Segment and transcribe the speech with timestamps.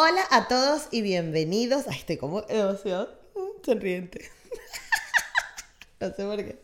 [0.00, 3.08] Hola a todos y bienvenidos a este como emoción
[3.66, 4.30] sonriente.
[6.00, 6.56] no sé por qué.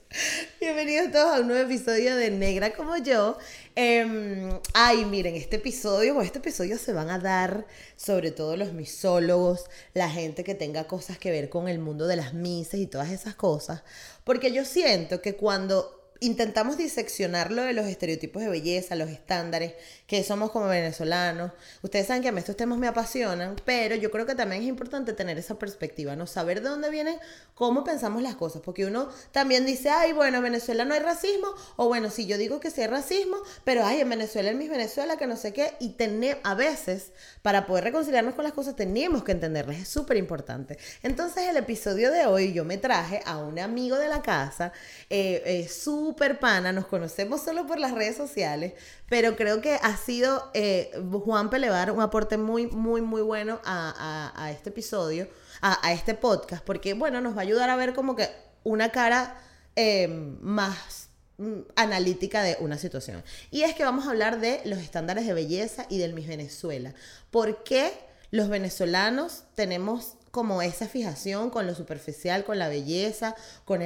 [0.61, 3.37] Bienvenidos todos a un nuevo episodio de Negra como yo.
[3.75, 9.65] Em, ay, miren, este episodio, este episodio se van a dar sobre todo los misólogos,
[9.95, 13.11] la gente que tenga cosas que ver con el mundo de las misas y todas
[13.11, 13.83] esas cosas.
[14.23, 19.75] Porque yo siento que cuando intentamos diseccionar lo de los estereotipos de belleza, los estándares,
[20.07, 21.53] que somos como venezolanos.
[21.83, 24.69] Ustedes saben que a mí estos temas me apasionan, pero yo creo que también es
[24.69, 26.27] importante tener esa perspectiva, ¿no?
[26.27, 27.17] Saber de dónde vienen,
[27.55, 31.49] cómo pensamos las cosas, porque uno también dice, ay, bueno, en Venezuela no hay racismo,
[31.77, 34.71] o bueno, sí, yo digo que sí hay racismo, pero ay, en Venezuela, en mis
[34.71, 37.13] Venezuela, que no sé qué, y tener, a veces,
[37.43, 40.79] para poder reconciliarnos con las cosas, tenemos que entenderlas, es súper importante.
[41.03, 44.73] Entonces, el episodio de hoy yo me traje a un amigo de la casa,
[45.11, 48.75] eh, eh, súper pana, nos conocemos solo por las redes sociales,
[49.09, 54.51] pero creo que ha sido eh, Juan Pelevar un aporte muy, muy, muy bueno a,
[54.51, 55.29] este episodio,
[55.61, 58.29] a, este podcast, porque, bueno, nos va a ayudar a ver como que
[58.63, 59.39] una cara
[59.77, 60.09] eh,
[60.41, 63.23] más mm, analítica de una situación.
[63.51, 66.95] Y es que vamos a hablar de los estándares de belleza y del Miss Venezuela.
[67.31, 67.93] ¿Por qué
[68.31, 73.81] los venezolanos tenemos como esa fijación con lo superficial, con la belleza, con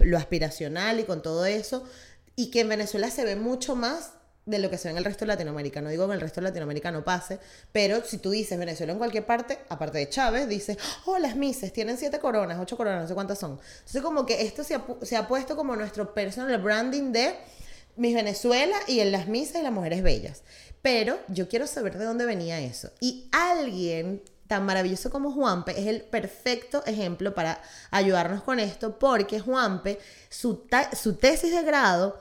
[0.00, 1.84] lo aspiracional y con todo eso?
[2.34, 5.04] Y que en Venezuela se ve mucho más de lo que se ve en el
[5.04, 5.80] resto de Latinoamérica.
[5.80, 7.38] No digo que en el resto de Latinoamérica no pase,
[7.70, 11.72] pero si tú dices Venezuela en cualquier parte, aparte de Chávez, dices, oh, las Mises
[11.72, 13.60] tienen siete coronas, ocho coronas, no sé cuántas son.
[13.78, 17.36] Entonces, como que esto se ha, se ha puesto como nuestro personal branding de
[17.94, 20.42] Miss Venezuela y en las Mises las mujeres bellas.
[20.82, 22.90] Pero yo quiero saber de dónde venía eso.
[22.98, 24.20] Y alguien
[24.52, 30.66] tan maravilloso como Juanpe es el perfecto ejemplo para ayudarnos con esto, porque Juanpe, su,
[30.92, 32.20] su tesis de grado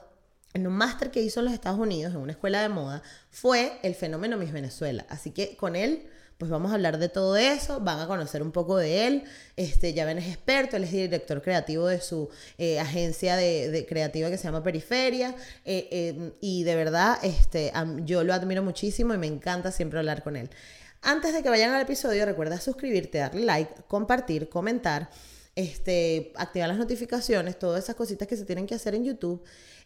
[0.54, 3.78] en un máster que hizo en los Estados Unidos, en una escuela de moda, fue
[3.84, 5.05] el fenómeno Miss Venezuela.
[5.10, 6.08] Así que con él,
[6.38, 9.23] pues vamos a hablar de todo eso, van a conocer un poco de él.
[9.58, 14.30] Este, ya ven, es experto, él es director creativo de su eh, agencia de, creativa
[14.30, 15.36] que se llama Periferia.
[15.66, 17.73] Eh, eh, y de verdad, este,
[18.05, 20.50] yo lo admiro muchísimo y me encanta siempre hablar con él.
[21.02, 25.10] Antes de que vayan al episodio, recuerda suscribirte, darle like, compartir, comentar,
[25.56, 29.44] este, activar las notificaciones, todas esas cositas que se tienen que hacer en YouTube.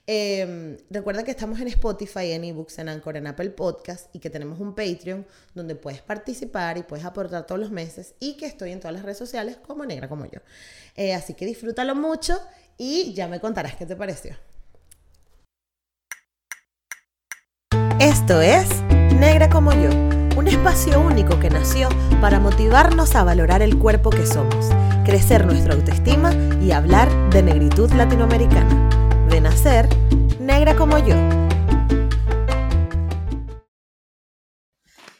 [0.07, 4.29] Em, recuerda que estamos en Spotify, en eBooks, en Anchor, en Apple Podcast y que
[4.29, 5.25] tenemos un Patreon
[5.55, 9.03] donde puedes participar y puedes aportar todos los meses y que estoy en todas las
[9.03, 10.41] redes sociales como negra como yo.
[10.95, 12.39] Eh, así que disfrútalo mucho
[12.77, 14.37] y ya me contarás qué te pareció.
[17.99, 18.67] Esto es
[19.19, 19.89] Negra como yo,
[20.35, 21.87] un espacio único que nació
[22.19, 24.67] para motivarnos a valorar el cuerpo que somos,
[25.05, 28.89] crecer nuestra autoestima y hablar de negritud latinoamericana
[29.29, 29.87] de nacer
[30.39, 31.15] negra como yo.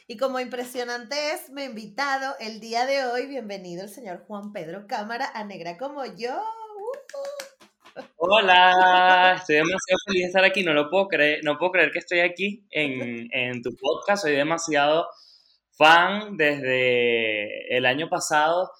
[0.06, 4.86] Y como impresionante es, he invitado el día de hoy, bienvenido el señor Juan Pedro
[4.86, 6.40] Cámara a Negra como yo.
[8.16, 11.98] Hola, estoy demasiado feliz de estar aquí, no lo puedo creer, no puedo creer que
[11.98, 15.06] estoy aquí en, en tu podcast, soy demasiado
[15.76, 18.70] fan desde el año pasado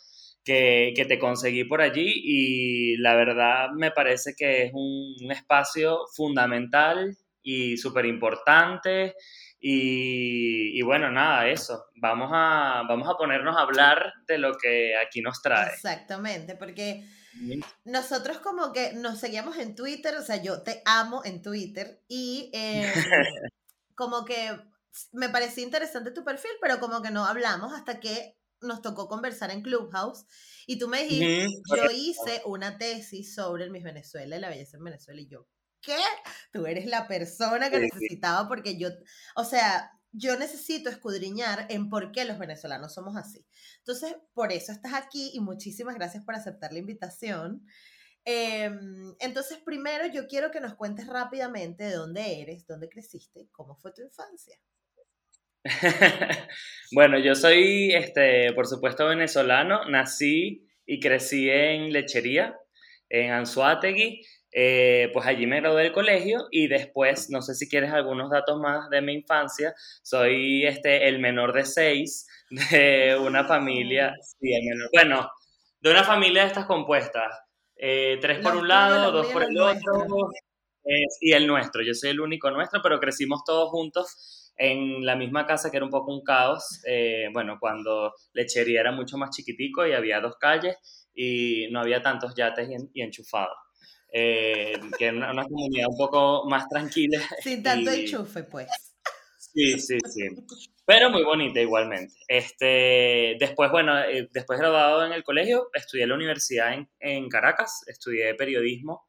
[0.46, 7.16] que, te conseguí por allí y la verdad me parece que es un, espacio fundamental
[7.42, 9.14] y súper importante.
[9.58, 11.86] Y, bueno, nada, eso.
[11.96, 15.72] Vamos a, vamos a ponernos a hablar de lo que aquí nos trae.
[15.72, 17.02] Exactamente, porque
[17.84, 22.50] nosotros como que nos seguíamos en Twitter, o sea, yo te amo en Twitter y
[22.52, 22.92] em,
[23.94, 24.58] como que
[25.12, 29.50] me parecía interesante tu perfil, pero como que no hablamos hasta que nos tocó conversar
[29.50, 30.24] en Clubhouse
[30.66, 34.78] y tú me dijiste, yo hice una tesis sobre el Miss Venezuela y la belleza
[34.78, 35.46] en Venezuela y yo,
[35.80, 35.98] ¿qué?
[36.52, 38.88] Tú eres la persona que necesitaba porque yo,
[39.34, 43.44] o sea, yo necesito escudriñar en por qué los venezolanos somos así.
[43.78, 47.66] Entonces, por eso estás aquí y muchísimas gracias por aceptar la invitación.
[48.24, 53.76] Em, entonces, primero yo quiero que nos cuentes rápidamente de dónde eres, dónde creciste, cómo
[53.76, 54.56] fue tu infancia.
[56.92, 59.84] bueno, yo soy, este, por supuesto, venezolano.
[59.84, 62.58] Nací y crecí en Lechería,
[63.10, 64.22] en Anzuategui.
[64.52, 68.58] Eh, pues allí me gradué del colegio y después, no sé si quieres algunos datos
[68.58, 72.26] más de mi infancia, soy este, el menor de seis
[72.70, 74.14] de una familia,
[74.92, 75.30] bueno,
[75.80, 77.38] de una familia de estas compuestas,
[77.76, 80.06] eh, tres por un lado, dos por el otro,
[81.20, 85.46] y el nuestro, yo soy el único nuestro, pero crecimos todos juntos en la misma
[85.46, 89.86] casa que era un poco un caos, eh, bueno, cuando Lechería era mucho más chiquitico
[89.86, 90.76] y había dos calles
[91.14, 93.56] y no había tantos yates y, enchufados.
[94.12, 97.20] Eh, que una, comunidad un poco más tranquila.
[97.42, 98.68] Sin tanto enchufe, pues.
[99.38, 100.28] Sí, sí, sí.
[100.84, 102.14] Pero muy bonita igualmente.
[102.28, 107.28] Este, después, bueno, eh, después graduado en el colegio, estudié en la universidad en, en
[107.28, 109.06] Caracas, estudié periodismo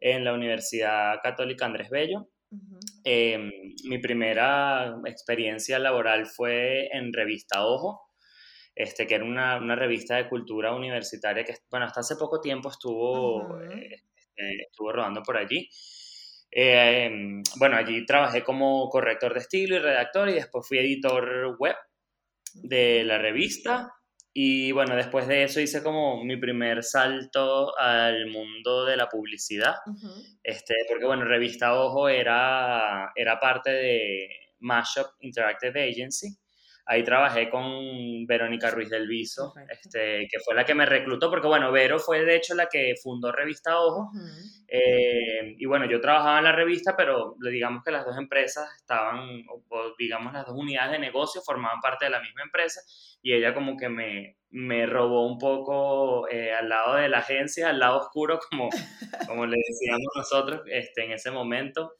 [0.00, 2.28] en la Universidad Católica Andrés Bello.
[3.04, 3.50] Em,
[3.84, 8.10] mi primera experiencia laboral fue en Revista Ojo,
[8.74, 12.70] este, que era una, una, revista de cultura universitaria que, bueno, hasta hace poco tiempo
[12.70, 14.02] estuvo, eh,
[14.36, 15.68] este, estuvo rodando por allí.
[16.50, 17.10] Eh,
[17.56, 21.76] bueno, allí trabajé como corrector de estilo y redactor y después fui editor web
[22.54, 23.92] de la revista.
[24.32, 29.76] Y bueno, después de eso hice como mi primer salto al mundo de la publicidad.
[30.42, 34.28] este, porque bueno, Revista Ojo era, era parte de
[34.58, 36.36] Mashup Interactive Agency
[36.88, 41.48] Ahí trabajé con Verónica Ruiz del Viso, este, que fue la que me reclutó, porque
[41.48, 44.12] bueno, Vero fue de hecho la que fundó Revista Ojo.
[44.68, 49.18] Eh, y bueno, yo trabajaba en la revista, pero digamos que las dos empresas estaban,
[49.48, 52.80] o, digamos las dos unidades de negocio formaban parte de la misma empresa,
[53.20, 57.70] y ella como que me, me robó un poco eh, al lado de la agencia,
[57.70, 58.68] al lado oscuro, como,
[59.26, 61.94] como le decíamos nosotros este, en ese momento.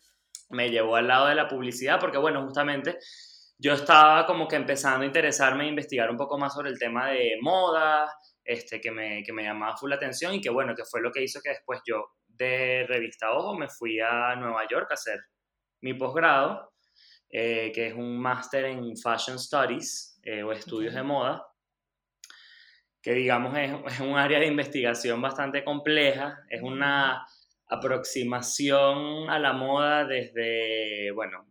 [0.48, 2.98] Me llevó al lado de la publicidad, porque bueno, justamente
[3.58, 7.08] yo estaba como que empezando a interesarme e investigar un poco más sobre el tema
[7.10, 8.12] de moda,
[8.44, 11.10] este, que, me, que me llamaba full la atención y que bueno, que fue lo
[11.10, 15.18] que hizo que después yo de Revista Ojo me fui a Nueva York a hacer
[15.80, 16.72] mi posgrado,
[17.30, 21.46] eh, que es un máster en Fashion Studies eh, o estudios de moda,
[23.02, 27.26] que digamos es, es, un área de investigación bastante compleja, es una
[27.68, 31.46] aproximación a la moda desde, bueno,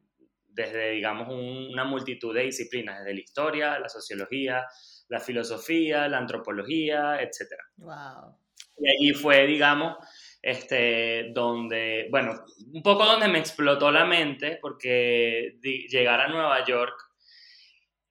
[0.55, 4.65] desde, digamos, una multitud de disciplinas, desde la historia, la sociología,
[5.09, 7.51] la filosofía, la antropología, etc.
[7.77, 8.37] Wow.
[8.77, 9.97] Y allí fue, digamos,
[10.41, 12.33] este, donde, bueno,
[12.73, 16.95] un poco donde me explotó la mente, porque llegar a Nueva York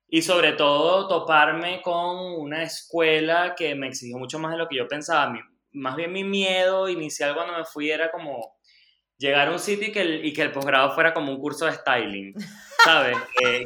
[0.09, 4.77] y sobre todo toparme con una escuela que me exigió mucho más de lo que
[4.77, 5.35] yo pensaba.
[5.73, 8.57] más bien mi miedo inicial cuando me fui era como
[9.19, 11.67] llegar a un sitio y que el, y que el posgrado fuera como un curso
[11.67, 12.35] de styling,
[12.85, 13.17] ¿sabes?
[13.45, 13.65] Eh,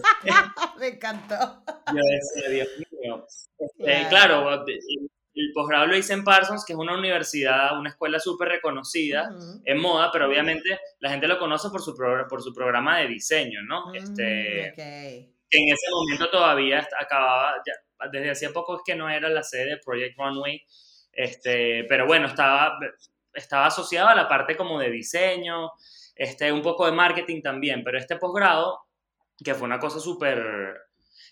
[0.79, 1.63] Me encantó.
[1.95, 2.69] Yo decía, Dios
[3.01, 3.27] mío.
[3.59, 8.49] Este, claro, el, posgrado lo hice en Parsons, que es una universidad, una escuela súper
[8.49, 9.31] reconocida
[9.65, 13.63] en moda, pero obviamente la gente lo conoce por su, por su programa de diseño,
[13.63, 13.95] ¿no?
[13.95, 15.35] este, okay.
[15.51, 17.73] En ese momento todavía acababa, ya,
[18.11, 20.61] desde hacía poco es que no era la sede de Project Runway,
[21.13, 22.79] este, pero bueno, estaba
[23.33, 25.71] estaba asociado a la parte como de diseño,
[26.15, 28.81] este, un poco de marketing también, pero este posgrado,
[29.43, 30.43] que fue una cosa súper...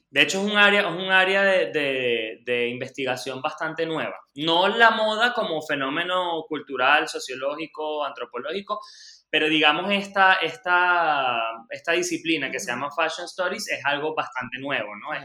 [0.09, 4.17] De hecho, es un área, es un área de, de, investigación bastante nueva.
[4.37, 8.81] No la moda como fenómeno cultural, sociológico, antropológico,
[9.29, 14.95] pero digamos esta, esta, esta disciplina que se llama Fashion Stories es algo bastante nuevo,
[14.97, 15.13] ¿no?
[15.13, 15.25] Es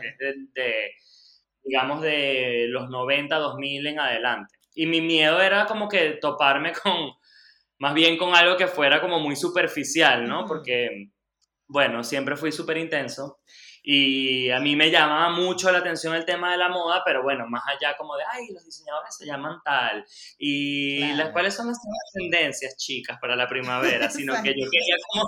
[0.54, 0.92] de,
[1.64, 4.56] digamos, de los 90, 2000 en adelante.
[4.74, 7.14] Y mi miedo era como que toparme con,
[7.80, 10.46] más bien con algo que fuera como muy superficial, ¿no?
[10.46, 11.12] Porque,
[11.68, 13.40] bueno, siempre fui súper intenso
[13.84, 17.48] y a mí me llamaba mucho la atención el tema de la moda, pero bueno,
[17.48, 20.06] más allá como de, ay, los diseñadores se llaman tal,
[20.38, 21.80] y las cuáles son las
[22.14, 25.26] tendencias, chicas, para la primavera, sino que yo quería como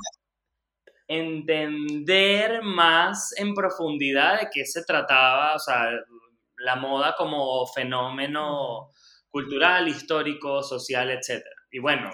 [1.07, 5.89] entender más en profundidad de qué se trataba, o sea,
[6.57, 8.91] la moda como fenómeno
[9.33, 11.43] cultural, histórico, social, etc.
[11.71, 12.13] Y bueno,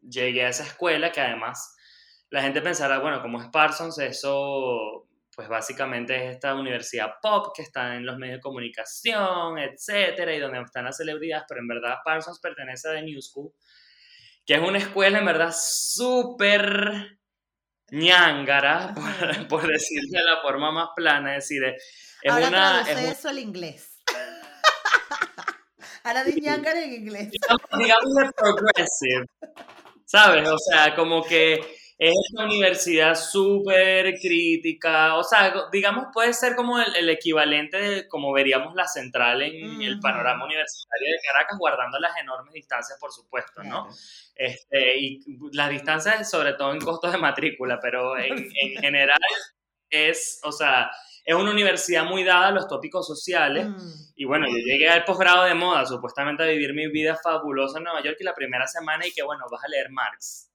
[0.00, 1.76] llegué a esa escuela que además
[2.30, 5.06] la gente pensará, bueno, como es Parsons, eso
[5.36, 10.38] pues básicamente es esta universidad pop que está en los medios de comunicación, etcétera, y
[10.38, 13.52] donde están las celebridades, pero en verdad Parsons pertenece a The New School,
[14.46, 17.18] que es una escuela en verdad súper
[17.90, 18.94] ñángara,
[19.50, 22.80] por, decirlo de la forma más plana, es decir, es Ahora una...
[22.90, 23.93] Es eso al inglés.
[26.04, 27.30] De ñángara en inglés.
[27.78, 29.26] Digamos, de progressive,
[30.04, 30.46] ¿sabes?
[30.46, 31.54] O sea, como que
[31.98, 38.34] es una universidad súper crítica, o sea, digamos, puede ser como el, equivalente de como
[38.34, 43.62] veríamos la central en el panorama universitario de Caracas, guardando las enormes distancias, por supuesto,
[43.62, 43.88] ¿no?
[44.34, 45.20] Este, y
[45.52, 49.18] las distancias, sobre todo en costos de matrícula, pero en, en general
[49.88, 50.90] es, o sea,
[51.24, 53.66] es una universidad muy dada a los tópicos sociales.
[53.68, 54.12] Mm.
[54.16, 57.84] Y bueno, yo llegué al posgrado de moda, supuestamente a vivir mi vida fabulosa en
[57.84, 60.50] Nueva York y la primera semana y que bueno, vas a leer Marx.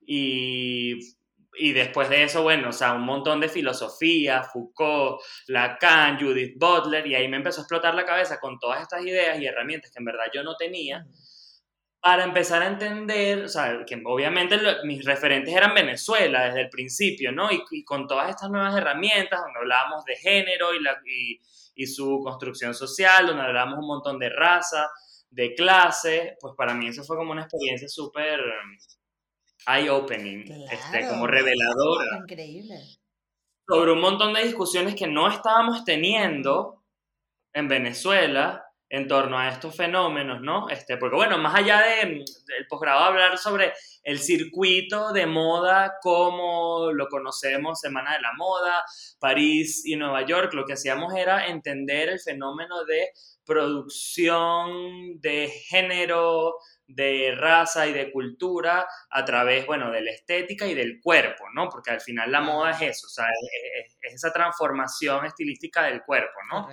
[0.00, 1.16] Y,
[1.58, 7.06] y después de eso, bueno, o sea, un montón de filosofía, Foucault, Lacan, Judith Butler,
[7.06, 9.98] y ahí me empezó a explotar la cabeza con todas estas ideas y herramientas que
[9.98, 11.00] en verdad yo no tenía.
[11.00, 11.35] Mm
[12.06, 17.32] para empezar a entender, o sea, que obviamente mis referentes eran Venezuela desde el principio,
[17.32, 17.48] ¿no?
[17.50, 20.96] Y, con todas estas nuevas herramientas, donde hablábamos de género y, la,
[21.74, 24.88] y, su construcción social, donde hablábamos un montón de raza,
[25.30, 28.38] de clase, pues para mí eso fue como una experiencia súper
[29.66, 32.18] eye-opening, este, como reveladora.
[32.18, 32.76] Increíble.
[33.66, 36.84] Sobre un montón de discusiones que no estábamos teniendo
[37.52, 40.68] en Venezuela en torno a estos fenómenos, ¿no?
[40.68, 42.24] Este, porque bueno, más allá del
[42.68, 43.72] posgrado hablar sobre
[44.04, 48.84] el circuito de moda como lo conocemos, Semana de la Moda,
[49.18, 53.10] París y Nueva York, lo que hacíamos era entender el fenómeno de
[53.44, 60.74] producción de género, de raza y de cultura a través, bueno, de la estética y
[60.74, 61.68] del cuerpo, ¿no?
[61.68, 63.26] Porque al final la moda es eso, o sea,
[63.74, 66.68] es, esa transformación estilística del cuerpo, ¿no?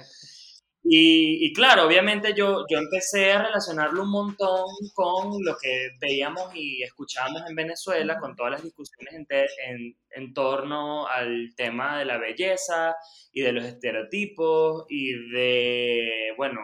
[0.86, 6.84] Y, claro, obviamente yo, yo empecé a relacionarlo un montón con lo que veíamos y
[6.84, 9.25] escuchábamos en Venezuela, con todas las discusiones en,
[9.66, 12.96] en, en, torno al tema de la belleza
[13.32, 16.60] y de los estereotipos y de, bueno,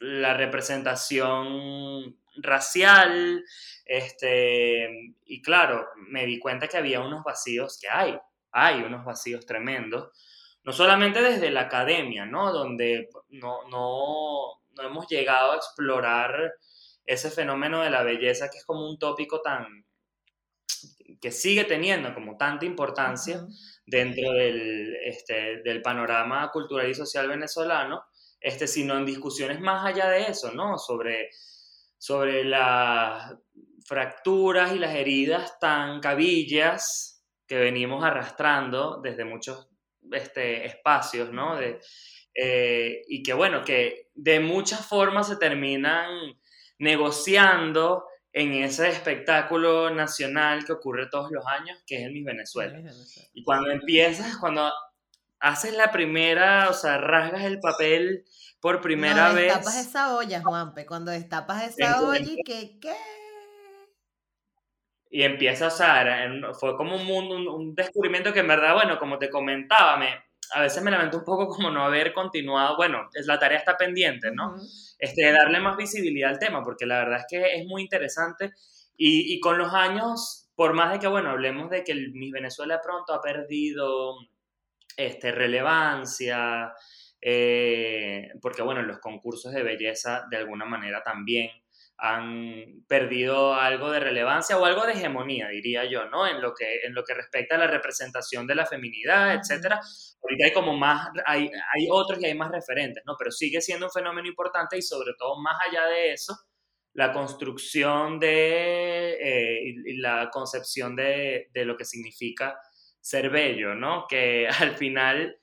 [0.00, 3.42] la representación racial,
[3.86, 8.18] este, y claro, me di cuenta que había unos vacíos que hay,
[8.52, 10.10] hay unos vacíos tremendos
[10.66, 12.52] no solamente desde la academia, ¿no?
[12.52, 16.54] Donde no, no, no hemos llegado a explorar
[17.04, 19.86] ese fenómeno de la belleza que es como un tópico tan
[21.20, 23.46] que sigue teniendo como tanta importancia
[23.86, 28.02] dentro del, este, del panorama cultural y social venezolano,
[28.40, 30.78] este, sino en discusiones más allá de eso, ¿no?
[30.78, 31.30] Sobre,
[31.96, 33.36] sobre las
[33.86, 39.68] fracturas y las heridas tan cabillas que venimos arrastrando desde muchos
[40.12, 41.56] este, espacios, ¿no?
[41.56, 41.80] De,
[42.34, 46.10] eh, y que bueno, que de muchas formas se terminan
[46.78, 52.78] negociando en ese espectáculo nacional que ocurre todos los años, que es el Miss Venezuela.
[53.32, 54.70] Y cuando empiezas, cuando
[55.40, 58.26] haces la primera, o sea, rasgas el papel
[58.60, 59.52] por primera vez.
[59.52, 62.94] Cuando destapas esa olla, Juanpe, cuando destapas esa olla y que, ¿qué?
[65.10, 69.18] Y empieza, o sea, fue como un mundo, un, descubrimiento que en verdad, bueno, como
[69.18, 70.08] te comentaba, me,
[70.54, 73.76] a veces me lamento un poco como no haber continuado, bueno, es, la tarea está
[73.76, 74.56] pendiente, ¿no?
[74.98, 78.52] este, darle más visibilidad al tema, porque la verdad es que es muy interesante
[78.96, 82.32] y, y con los años, por más de que, bueno, hablemos de que el Miss
[82.32, 84.16] Venezuela pronto ha perdido
[84.96, 86.72] este, relevancia,
[87.20, 91.50] eh, porque, bueno, los concursos de belleza de alguna manera también
[91.98, 96.26] han perdido algo de relevancia o algo de hegemonía, diría yo, ¿no?
[96.26, 99.80] En lo que, en lo que respecta a la representación de la feminidad, etcétera.
[100.22, 103.14] Ahorita hay como más, hay, hay otros y hay más referentes, ¿no?
[103.18, 106.36] Pero sigue siendo un fenómeno importante y sobre todo más allá de eso,
[106.92, 112.58] la construcción de eh, y, la concepción de, de lo que significa
[113.00, 114.06] ser bello, ¿no?
[114.06, 115.38] Que al final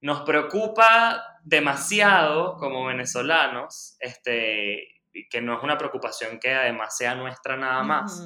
[0.00, 4.95] nos preocupa demasiado como venezolanos, este,
[5.30, 8.22] que no es una preocupación que además sea nuestra nada más.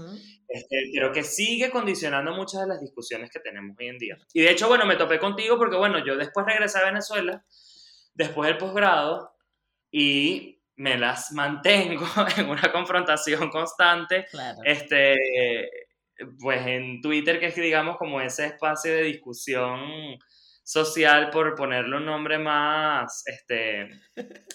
[0.49, 4.19] Este, creo que sigue condicionando muchas de las discusiones que tenemos hoy en día.
[4.33, 7.45] Y de hecho, bueno, me topé contigo porque, bueno, yo después regresé a Venezuela,
[8.15, 9.33] después del posgrado,
[9.91, 12.05] y me las mantengo
[12.37, 14.27] en una confrontación constante.
[14.65, 15.17] Este,
[16.39, 19.81] pues en Twitter, que es, digamos, como ese espacio de discusión
[20.63, 23.91] social, por ponerle un nombre más este,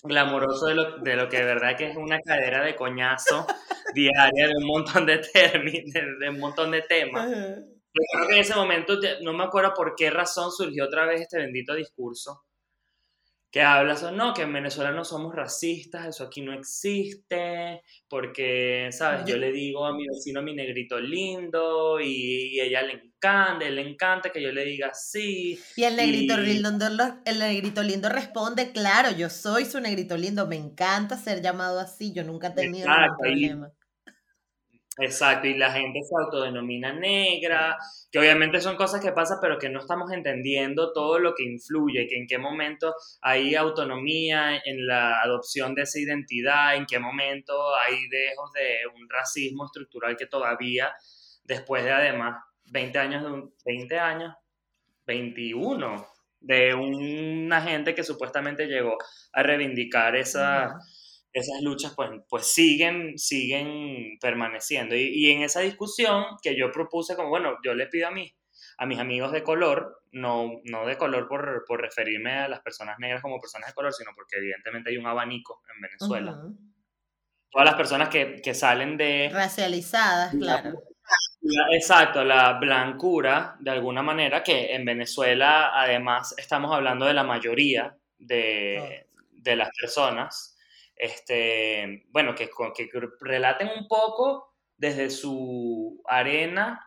[0.04, 3.46] glamoroso de lo, de lo que de verdad que es una cadera de coñazo
[3.94, 7.30] diaria de un montón de términos, de, un montón de temas.
[7.30, 11.22] Yo creo que en ese momento, no me acuerdo por qué razón surgió otra vez
[11.22, 12.44] este bendito discurso
[13.56, 18.90] que habla sobre, no, que en Venezuela no somos racistas, eso aquí no existe, porque,
[18.92, 19.24] ¿sabes?
[19.26, 23.82] Yo le digo a mi vecino mi negrito lindo y, a ella le encanta, le
[23.90, 25.58] encanta que yo le diga sí.
[25.78, 26.70] Y el negrito, Lindo,
[27.24, 32.12] el negrito lindo responde, claro, yo soy su negrito lindo, me encanta ser llamado así,
[32.12, 33.72] yo nunca he tenido ningún problema.
[34.98, 37.78] Exacto, y la gente se autodenomina negra,
[38.10, 42.08] que obviamente son cosas que pasan, pero que no estamos entendiendo todo lo que influye,
[42.08, 47.76] que en qué momento hay autonomía en la adopción de esa identidad, en qué momento
[47.76, 50.94] hay dejos de un racismo estructural que todavía,
[51.44, 54.34] después de además 20 años, de un, 20 años,
[55.06, 56.08] 21,
[56.40, 58.98] de una gente que supuestamente llegó
[59.34, 60.80] a reivindicar esa
[61.36, 64.96] esas luchas pues, pues siguen, siguen permaneciendo.
[64.96, 68.34] Y, en esa discusión que yo propuse, como bueno, yo le pido a, mí,
[68.78, 72.98] a mis amigos de color, no, no de color por, por, referirme a las personas
[73.00, 76.42] negras como personas de color, sino porque evidentemente hay un abanico en Venezuela.
[77.52, 79.30] todas las personas que, que salen de...
[79.30, 80.84] Racializadas, claro.
[81.74, 87.94] exacto, la blancura, de alguna manera, que en Venezuela además estamos hablando de la mayoría
[88.18, 90.55] de, de las personas,
[90.96, 92.90] este, bueno, que, que
[93.22, 96.80] relaten un poco desde su arena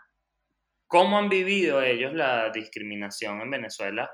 [0.88, 4.10] cómo han vivido ellos la discriminación en Venezuela,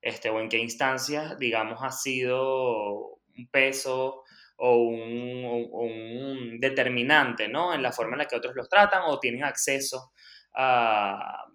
[0.00, 4.22] este, o en qué instancias, digamos, ha sido un peso
[4.56, 7.74] o un, determinante, ¿no?
[7.74, 10.12] En la forma en la que otros los tratan o tienen acceso
[10.54, 11.46] a,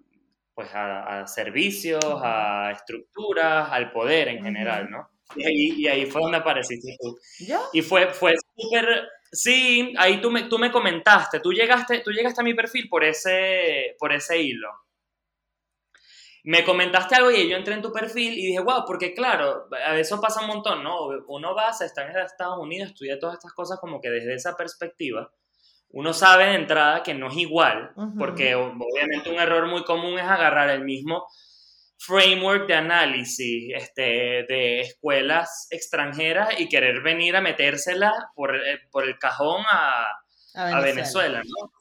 [0.53, 5.09] pues a, servicios, a estructuras, al poder en general, ¿no?
[5.35, 7.17] Y ahí, fue donde apareciste tú.
[7.39, 7.59] ¿Yo?
[7.73, 9.07] Y fue, fue súper...
[9.31, 13.03] Sí, ahí tú me, tú me comentaste, tú llegaste, tú llegaste a mi perfil por
[13.03, 14.69] ese, por ese hilo
[16.47, 19.67] me comentaste algo y yo entré en tu perfil y dije, wow, porque claro,
[19.97, 21.07] eso pasa un montón, ¿no?
[21.27, 24.55] Uno va, se está en Estados Unidos, estudia todas estas cosas como que desde esa
[24.55, 25.29] perspectiva,
[25.89, 30.23] uno sabe de entrada que no es igual, porque obviamente un error muy común es
[30.23, 31.27] agarrar el mismo
[31.97, 39.03] framework de análisis este, de escuelas extranjeras y querer venir a metérsela por, eh, por
[39.03, 40.05] el cajón a,
[40.55, 41.71] a Venezuela, ¿no?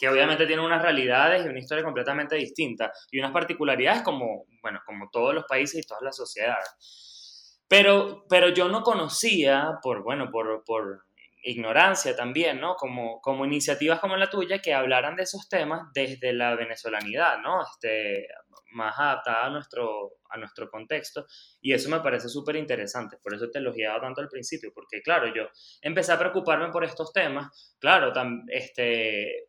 [0.00, 4.80] que obviamente tiene unas realidades y una historia completamente distinta y unas particularidades como, bueno,
[4.86, 7.60] como todos los países y todas las sociedades.
[7.68, 11.04] Pero, pero yo no conocía, por, bueno, por, por
[11.42, 12.76] ignorancia también, ¿no?
[12.76, 17.62] Como, como iniciativas como la tuya que hablaran de esos temas desde la venezolanidad, ¿no?
[17.62, 18.26] Este,
[18.72, 21.26] más adaptada a nuestro, a nuestro contexto.
[21.60, 23.18] Y eso me parece súper interesante.
[23.22, 25.48] Por eso te elogiaba tanto al principio, porque claro, yo
[25.80, 27.76] empecé a preocuparme por estos temas.
[27.78, 28.12] Claro,
[28.48, 29.48] este,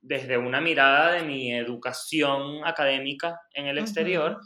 [0.00, 4.38] desde una mirada de mi educación académica en el exterior,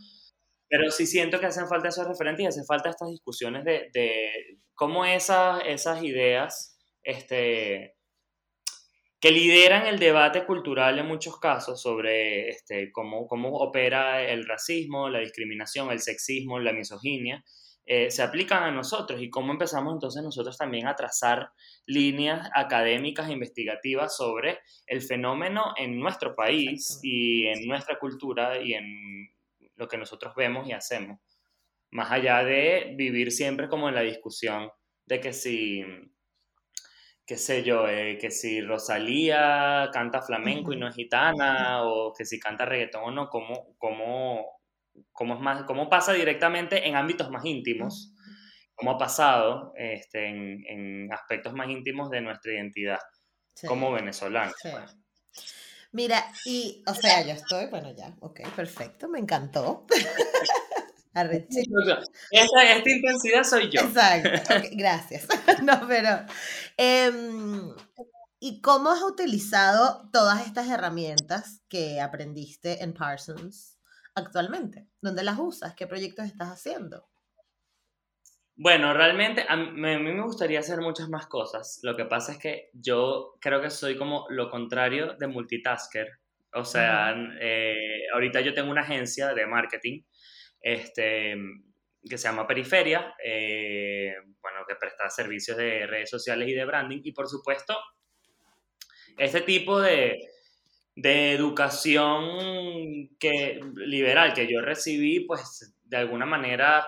[0.68, 4.58] pero sí siento que hacen falta esos referentes y hacen falta estas discusiones de, de
[4.74, 7.95] cómo esas, esas ideas este,
[9.20, 15.08] que lideran el debate cultural en muchos casos sobre este, cómo, cómo opera el racismo,
[15.08, 17.42] la discriminación, el sexismo, la misoginia,
[17.88, 21.50] eh, se aplican a nosotros y cómo empezamos entonces nosotros también a trazar
[21.86, 28.74] líneas académicas e investigativas sobre el fenómeno en nuestro país y en nuestra cultura y
[28.74, 29.30] en
[29.76, 31.20] lo que nosotros vemos y hacemos.
[31.92, 34.68] Más allá de vivir siempre como en la discusión
[35.06, 35.84] de que si,
[37.26, 42.24] qué sé yo, eh, que si Rosalía canta flamenco y no es gitana, o que
[42.24, 44.56] si canta reggaetón o no, cómo, cómo
[45.12, 48.14] cómo, es más, cómo pasa directamente en ámbitos más íntimos,
[48.74, 52.98] cómo ha pasado este, en, en aspectos más íntimos de nuestra identidad
[53.66, 54.54] como venezolanos.
[54.62, 54.96] Pues.
[55.92, 59.86] Mira, y, o sea, yo estoy, bueno, ya, ok, perfecto, me encantó.
[61.16, 63.80] esta, esta, intensidad soy yo.
[63.80, 65.26] Exacto, gracias.
[65.62, 66.10] no, pero,
[66.76, 67.74] em,
[68.38, 73.78] ¿y cómo has utilizado todas estas herramientas que aprendiste en Parsons
[74.14, 74.88] actualmente?
[75.00, 75.74] ¿Dónde las usas?
[75.74, 77.08] ¿Qué proyectos estás haciendo?
[78.58, 81.78] Bueno, realmente a mí, me gustaría hacer muchas más cosas.
[81.82, 86.08] Lo que pasa es que yo creo que soy como lo contrario de multitasker.
[86.54, 90.02] O sea, eh, ahorita yo tengo una agencia de marketing
[90.66, 91.36] este,
[92.02, 97.02] que se llama Periferia, eh, bueno, que presta servicios de redes sociales y de branding.
[97.04, 97.76] Y por supuesto,
[99.16, 100.18] este tipo de,
[100.96, 106.84] de educación que, liberal que yo recibí, pues de alguna manera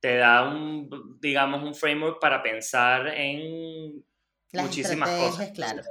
[0.00, 4.04] te da un, digamos, un framework para pensar en
[4.52, 5.52] muchísimas cosas.
[5.52, 5.82] Claro,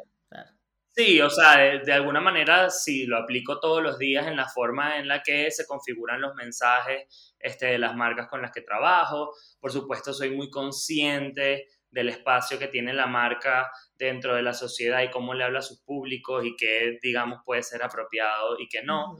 [0.93, 4.97] Sí, o sea, de, alguna manera, si lo aplico todos los días en la forma
[4.97, 9.33] en la que se configuran los mensajes este, de las marcas con las que trabajo.
[9.59, 15.01] Por supuesto, soy muy consciente del espacio que tiene la marca dentro de la sociedad
[15.01, 18.83] y cómo le habla a sus públicos y qué, digamos, puede ser apropiado y qué
[18.83, 19.17] no.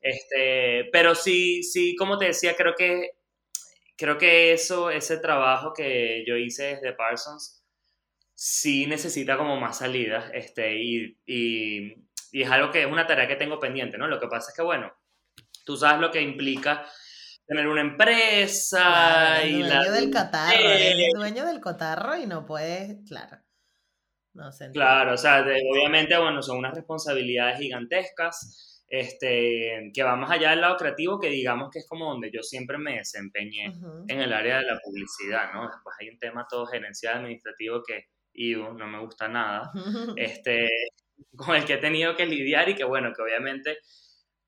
[0.00, 3.12] este, pero sí, sí, como te decía, creo que,
[3.96, 7.63] creo que eso, ese trabajo que yo hice desde Parsons,
[8.34, 11.94] sí necesita como más salidas este, y, y,
[12.32, 14.08] y es algo que es una tarea que tengo pendiente, ¿no?
[14.08, 14.92] Lo que pasa es que, bueno,
[15.64, 16.86] tú sabes lo que implica
[17.46, 23.06] tener una empresa el y dueño del catarro, el dueño del cotarro y no puedes,
[23.06, 23.38] claro.
[24.32, 24.70] No sé.
[24.72, 30.60] Claro, o sea, obviamente, bueno, son unas responsabilidades gigantescas, este, que va más allá del
[30.60, 33.72] lado creativo, que digamos que es como donde yo siempre me desempeñé
[34.08, 35.68] en el área de la publicidad, ¿no?
[35.68, 39.70] Después hay un tema todo gerencial administrativo que, no me gusta nada,
[40.16, 40.68] este,
[41.36, 43.78] con el que he tenido que lidiar y que, bueno, que obviamente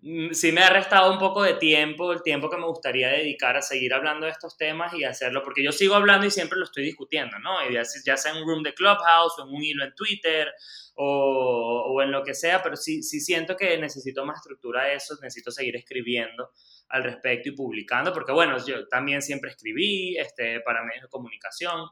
[0.01, 3.57] mm, sí me ha restado un poco de tiempo, el tiempo que me gustaría dedicar
[3.57, 6.65] a seguir hablando de estos temas y hacerlo, porque yo sigo hablando y siempre lo
[6.65, 7.59] estoy discutiendo, ¿no?
[7.71, 10.53] ya, sea en un room de Clubhouse o en un hilo en Twitter
[10.95, 14.95] o, o en lo que sea, pero sí, sí siento que necesito más estructura de
[14.95, 16.51] eso, necesito seguir escribiendo
[16.89, 21.89] al respecto y publicando, porque bueno, yo también siempre escribí este, para medios de comunicación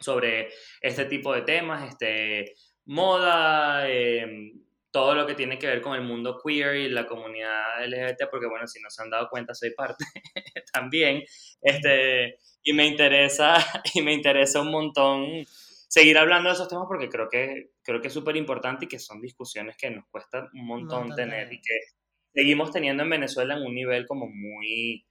[0.00, 2.54] sobre este tipo de temas, este,
[2.86, 4.52] moda, eh,
[4.90, 8.46] todo lo que tiene que ver con el mundo queer y la comunidad LGBT, porque
[8.46, 10.04] bueno, si no se han dado cuenta, soy parte
[10.72, 11.22] también,
[11.60, 13.54] este, y me interesa,
[13.94, 15.44] y me interesa un montón
[15.88, 18.98] seguir hablando de esos temas porque creo que, creo que es súper importante y que
[18.98, 21.78] son discusiones que nos cuesta un montón, tener y que
[22.32, 25.04] seguimos teniendo en Venezuela en un nivel como muy,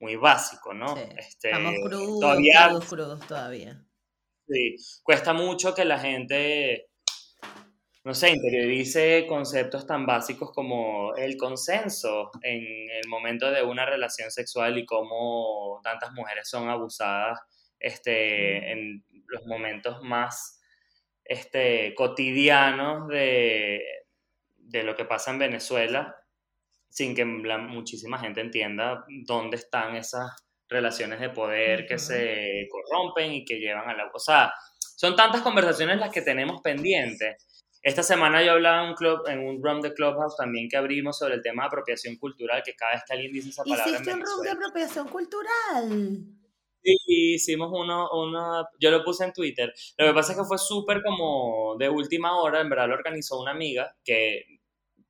[0.00, 0.96] muy básico, ¿no?
[0.96, 3.84] Este, Estamos crudos, todavía, crudos, crudos todavía.
[4.46, 6.88] Sí, cuesta mucho que la gente
[8.04, 14.30] no sé, interiorice conceptos tan básicos como el consenso en el momento de una relación
[14.30, 17.40] sexual y cómo tantas mujeres son abusadas
[17.80, 20.60] este, en los momentos más
[21.24, 23.82] este, cotidianos de,
[24.56, 26.14] de lo que pasa en Venezuela,
[26.90, 33.44] sin que muchísima gente entienda dónde están esas relaciones de poder que se corrompen y
[33.44, 34.10] que llevan a la...
[34.12, 37.36] O sea, son tantas conversaciones las que tenemos pendientes
[37.84, 41.18] esta semana yo hablaba en un, club, en un room de Clubhouse también que abrimos
[41.18, 43.92] sobre el tema de apropiación cultural, que cada vez que alguien dice esa palabra.
[43.92, 46.24] ¿Hiciste un room de apropiación cultural?
[46.82, 49.70] Sí, hicimos uno, uno, yo lo puse en Twitter.
[49.98, 53.38] Lo que pasa es que fue súper como de última hora, en verdad lo organizó
[53.38, 54.46] una amiga que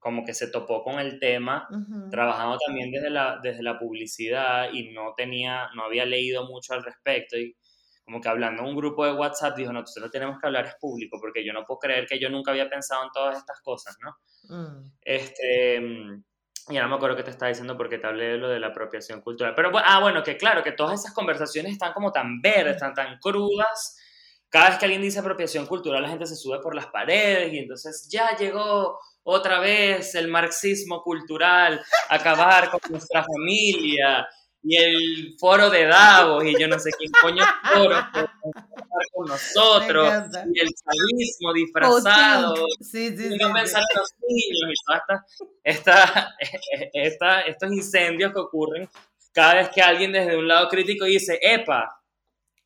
[0.04, 1.66] como que se topó con el tema,
[2.10, 6.84] trabajando también desde la, desde la publicidad y no tenía, no había leído mucho al
[6.84, 7.56] respecto y
[8.04, 10.74] como que hablando en un grupo de WhatsApp, dijo, no, nosotros tenemos que hablar es
[10.78, 13.96] público, porque yo no puedo creer que yo nunca había pensado en todas estas cosas,
[14.02, 14.14] ¿no?
[14.54, 14.92] Mm.
[15.00, 15.80] Este,
[16.68, 18.66] ya no me acuerdo qué te estaba diciendo porque te hablé de lo de la
[18.66, 19.54] apropiación cultural.
[19.56, 23.18] Pero, ah, bueno, que claro, que todas esas conversaciones están como tan verdes, están tan
[23.20, 23.98] crudas.
[24.50, 27.58] Cada vez que alguien dice apropiación cultural, la gente se sube por las paredes y
[27.58, 34.26] entonces ya llegó otra vez el marxismo cultural acabar con nuestra familia
[34.62, 37.96] y el foro de Davos y yo no sé quién coño foro
[39.12, 40.08] con nosotros
[40.52, 46.30] y el chavismo disfrazado sí, sí, y no pensar en los niños y todas
[46.92, 48.88] esta, estos incendios que ocurren
[49.32, 52.00] cada vez que alguien desde un lado crítico dice epa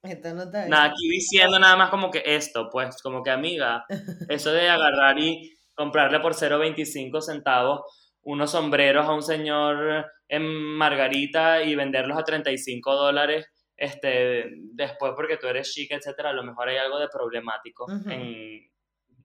[0.02, 3.84] esto no está nada, aquí diciendo nada más como que esto, pues, como que amiga,
[4.28, 7.82] eso de agarrar y comprarle por 0.25 centavos
[8.22, 15.36] unos sombreros a un señor en Margarita y venderlos a 35 dólares este, después porque
[15.36, 18.68] tú eres chica, etcétera, a lo mejor hay algo de problemático en,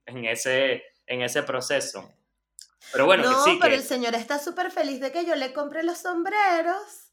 [0.06, 2.08] en, ese, en ese proceso.
[2.92, 3.58] Pero bueno, no, sí.
[3.60, 7.10] pero el señor está súper feliz de que yo le compre los sombreros.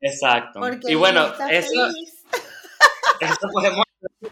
[0.00, 0.60] Exacto.
[0.88, 1.86] y bueno, eso,
[3.20, 3.84] eso podemos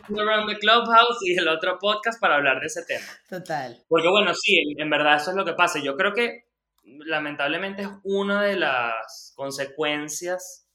[0.08, 3.06] Around the Clubhouse y el otro podcast para hablar de ese tema.
[3.28, 3.82] Total.
[3.88, 5.80] Porque bueno, sí, en verdad eso es lo que pasa.
[5.82, 6.50] Yo creo que
[6.84, 10.66] lamentablemente es una de las consecuencias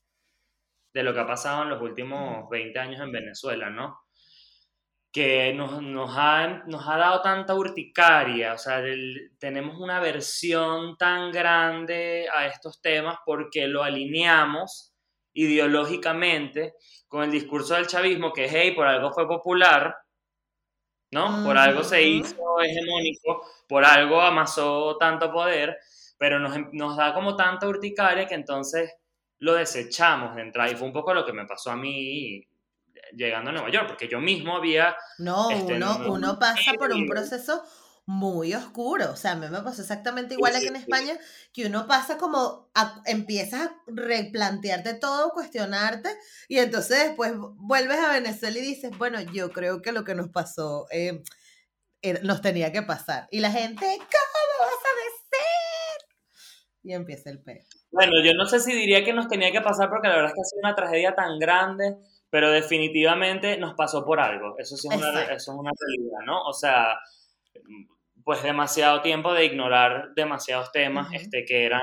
[0.94, 4.00] de lo que ha pasado en los últimos 20 años en Venezuela, ¿no?
[5.12, 8.82] Que nos, nos, ha, nos ha, dado tanta urticaria, o sea,
[9.40, 14.95] tenemos una versión tan grande a estos temas porque lo alineamos
[15.36, 16.74] ideológicamente
[17.08, 19.96] con el discurso del chavismo, que hey, por algo fue popular,
[21.12, 21.44] ¿no?
[21.46, 25.78] Por algo se hizo hegemónico, por algo amasó tanto poder,
[26.18, 28.92] pero nos, nos da como tanta urticaria que entonces
[29.40, 30.72] lo desechamos de entrada.
[30.72, 32.48] Y fue un poco lo que me pasó a mí
[33.14, 34.96] llegando a Nueva York, porque yo mismo había...
[35.20, 37.64] No, este, uno, uno pasa por un proceso
[38.06, 39.12] muy oscuro.
[39.12, 41.18] O sea, a mí me pasó exactamente igual aquí en España,
[41.54, 42.70] que uno pasa como,
[43.06, 46.10] empiezas a replantearte todo, cuestionarte,
[46.48, 50.30] y entonces después vuelves a Venezuela y dices, bueno, yo creo que lo que nos
[50.30, 51.24] pasó eh,
[52.24, 53.28] nos tenía que pasar.
[53.32, 54.96] Y la gente, ¿cómo vas a
[56.86, 57.64] y empieza el peo.
[57.92, 60.36] Bueno, yo no sé si diría que nos tenía que pasar porque la verdad es
[60.36, 61.98] que ha sido una tragedia tan grande,
[62.30, 64.56] pero definitivamente nos pasó por algo.
[64.60, 66.44] Eso sí es, una, eso es una realidad, ¿no?
[66.44, 66.96] O sea,
[68.26, 71.82] pues demasiado tiempo de ignorar demasiados temas este, que eran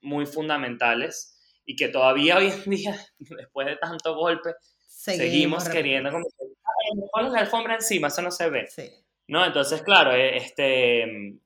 [0.00, 4.54] muy fundamentales y que todavía hoy en día, después de tanto golpe,
[4.86, 8.66] seguimos, queriendo como que, la alfombra encima, eso no se ve.
[8.68, 8.90] Sí.
[9.28, 9.44] ¿No?
[9.44, 11.38] Entonces, claro, eh, este,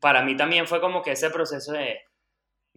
[0.00, 2.00] para mí también fue como que ese proceso de,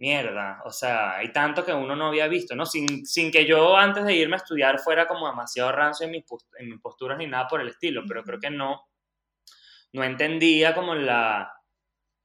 [0.02, 2.66] mierda, o sea, hay tanto que uno no había visto, ¿no?
[2.66, 6.24] Sin, sin que yo antes de irme a estudiar fuera como demasiado rancio en mis,
[6.58, 8.82] en mis posturas ni nada por el estilo, pero creo que no,
[9.92, 11.52] no entendía como la,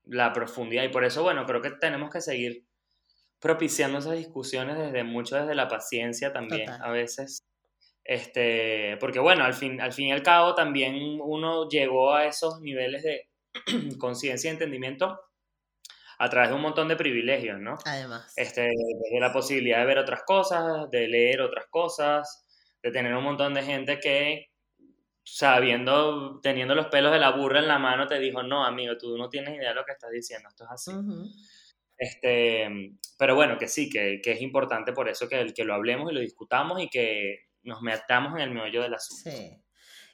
[0.05, 0.83] la profundidad.
[0.83, 2.65] Y por eso, bueno, creo que tenemos que seguir
[3.39, 7.43] propiciando esas discusiones desde mucho desde la paciencia también, a veces.
[8.03, 12.61] Este, porque bueno, al fin, al fin y al cabo también uno llegó a esos
[12.61, 13.27] niveles de
[13.99, 15.19] conciencia y entendimiento
[16.19, 17.77] a través de un montón de privilegios, ¿no?
[17.85, 18.33] Además.
[18.37, 22.45] Este, desde la posibilidad de ver otras cosas, de leer otras cosas,
[22.81, 24.47] de tener un montón de gente que,
[25.29, 29.17] sabiendo, teniendo los pelos de la burra en la mano, te dijo, no, amigo, tú
[29.17, 30.91] no tienes idea de lo que estás diciendo, esto es así.
[31.97, 36.11] Este, pero bueno, que sí, que, que, es importante por eso que, que lo hablemos
[36.11, 39.29] y lo discutamos y que nos metamos en el meollo del asunto.
[39.29, 39.61] Sí.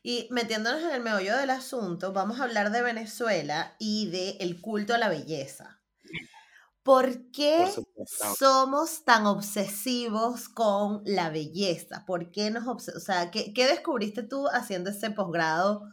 [0.02, 4.62] Y metiéndonos en el meollo del asunto, vamos a hablar de Venezuela y del el
[4.62, 5.83] culto a la belleza.
[6.84, 7.66] ¿Por qué
[8.38, 12.04] somos tan obsesivos con la belleza?
[12.06, 15.84] ¿Por qué nos o sea, ¿qué, ¿qué, descubriste tú haciendo ese posgrado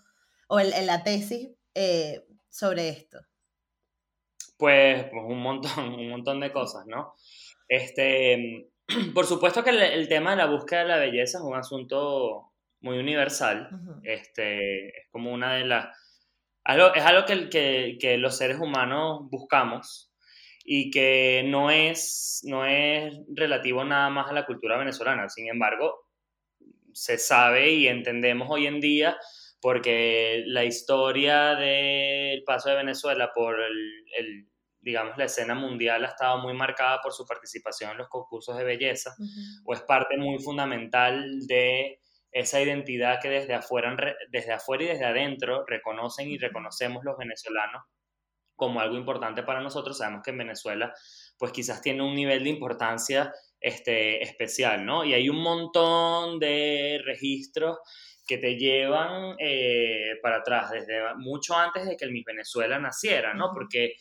[0.48, 3.20] o en la tesis eh, sobre esto?
[4.58, 7.14] Pues, pues, un montón, un montón de cosas, ¿no?
[7.68, 8.68] Este,
[9.14, 12.50] por supuesto que el, tema de la búsqueda de la belleza es un asunto
[12.80, 13.68] muy universal.
[14.02, 15.96] este, es como una de las...
[16.64, 20.09] Algo, es algo que, que, que los seres humanos buscamos
[20.64, 25.28] y que no es, no es relativo nada más a la cultura venezolana.
[25.28, 26.06] Sin embargo,
[26.92, 29.16] se sabe y entendemos hoy en día
[29.60, 34.48] porque la historia del paso de Venezuela por el,
[34.80, 38.64] digamos, la escena mundial ha estado muy marcada por su participación en los concursos de
[38.64, 39.14] belleza,
[39.64, 42.00] o es parte muy fundamental de
[42.32, 43.94] esa identidad que desde afuera,
[44.30, 47.82] desde afuera y desde adentro reconocen y reconocemos los venezolanos
[48.60, 49.96] como algo importante para nosotros.
[49.96, 50.92] Sabemos que en Venezuela,
[51.38, 55.02] pues quizás tiene un nivel de importancia este, especial, ¿no?
[55.02, 57.78] Y hay un montón de registros
[58.26, 63.32] que te llevan eh, para atrás, desde mucho antes de que el Miss Venezuela naciera,
[63.32, 63.50] ¿no?
[63.54, 63.94] Porque,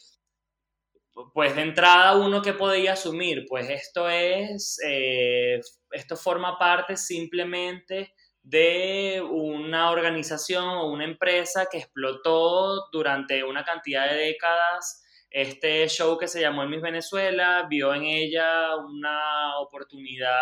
[1.34, 8.14] pues de entrada, uno que podía asumir, pues esto es, eh, esto forma parte simplemente
[8.44, 16.18] de una organización o una empresa que explotó durante una cantidad de décadas este show
[16.18, 20.40] que se llamó Miss Venezuela, vio en ella una oportunidad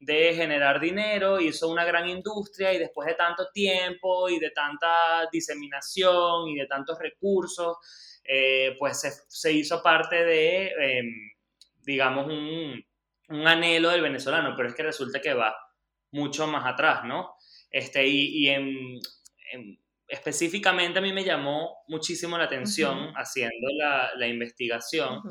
[0.00, 5.28] de generar dinero, hizo una gran industria y después de tanto tiempo y de tanta
[5.30, 7.76] diseminación y de tantos recursos,
[8.24, 11.06] eh, pues se, hizo parte de, em,
[11.82, 12.82] digamos, un,
[13.28, 15.54] un anhelo del venezolano, pero es que resulta que va
[16.12, 17.34] mucho más atrás, ¿no?
[17.70, 19.00] Este, y, y
[20.10, 25.22] específicamente a mí me llamó muchísimo la atención haciendo la, la investigación.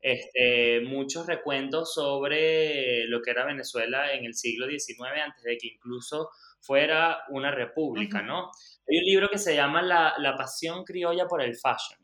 [0.00, 5.66] Este, muchos recuentos sobre lo que era Venezuela en el siglo XIX, antes de que
[5.66, 8.50] incluso fuera una república, ¿no?
[8.88, 12.00] Hay un libro que se llama La, la, pasión criolla por el fashion,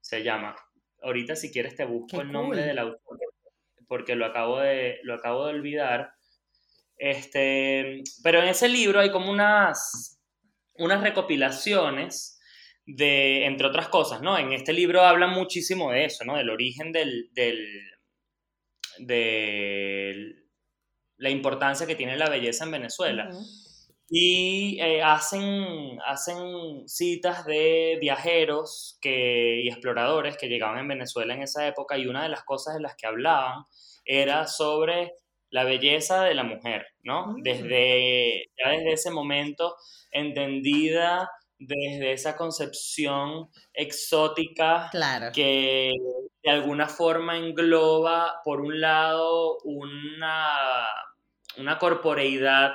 [0.00, 0.54] se llama.
[1.02, 3.18] Ahorita si quieres te busco el nombre del autor,
[3.88, 6.12] porque lo acabo de, lo acabo de olvidar,
[7.00, 10.20] este, pero en ese libro hay como unas,
[10.74, 12.38] unas recopilaciones
[12.84, 14.36] de, entre otras cosas, ¿no?
[14.36, 16.36] En este libro habla muchísimo de eso, ¿no?
[16.36, 17.66] Del origen del, del,
[18.98, 20.34] de
[21.16, 23.30] la importancia que tiene la belleza en Venezuela.
[24.10, 31.44] Y eh, hacen, hacen citas de viajeros que, y exploradores que llegaban en Venezuela en
[31.44, 33.64] esa época y una de las cosas de las que hablaban
[34.04, 35.14] era sobre
[35.50, 37.28] la belleza de la mujer, ¿no?
[37.28, 37.42] Mm.
[37.42, 39.76] Desde, ya desde ese momento
[40.12, 44.90] entendida desde esa concepción exótica
[45.34, 45.92] que
[46.42, 50.86] de alguna forma engloba, por un lado, una,
[51.58, 52.72] una corporeidad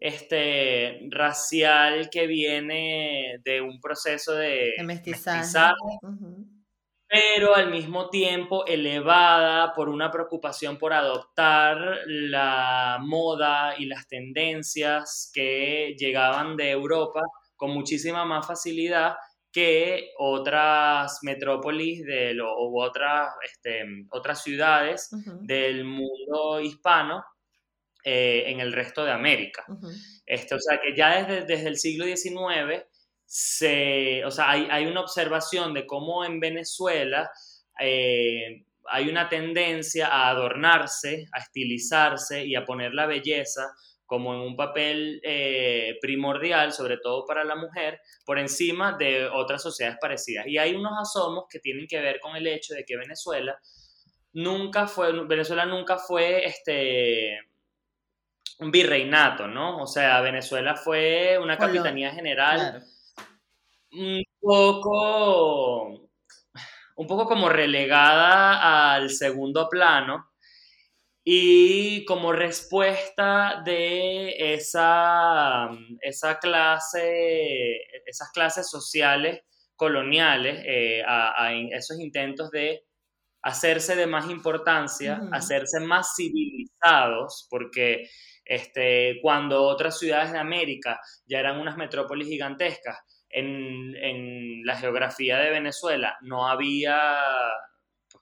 [0.00, 5.68] este, racial que viene de un proceso de, mestizaje,
[7.08, 15.30] pero al mismo tiempo elevada por una preocupación por adoptar la moda y las tendencias
[15.32, 17.22] que llegaban de Europa
[17.54, 19.14] con muchísima más facilidad
[19.52, 25.08] que otras metrópolis de u otras, este, otras ciudades
[25.42, 27.24] del mundo hispano
[28.04, 29.64] eh, en el resto de América.
[30.26, 32.84] Este, o sea que ya desde, desde el siglo XIX
[33.26, 37.30] se, o sea, hay, una observación de cómo en Venezuela
[37.80, 43.72] eh, hay una tendencia a adornarse, a estilizarse y a poner la belleza
[44.06, 49.60] como en un papel eh, primordial, sobre todo para la mujer, por encima de otras
[49.60, 50.46] sociedades parecidas.
[50.46, 53.58] Y hay unos asomos que tienen que ver con el hecho de que Venezuela
[54.32, 57.40] nunca fue, Venezuela nunca fue este,
[58.60, 59.82] un virreinato, ¿no?
[59.82, 62.86] O sea, Venezuela fue una capitanía general
[63.96, 66.10] un poco,
[66.96, 70.26] un poco como relegada al segundo plano
[71.24, 75.68] y como respuesta de esa,
[76.00, 79.40] esa clase, esas clases sociales
[79.74, 82.84] coloniales, eh, a, esos intentos de
[83.42, 88.08] hacerse de más importancia, hacerse más civilizados, porque
[88.44, 92.98] este, cuando otras ciudades de América ya eran unas metrópolis gigantescas,
[93.30, 96.98] en, en la geografía de Venezuela no había,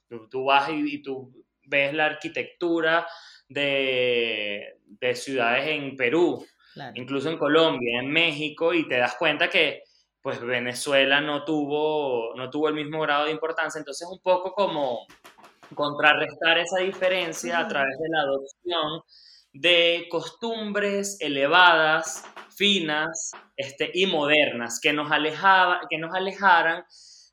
[0.09, 3.07] pues, tú, vas y, y tú ves la arquitectura
[3.49, 4.79] de,
[5.15, 6.45] ciudades en Perú,
[6.95, 9.83] incluso en Colombia, en México, y te das cuenta que
[10.21, 15.07] pues Venezuela no tuvo, no tuvo el mismo grado de importancia, entonces un poco como
[15.75, 19.03] contrarrestar esa diferencia a través de la adopción
[19.55, 22.25] de costumbres elevadas,
[22.57, 26.85] finas este, y modernas que nos, alejaba, que nos alejaran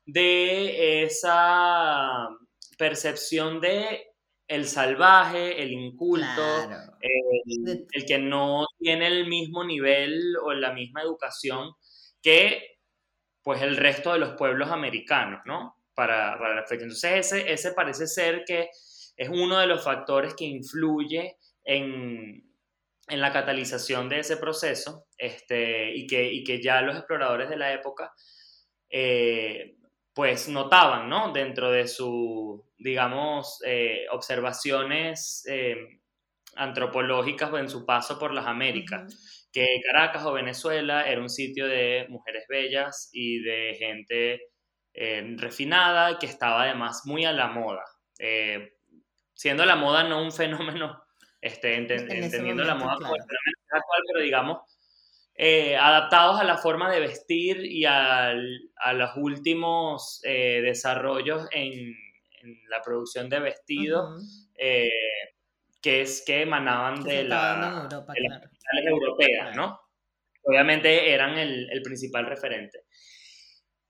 [0.06, 2.28] de esa
[2.78, 4.06] percepción de
[4.46, 11.72] el salvaje, el inculto, el, que no tiene el mismo nivel o la misma educación
[12.22, 12.78] que
[13.42, 15.76] pues el resto de los pueblos americanos, ¿no?
[15.94, 18.70] Para, para la Entonces ese, ese parece ser que
[19.16, 22.52] es uno de los factores que influye en,
[23.08, 27.56] en la catalización de ese proceso este, y, que, y que ya los exploradores de
[27.56, 28.12] la época
[28.88, 29.76] eh,
[30.14, 31.32] pues notaban, ¿no?
[31.32, 35.76] Dentro de su, digamos, eh, observaciones eh,
[36.56, 42.06] antropológicas en su paso por las Américas, que Caracas o Venezuela era un sitio de
[42.10, 44.40] mujeres bellas y de gente
[45.38, 47.82] refinada que estaba además muy a la moda.
[49.32, 51.01] siendo la moda no un fenómeno,
[51.42, 53.28] este, entendiendo la moda fenómeno
[53.70, 54.58] actual, pero digamos,
[55.78, 61.94] adaptados a la forma de vestir y a los últimos desarrollos en,
[62.42, 64.90] en la producción de vestidos, eh,
[65.80, 69.80] que es que emanaban de, la, Europa, las capitales europeas, ¿no?
[70.42, 72.84] Obviamente eran el, el principal referente.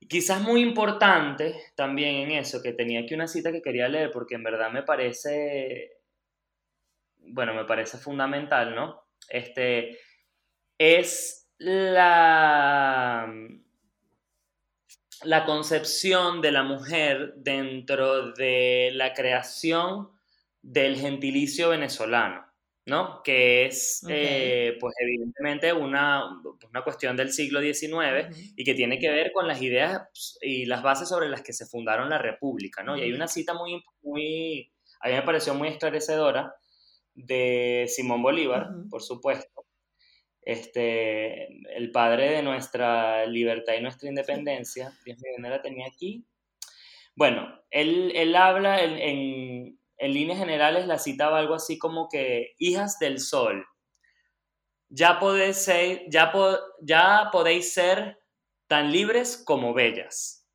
[0.08, 4.34] quizás muy importante también en eso, que tenía aquí una cita que quería leer porque
[4.34, 6.01] en verdad me parece,
[7.32, 9.04] bueno, me parece fundamental, ¿no?
[9.28, 9.98] Este,
[10.78, 13.32] es la,
[15.22, 20.10] la concepción de la mujer dentro de la creación
[20.60, 22.44] del gentilicio venezolano,
[22.84, 23.22] ¿no?
[23.22, 26.24] Que es, eh, pues evidentemente, una,
[26.68, 30.82] una, cuestión del siglo XIX y que tiene que ver con las ideas y las
[30.82, 32.96] bases sobre las que se fundaron la República, ¿no?
[32.96, 36.54] Y hay una cita muy, muy, a mí me pareció muy esclarecedora
[37.14, 39.66] de Simón Bolívar, por supuesto,
[40.42, 46.24] este, el padre de nuestra libertad y nuestra independencia, Dios mío, ¿no la tenía aquí?
[47.14, 52.98] Bueno, él, él habla en, en, líneas generales, la citaba algo así como que, hijas
[52.98, 53.64] del sol,
[54.88, 56.32] ya podéis ser, ya,
[56.80, 58.18] ya podéis ser
[58.66, 60.48] tan libres como bellas,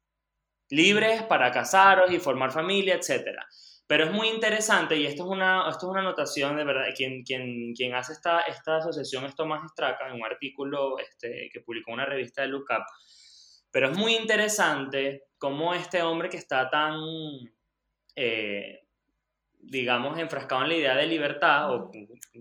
[0.70, 3.48] libres para casaros y formar familia, etcétera
[3.88, 6.88] pero es muy interesante y esto es una, esto es una anotación de verdad.
[6.95, 11.62] Quien, quien, quien hace esta, esta asociación es Tomás Estraca en un artículo este, que
[11.62, 12.84] publicó una revista de Lookup.
[13.71, 17.00] Pero es muy interesante cómo este hombre que está tan,
[18.15, 18.82] eh,
[19.58, 21.89] digamos, enfrascado en la idea de libertad o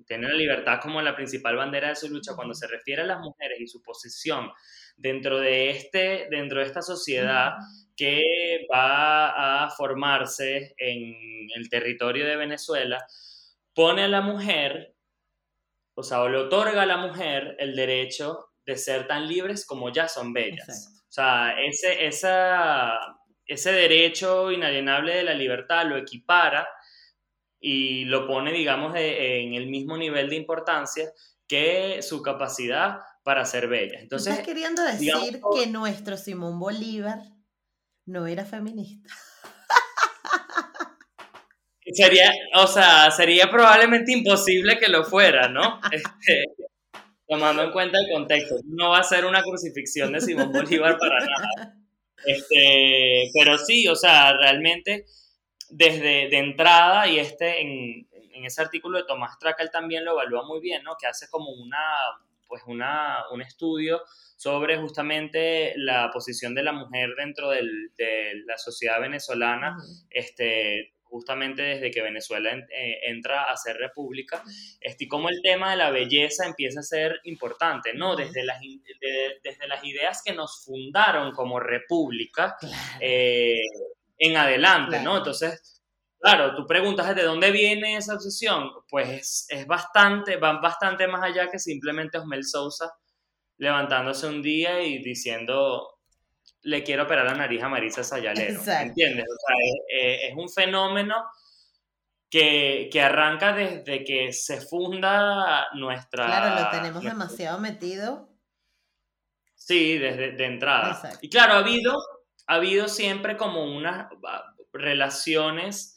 [0.05, 3.21] tiene la libertad como la principal bandera de su lucha cuando se refiere a las
[3.21, 4.51] mujeres y su posición
[4.97, 7.53] dentro de, este, dentro de esta sociedad
[7.97, 13.05] que va a formarse en el territorio de Venezuela,
[13.75, 14.95] pone a la mujer,
[15.95, 19.93] o sea, o le otorga a la mujer el derecho de ser tan libres como
[19.93, 21.05] ya son bellas.
[21.09, 22.99] O sea, ese, esa,
[23.47, 26.69] ese derecho inalienable de la libertad lo equipara
[27.59, 31.11] y lo pone, digamos, en el mismo nivel de importancia
[31.49, 33.99] que su capacidad para ser bella.
[33.99, 37.19] Entonces, ¿Estás queriendo decir que nuestro Simón Bolívar
[38.05, 39.09] no era feminista.
[41.93, 45.81] Sería, o sea, sería probablemente imposible que lo fuera, ¿no?
[45.93, 46.45] Este,
[47.27, 48.61] tomando en cuenta el contexto.
[48.65, 51.75] No va a ser una crucifixión de Simón Bolívar para nada.
[52.25, 55.05] Este, pero sí, o sea, realmente
[55.69, 60.45] desde de entrada, y este en, en ese artículo de Tomás Tracal también lo evalúa
[60.45, 60.97] muy bien, ¿no?
[60.97, 61.83] Que hace como una,
[62.49, 64.03] pues una, un estudio
[64.37, 67.63] sobre justamente la posición de la mujer dentro de
[68.47, 69.77] la sociedad venezolana,
[70.11, 74.43] este, justamente desde que Venezuela eh, entra a ser república,
[74.81, 78.17] este, y cómo el tema de la belleza empieza a ser importante, ¿no?
[78.17, 78.61] Desde las,
[79.43, 82.57] desde las ideas que nos fundaron como república,
[83.01, 83.61] eh,
[84.19, 85.19] en adelante, ¿no?
[85.19, 85.76] Entonces,
[86.19, 91.51] claro, tú preguntas de dónde viene esa obsesión, pues es, bastante, van bastante más allá
[91.51, 92.93] que simplemente Osmel Sousa
[93.59, 95.99] levantándose un día y diciendo,
[96.63, 99.25] le quiero operar la nariz a Marisa Sayalero, ¿entiendes?
[99.25, 99.57] O sea,
[99.99, 101.25] es, es un fenómeno
[102.29, 106.27] que, que, arranca desde que se funda nuestra...
[106.27, 108.29] Claro, lo tenemos demasiado metido.
[109.55, 111.19] Sí, desde de entrada.
[111.21, 111.97] Y claro, ha habido,
[112.47, 114.09] ha habido siempre como unas
[114.73, 115.96] relaciones,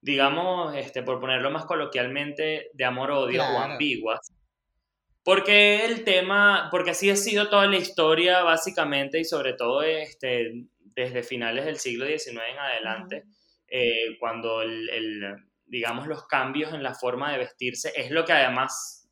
[0.00, 4.32] digamos, este, por ponerlo más coloquialmente, de amor-odio o ambiguas.
[5.22, 10.66] Porque el tema, porque así ha sido toda la historia básicamente y sobre todo este,
[10.80, 13.24] desde finales del siglo XIX en adelante,
[13.68, 15.36] eh, cuando el,
[15.66, 19.08] digamos, los cambios en la forma de vestirse, es lo que además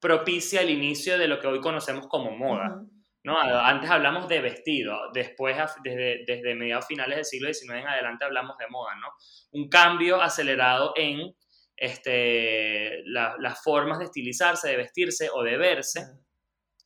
[0.00, 2.84] propicia el inicio de lo que hoy conocemos como moda.
[3.28, 3.38] ¿No?
[3.38, 8.56] Antes hablamos de vestido, después, desde, desde mediados finales del siglo XIX en adelante, hablamos
[8.56, 8.94] de moda.
[8.96, 9.08] ¿no?
[9.52, 11.34] Un cambio acelerado en
[11.76, 16.06] este, las formas de estilizarse, de vestirse o de verse.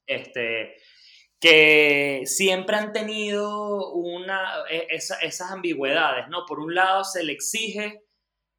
[0.05, 0.75] Este,
[1.41, 6.45] que siempre han tenido una, e, esas ambigüedades, ¿no?
[6.47, 8.03] Por un lado se le exige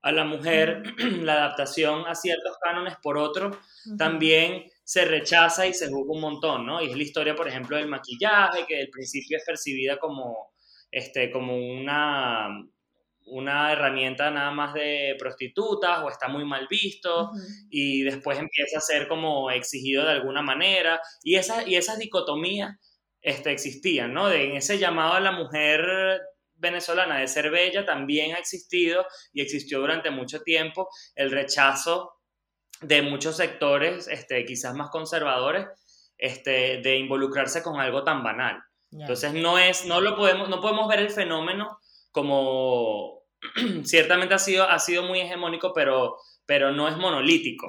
[0.01, 0.83] a la mujer
[1.21, 3.51] la adaptación a ciertos cánones, por otro,
[3.97, 6.81] también se rechaza y se juzga un montón, ¿no?
[6.81, 10.53] Y es la historia, por ejemplo, del maquillaje, que al principio es percibida como,
[10.91, 12.49] este, como una,
[13.27, 17.31] una herramienta nada más de prostitutas o está muy mal visto
[17.69, 22.75] y después empieza a ser como exigido de alguna manera y, esa, y esas dicotomías
[23.21, 24.27] este, existían, ¿no?
[24.27, 26.19] De, en ese llamado a la mujer
[26.55, 32.13] venezolana de ser bella también ha existido y existió durante mucho tiempo el rechazo
[32.83, 35.67] de muchos sectores, este, quizás más conservadores,
[36.17, 38.61] este, de involucrarse con algo tan banal.
[38.91, 41.79] Entonces no es, no lo podemos, no podemos ver el fenómeno
[42.11, 43.23] como
[43.83, 47.67] ciertamente ha sido, ha sido muy hegemónico, pero, pero no es monolítico.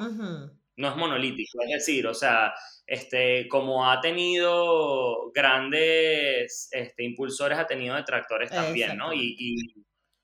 [0.77, 1.63] No es monolítico.
[1.63, 2.53] Es decir, o sea,
[2.87, 9.13] este, como ha tenido grandes este, impulsores, ha tenido detractores también, ¿no?
[9.13, 9.73] Y,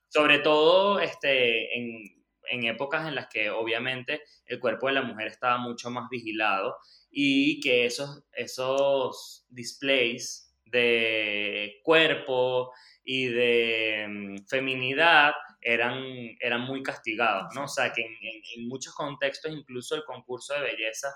[0.09, 2.20] sobre todo este, en,
[2.51, 6.77] en, épocas en las que obviamente el cuerpo de la mujer estaba mucho más vigilado
[7.11, 12.73] y que esos, esos displays de cuerpo
[13.05, 16.03] y de mm, feminidad eran,
[16.41, 17.65] eran muy castigados, ¿no?
[17.65, 18.15] O sea, que en,
[18.57, 21.09] en muchos contextos incluso el concurso de belleza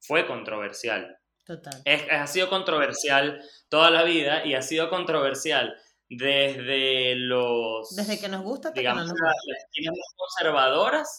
[0.00, 1.16] fue controversial.
[1.44, 1.82] Total.
[1.84, 5.76] Es, ha sido controversial toda la vida y ha sido controversial
[6.16, 7.94] desde los...
[7.94, 10.14] Desde que nos gusta hasta digamos, que no nos gusta.
[10.16, 11.18] conservadoras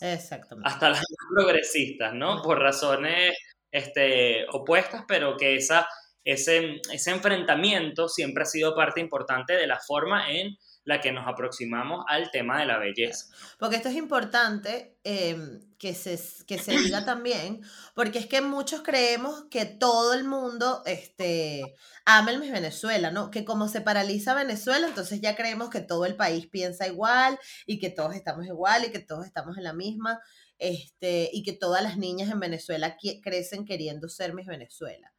[0.64, 1.04] hasta las
[1.36, 2.42] progresistas, ¿no?
[2.42, 3.38] Por razones
[3.72, 5.88] este, opuestas, pero que esa,
[6.24, 11.28] ese, ese enfrentamiento siempre ha sido parte importante de la forma en la que nos
[11.28, 13.28] aproximamos al tema de la belleza.
[13.58, 17.62] Porque esto es importante em, que, se, que se diga también,
[17.94, 21.76] porque es que muchos creemos que todo el mundo este,
[22.06, 23.30] ama el Venezuela, ¿no?
[23.30, 27.80] Que como se paraliza Venezuela, entonces ya creemos que todo el país piensa igual y
[27.80, 30.22] que todos estamos igual y que todos estamos en la misma,
[30.58, 35.14] este, y que todas las niñas en Venezuela crecen queriendo ser Miss Venezuela.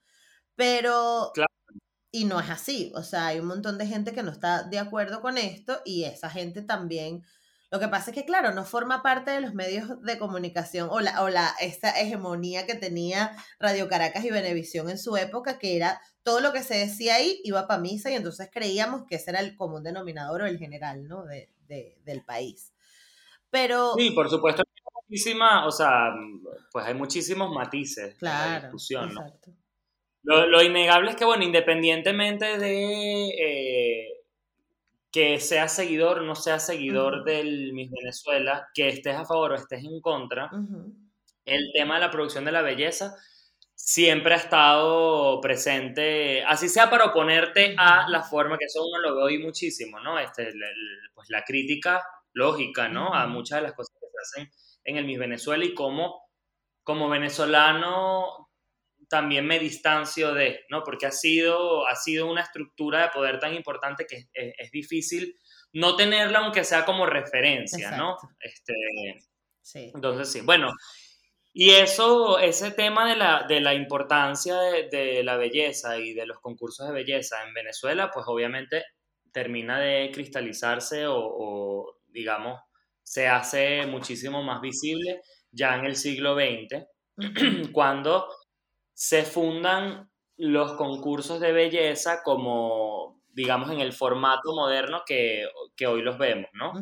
[0.57, 1.31] Pero
[2.11, 4.79] y no es así, o sea, hay un montón de gente que no está de
[4.79, 7.23] acuerdo con esto y esa gente también,
[7.75, 11.01] lo que pasa es que, claro, no forma parte de los medios de comunicación o
[11.01, 15.75] la, o la esa hegemonía que tenía Radio Caracas y Venevisión en su época, que
[15.75, 19.33] era todo lo que se decía ahí iba para misa y entonces creíamos que ese
[19.33, 21.25] era el común denominador o el general, ¿no?
[21.25, 22.72] De, del país.
[23.51, 23.95] Pero...
[23.99, 24.62] Sí, por supuesto,
[25.09, 26.14] muchísima, o sea,
[26.70, 29.51] pues hay muchísimos matices claro, en la discusión, exacto.
[30.22, 34.14] Lo, innegable es que, bueno, independientemente de eh,
[35.15, 39.55] que seas seguidor o no seas seguidor del Miss Venezuela, que estés a favor o
[39.55, 40.51] estés en contra,
[41.45, 43.15] el tema de la producción de la belleza
[43.77, 49.15] siempre ha estado presente, así sea para oponerte a la forma, que eso uno lo
[49.15, 50.19] ve hoy muchísimo, ¿no?
[50.19, 50.53] Este,
[51.15, 53.15] pues la crítica lógica, ¿no?
[53.15, 54.53] A muchas de las cosas que se hacen
[54.83, 56.25] en el Miss Venezuela y cómo
[56.83, 58.51] como venezolano
[59.09, 60.83] también me distancio de, ¿no?
[60.85, 65.39] Porque ha sido, ha sido una estructura de poder tan importante que es, difícil
[65.73, 68.17] no tenerla aunque sea como referencia, ¿no?
[68.41, 68.75] Este,
[69.63, 69.91] sí.
[69.95, 70.73] Entonces, sí, bueno,
[71.53, 74.57] y eso, ese tema de la, de la importancia
[74.91, 78.85] de, la belleza y de los concursos de belleza en Venezuela, pues obviamente
[79.33, 82.61] termina de cristalizarse o, o digamos,
[83.03, 85.21] se hace muchísimo más visible
[85.53, 86.87] ya en el siglo XX,
[87.73, 88.29] cuando
[88.95, 96.03] se fundan los concursos de belleza como, digamos, en el formato moderno que, que hoy
[96.03, 96.72] los vemos, ¿no?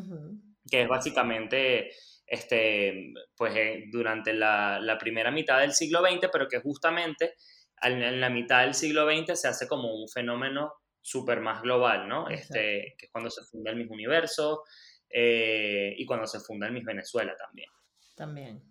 [0.71, 1.91] Que es básicamente,
[2.27, 7.35] este, pues eh, durante la, la, primera mitad del siglo XX, pero que justamente
[7.83, 12.29] en la mitad del siglo XX se hace como un fenómeno súper más global, ¿no?
[12.29, 14.63] Este, que es cuando se funda el mismo universo
[15.11, 17.69] eh, y cuando se funda el Miss Venezuela también.
[18.15, 18.63] También.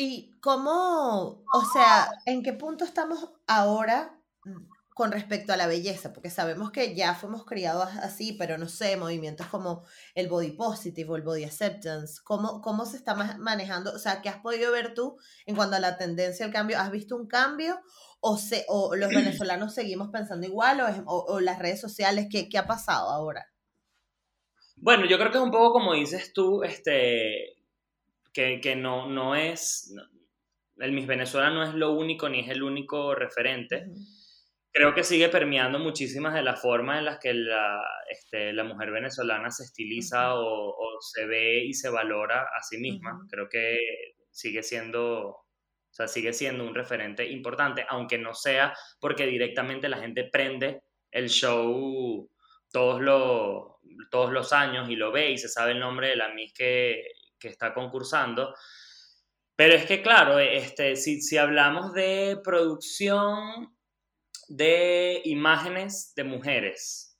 [0.00, 4.16] ¿Y cómo, o sea, en qué punto estamos ahora
[4.94, 6.12] con respecto a la belleza?
[6.12, 9.82] Porque sabemos que ya fuimos criados así, pero no sé, movimientos como
[10.14, 13.92] el body positive o el body acceptance, ¿cómo, cómo se está manejando?
[13.92, 16.78] O sea, ¿qué has podido ver tú en cuanto a la tendencia al cambio?
[16.78, 17.80] ¿Has visto un cambio
[18.20, 22.28] o, se, o los venezolanos seguimos pensando igual o, o, las redes sociales?
[22.30, 23.48] ¿qué, ¿Qué ha pasado ahora?
[24.76, 27.57] Bueno, yo creo que es un poco como dices tú, este,
[28.38, 29.92] que, que no, no es,
[30.76, 33.86] el Miss Venezuela no es lo único ni es el único referente.
[34.72, 38.92] Creo que sigue permeando muchísimas de las formas en las que la, este, la mujer
[38.92, 43.18] venezolana se estiliza o, o, se ve y se valora a sí misma.
[43.28, 43.76] Creo que
[44.30, 45.46] sigue siendo, o
[45.90, 51.28] sea, sigue siendo un referente importante, aunque no sea porque directamente la gente prende el
[51.28, 52.30] show
[52.70, 53.64] todos los,
[54.12, 57.02] todos los años y lo ve y se sabe el nombre de la Miss que,
[57.38, 58.54] que está concursando.
[59.56, 63.74] Pero es que, claro, este, si, si hablamos de producción
[64.48, 67.18] de imágenes de mujeres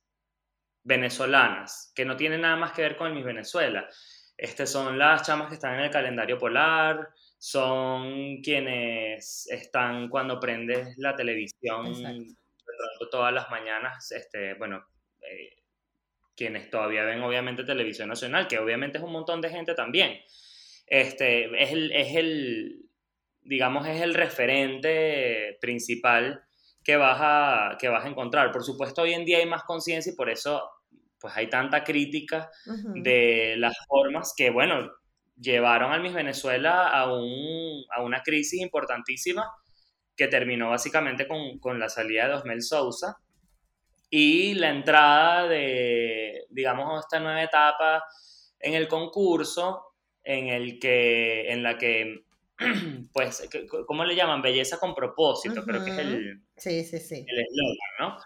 [0.85, 3.89] venezolanas, que no tienen nada más que ver con el Miss Venezuela,
[4.37, 7.09] este, son las chamas que están en el calendario polar,
[7.39, 11.93] son quienes están cuando prendes la televisión
[13.11, 14.85] todas las mañanas, este, bueno,
[15.21, 15.58] eh,
[16.39, 20.21] quienes todavía ven obviamente televisión nacional, que obviamente es un montón de gente también.
[20.87, 22.89] Este, es el, es el
[23.43, 26.45] digamos, es el referente principal
[26.85, 28.53] que vas, a, que vas a encontrar.
[28.53, 30.63] Por supuesto, hoy en día hay más conciencia y por eso
[31.21, 32.49] pues hay tanta crítica
[32.95, 34.89] de las formas que, bueno,
[35.37, 39.51] llevaron al Miss Venezuela a, un, a una crisis importantísima
[40.17, 43.17] que terminó básicamente con, con la salida de Osmel Sousa
[44.11, 48.05] y la entrada de, digamos, esta nueva etapa
[48.59, 49.85] en el concurso
[50.23, 52.25] en el que, en la que,
[53.13, 53.49] pues,
[53.87, 54.43] ¿cómo le llaman?
[54.43, 57.27] Belleza con propósito, creo que es el sí, sí, sí.
[57.27, 58.17] eslogan, ¿no?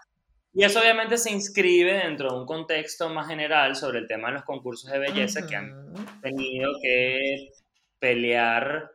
[0.55, 4.35] Y eso obviamente se inscribe dentro de un contexto más general sobre el tema de
[4.35, 7.49] los concursos de belleza que han tenido que
[7.97, 8.91] pelear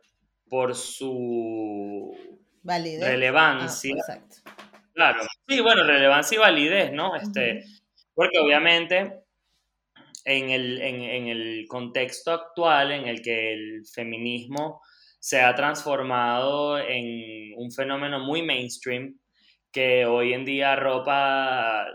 [0.47, 2.15] por su
[2.63, 3.93] relevancia.
[3.93, 4.51] Ah, exacto
[4.93, 7.15] Claro, sí, bueno, relevancia y validez, ¿no?
[7.15, 7.63] Este,
[8.13, 9.23] Porque obviamente
[10.25, 14.81] en el, en, el contexto actual en el que el feminismo
[15.19, 19.19] se ha transformado en un fenómeno muy mainstream
[19.71, 21.85] que hoy en día arropa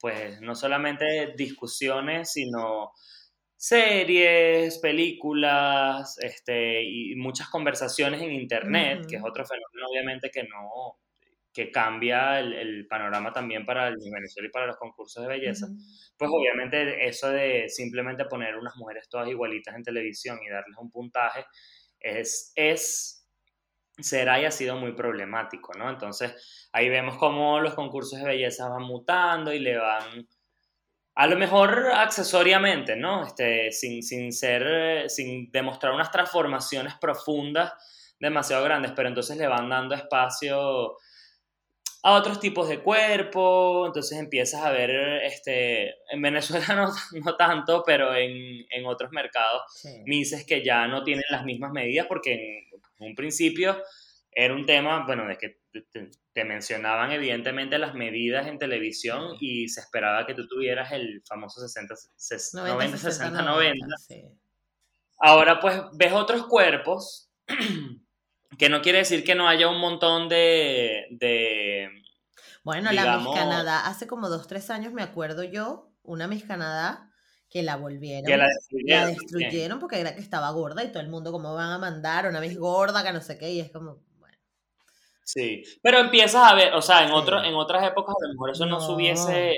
[0.00, 2.92] pues no solamente discusiones, sino
[3.56, 10.98] series, películas, este, y muchas conversaciones en internet, que es otro fenómeno obviamente que no,
[11.54, 15.68] que cambia el, panorama también para el Venezuela y para los concursos de belleza,
[16.18, 20.90] pues obviamente eso de simplemente poner unas mujeres todas igualitas en televisión y darles un
[20.90, 21.46] puntaje
[22.00, 23.26] es, es
[23.96, 25.88] será y ha sido muy problemático, ¿no?
[25.88, 30.26] Entonces ahí vemos cómo los concursos de belleza van mutando y le van,
[31.14, 33.24] a lo mejor accesoriamente, ¿no?
[33.24, 37.72] Este, sin, sin ser, sin demostrar unas transformaciones profundas
[38.18, 40.96] demasiado grandes, pero entonces le van dando espacio
[42.06, 44.90] a otros tipos de cuerpo, entonces empiezas a ver,
[45.24, 46.92] este, en Venezuela no,
[47.24, 49.62] no tanto, pero en, en otros mercados,
[50.04, 53.82] dices que ya no tienen las mismas medidas porque en, un principio
[54.30, 55.60] era un tema, bueno, de que
[56.34, 61.60] te, mencionaban evidentemente las medidas en televisión y se esperaba que tú tuvieras el famoso
[61.60, 61.94] 60,
[62.52, 63.86] 90, 60, 90.
[65.20, 67.30] Ahora pues ves otros cuerpos
[68.58, 71.06] que no quiere decir que no haya un montón de...
[71.10, 71.88] de
[72.62, 77.10] bueno, la Miss Canadá, hace como dos, tres años me acuerdo yo, una Miss Canadá
[77.50, 78.24] que la volvieron.
[78.24, 79.00] Que la destruyeron.
[79.00, 82.26] La destruyeron porque era que estaba gorda y todo el mundo, ¿cómo van a mandar
[82.26, 83.50] una Miss gorda que no sé qué?
[83.50, 84.36] Y es como, bueno.
[85.24, 88.50] Sí, pero empiezas a ver, o sea, en, otro, en otras épocas a lo mejor
[88.50, 89.54] eso no, se hubiese,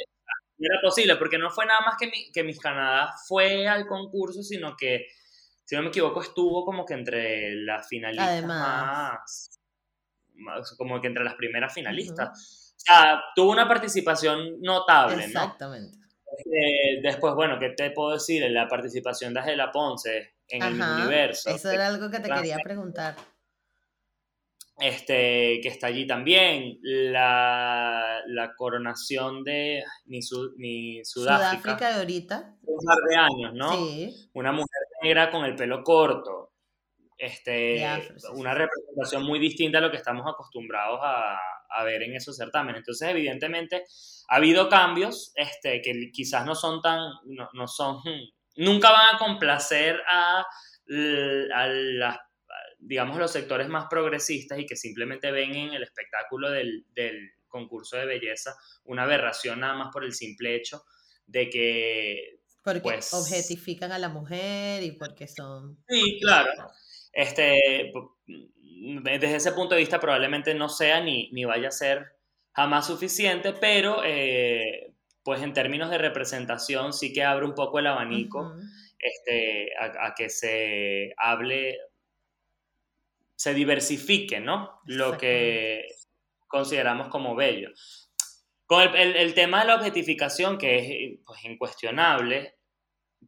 [0.59, 3.87] no era posible, porque no fue nada más que, mi, que Miss Canadá fue al
[3.87, 5.07] concurso, sino que
[5.67, 9.61] si no me equivoco, estuvo como que entre las finalistas más,
[10.79, 12.75] como que entre las primeras finalistas.
[12.77, 15.99] O sea, tuvo una participación notable, Exactamente.
[16.45, 18.49] Eh, después, bueno, ¿qué te puedo decir?
[18.51, 21.51] La participación de Angela Ponce en el universo.
[21.51, 23.17] Eso era algo que te quería preguntar.
[24.79, 30.21] este, que está allí también, la, la coronación de ni,
[30.59, 31.63] ni Sudáfrica.
[31.63, 32.57] Sudáfrica de ahorita.
[32.63, 33.73] Un par de años, ¿no?
[33.73, 34.31] Sí.
[34.35, 36.53] Una mujer negra con el pelo corto.
[37.19, 37.83] Este,
[38.35, 41.39] una representación muy distinta a lo que estamos acostumbrados a,
[41.71, 42.81] a, ver en esos certámenes.
[42.81, 43.85] Entonces, evidentemente,
[44.29, 48.03] ha habido cambios este, que quizás no son tan, no, no son,
[48.57, 50.41] nunca van a complacer a,
[51.55, 52.19] a las
[52.79, 57.97] digamos, los sectores más progresistas y que simplemente ven en el espectáculo del, del, concurso
[57.97, 60.85] de belleza una aberración nada más por el simple hecho
[61.27, 62.36] de que...
[62.67, 65.79] Porque pues, objetifican a la mujer y porque son...
[65.89, 66.51] Sí, claro.
[67.13, 67.93] Este,
[69.05, 72.17] desde ese punto de vista probablemente no sea ni, ni vaya a ser
[72.51, 74.93] jamás suficiente, pero eh,
[75.23, 78.53] pues en términos de representación sí que abre un poco el abanico
[78.99, 81.79] este, a, a, que se hable
[83.37, 84.81] se diversifique, ¿no?
[84.87, 85.87] Lo que
[86.49, 87.71] consideramos como bello.
[88.67, 92.56] Con el, el, tema de la objetificación, que es pues, incuestionable,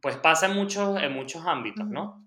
[0.01, 2.25] pues pasa en muchos, en muchos ámbitos, ¿no?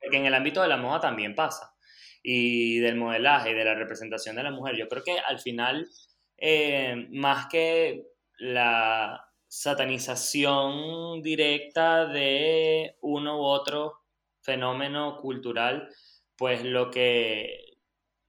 [0.00, 1.74] Porque en el ámbito de la moda también pasa.
[2.22, 4.76] Y del modelaje y de la representación de la mujer.
[4.76, 5.88] Yo creo que al final,
[6.36, 8.06] eh, más que
[8.38, 14.00] la satanización directa de uno u otro
[14.42, 15.88] fenómeno cultural,
[16.36, 17.76] pues lo que,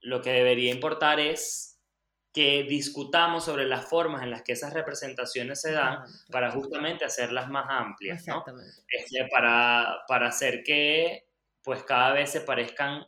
[0.00, 1.71] lo que debería importar es
[2.32, 5.98] que discutamos sobre las formas en las que esas representaciones se dan
[6.30, 8.42] para justamente hacerlas más amplias, ¿no?
[8.88, 11.26] Este, para, para hacer que
[11.62, 13.04] pues cada vez se parezcan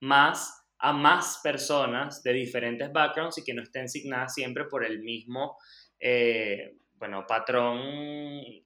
[0.00, 5.00] más a más personas de diferentes backgrounds y que no estén signadas siempre por el
[5.00, 5.56] mismo,
[5.98, 7.80] eh, bueno, patrón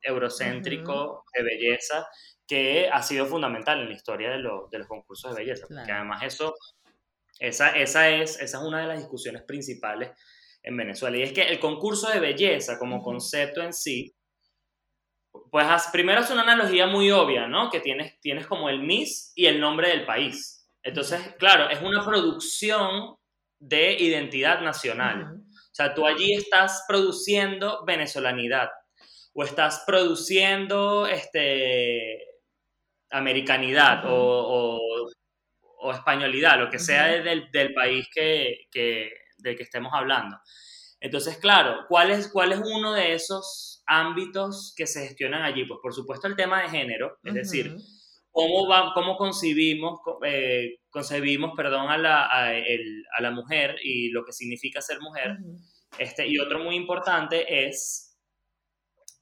[0.02, 2.08] eurocéntrico de belleza
[2.46, 6.22] que ha sido fundamental en la historia de, de los concursos de belleza, porque además
[6.24, 6.54] eso,
[7.38, 10.10] esa, esa, es, esa es una de las discusiones principales
[10.62, 14.14] en Venezuela, y es que el concurso de belleza como concepto en sí,
[15.50, 17.70] pues primero es una analogía muy obvia, ¿no?
[17.70, 20.68] Que tienes, tienes como el Miss y el nombre del país.
[20.82, 23.16] Entonces, claro, es una producción
[23.58, 25.36] de identidad nacional.
[25.36, 28.68] O sea, tú allí estás produciendo venezolanidad
[29.32, 32.18] o estás produciendo este,
[33.10, 35.10] americanidad o, o,
[35.92, 40.36] españolidad, lo que sea del, del, país que, que, del que estemos hablando.
[41.00, 45.64] Entonces, claro, ¿cuál es, ¿cuál es uno de esos ámbitos que se gestionan allí?
[45.64, 47.76] Pues por supuesto el tema de género, es decir,
[48.32, 54.10] cómo, va, cómo concebimos, eh, concebimos perdón, a, la, a, el, a, la, mujer y
[54.10, 55.38] lo que significa ser mujer.
[55.98, 58.16] este, y otro muy importante es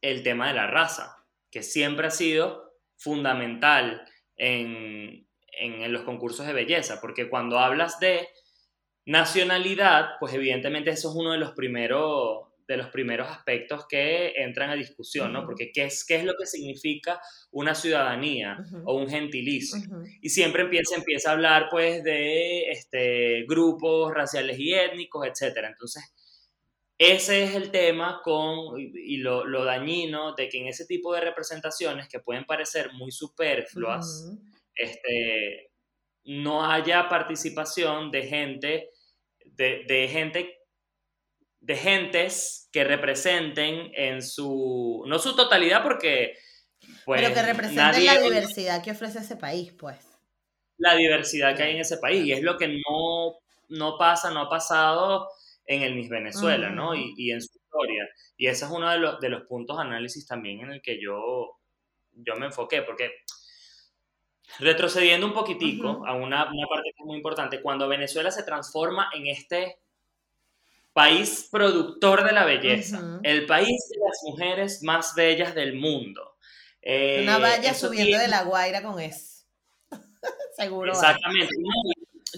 [0.01, 1.17] el tema de la raza,
[1.51, 4.03] que siempre ha sido fundamental
[4.37, 5.26] en,
[5.57, 8.29] en, los concursos de belleza, porque cuando hablas de
[9.05, 14.71] nacionalidad, pues evidentemente eso es uno de los primeros de los primeros aspectos que entran
[14.71, 15.47] a discusión, ¿no?
[15.47, 17.21] Porque ¿qué es, qué es lo que significa
[17.53, 19.79] una ciudadanía o un gentilicio?
[20.21, 25.59] Y siempre empieza, empieza a hablar, pues, de este, grupos raciales y étnicos, etc.
[25.69, 26.13] Entonces,
[26.99, 31.21] ese es el tema con, y lo, lo, dañino de que en ese tipo de
[31.21, 34.33] representaciones que pueden parecer muy superfluas,
[34.77, 35.71] este,
[36.25, 38.91] no haya participación de gente,
[39.45, 40.59] de, de, gente,
[41.61, 46.35] de gentes que representen en su, no su totalidad porque...
[47.05, 49.99] Pues, Pero que representen la diversidad que ofrece ese país, pues.
[50.79, 53.39] La diversidad que hay en ese país, y es lo que no,
[53.71, 55.29] no pasa, no ha pasado
[55.65, 56.95] en el Miss Venezuela, ¿no?
[56.95, 58.09] Y, y, en su historia.
[58.37, 61.01] Y ese es uno de los, de los puntos de análisis también en el que
[61.01, 61.59] yo,
[62.13, 63.11] yo me enfoqué, porque
[64.59, 69.11] retrocediendo un poquitico a una, una, parte que es muy importante, cuando Venezuela se transforma
[69.15, 69.79] en este
[70.93, 76.37] país productor de la belleza, el país de las mujeres más bellas del mundo.
[76.81, 79.45] Eh, una valla subiendo de la Guaira con eso.
[80.57, 80.93] Seguro.
[80.93, 81.55] Exactamente.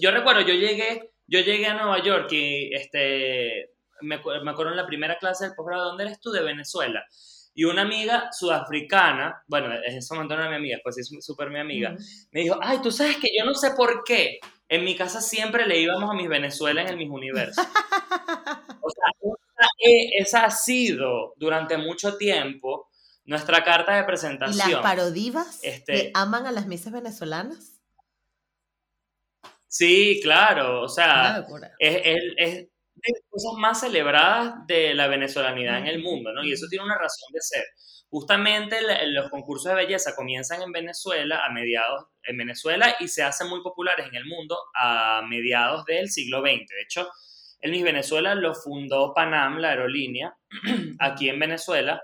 [0.01, 4.79] Yo recuerdo, yo llegué yo llegué a Nueva York y este, me, me acuerdo en
[4.79, 6.31] la primera clase del posgrado, ¿dónde eres tú?
[6.31, 7.05] De Venezuela.
[7.59, 11.51] Y una amiga sudafricana, bueno, en ese momento no era mi amiga, pues es súper
[11.51, 11.93] mi amiga,
[12.31, 14.39] me dijo, ay, tú sabes que yo no sé por qué,
[14.69, 17.61] en mi casa siempre le íbamos a mis Venezuela en el Mis Universo.
[18.81, 19.67] o sea,
[20.21, 22.89] esa, ha sido durante mucho tiempo
[23.25, 24.71] nuestra carta de presentación.
[24.71, 27.81] ¿Y las parodivas este, aman a las misas venezolanas?
[29.67, 31.45] Sí, claro, o sea,
[31.81, 32.03] es,
[32.37, 32.69] es,
[33.03, 36.45] de cosas más celebradas de la venezolanidad en el mundo, ¿no?
[36.45, 37.65] Y eso tiene una razón de ser.
[38.11, 38.77] Justamente
[39.09, 43.63] los concursos de belleza comienzan en Venezuela a mediados en Venezuela y se hacen muy
[43.63, 46.67] populares en el mundo a mediados del siglo XX.
[46.69, 47.09] De hecho,
[47.61, 50.35] el Miss Venezuela lo fundó Panam, la aerolínea,
[51.01, 52.01] aquí en Venezuela,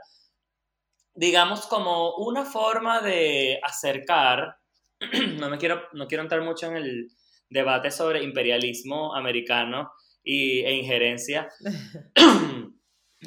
[1.14, 4.56] digamos como una forma de acercar,
[5.38, 7.08] no me quiero, no quiero entrar mucho en el
[7.48, 9.92] debate sobre imperialismo americano
[10.24, 11.48] y, e injerencia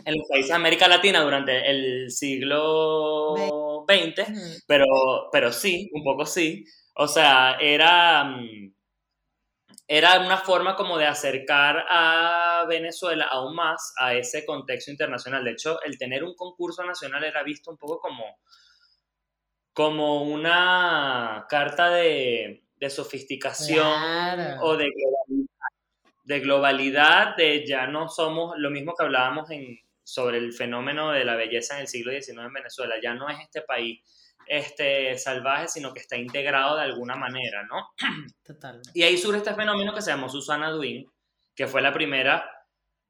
[0.06, 4.86] en los países de América Latina durante el siglo XX, pero,
[5.32, 6.66] pero sí, un poco sí.
[6.96, 8.74] O sea, era, mm,
[9.88, 15.44] era una forma como de acercar a Venezuela aún más a ese contexto internacional.
[15.44, 18.40] De hecho, el tener un concurso nacional era visto un poco como,
[19.74, 24.90] como una carta de, sofisticación o de
[26.28, 31.24] de globalidad, de ya no somos lo mismo que hablábamos en, sobre el fenómeno de
[31.24, 32.96] la belleza en el siglo XIX en Venezuela.
[33.02, 34.02] Ya no es este país
[34.46, 37.92] este, salvaje, sino que está integrado de alguna manera, ¿no?
[38.44, 38.92] Totalmente.
[38.94, 41.10] Y ahí surge este fenómeno que se llamó Susana Duin,
[41.56, 42.52] que fue la primera,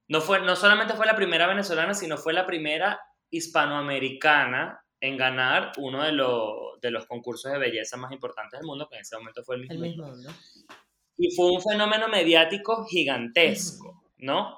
[0.09, 3.01] no, fue, no solamente fue la primera venezolana, sino fue la primera
[3.32, 8.88] hispanoamericana en ganar uno de, los, de los concursos de belleza más importantes del mundo,
[8.88, 10.05] que en ese momento fue el mismo.
[10.05, 10.30] mundo.
[11.18, 14.57] Y fue un fenómeno mediático gigantesco, ¿no?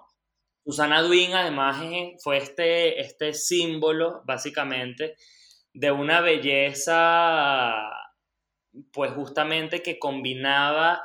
[0.66, 1.84] Susana Duin además
[2.22, 5.16] fue este, este símbolo básicamente
[5.74, 7.90] de una belleza
[8.92, 11.02] pues justamente que combinaba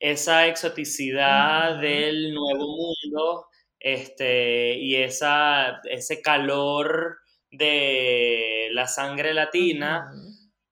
[0.00, 3.46] esa exoticidad del nuevo mundo
[3.78, 7.18] este, y esa, ese calor
[7.50, 10.10] de la sangre latina,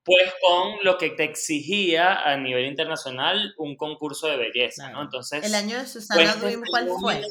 [0.05, 5.03] pues con lo que te exigía a nivel internacional un concurso de belleza, ¿no?
[5.03, 5.44] Entonces...
[5.44, 7.22] El año de Susana Duin, ¿cuál fue?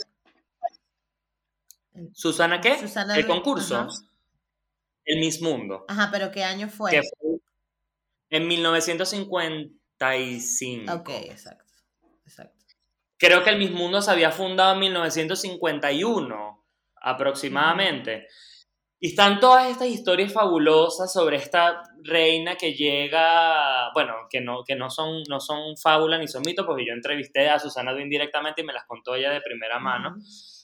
[2.14, 2.78] ¿Susana qué?
[3.16, 3.88] el concurso.
[5.04, 5.84] El Miss Mundo.
[5.88, 7.02] Ajá, pero ¿qué año fue?
[8.30, 10.94] en 1955.
[10.94, 11.74] Ok, exacto.
[12.26, 12.56] exacto.
[13.18, 16.66] Creo que el Miss Mundo se había fundado en 1951,
[16.96, 18.30] aproximadamente.
[19.04, 24.76] Y están todas estas historias fabulosas sobre esta reina que llega, bueno, que no, que
[24.76, 28.62] no son, no son fábulas ni son mitos, porque yo entrevisté a Susana Duin directamente
[28.62, 30.18] y me las contó ella de primera mano.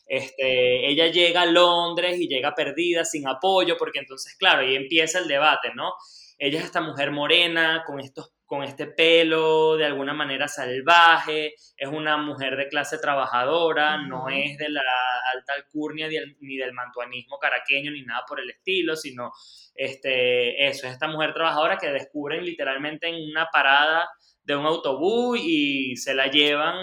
[0.06, 5.18] Este, ella llega a Londres y llega perdida, sin apoyo, porque entonces, claro, ahí empieza
[5.18, 5.94] el debate, ¿no?
[6.38, 11.88] Ella es esta mujer morena, con, estos, con este pelo de alguna manera salvaje, es
[11.88, 14.82] una mujer de clase trabajadora, no es de la
[15.36, 16.08] alta alcurnia
[16.40, 19.34] ni del mantuanismo caraqueño ni nada por el estilo, sino
[19.76, 24.10] este, eso, es esta mujer trabajadora que descubren literalmente en una parada
[24.44, 26.76] de un autobús y se la llevan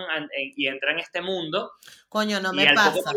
[0.54, 1.72] y entra en este mundo.
[2.10, 3.10] Coño, no me pasa.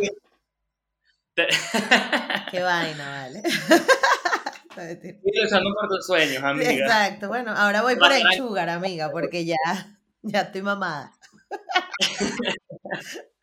[1.35, 3.43] Qué vaina, vale.
[4.81, 6.71] Estoy luchando por tus sueños, amiga.
[6.71, 9.57] Exacto, bueno, ahora voy por el sugar, amiga, porque ya,
[10.21, 11.11] ya estoy mamada.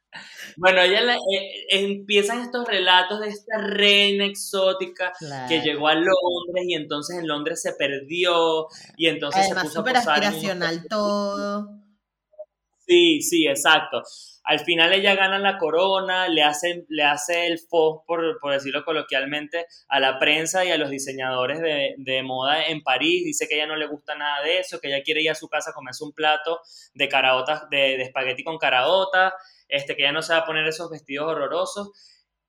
[0.57, 5.13] Bueno, ella eh, empiezan estos relatos de esta reina exótica
[5.49, 9.97] que llegó a Londres y entonces en Londres se perdió y entonces se puso súper
[9.97, 11.69] aspiracional todo.
[12.87, 14.03] Sí, sí, exacto.
[14.45, 18.85] Al final ella gana la corona, le hace, le hace el fos, por, por, decirlo
[18.85, 23.25] coloquialmente, a la prensa y a los diseñadores de, de, moda en París.
[23.25, 25.49] Dice que ella no le gusta nada de eso, que ella quiere ir a su
[25.49, 26.61] casa a comerse un plato
[26.93, 29.35] de caraotas, de, de espagueti con caraota,
[29.67, 31.93] este, que ya no se va a poner esos vestidos horrorosos.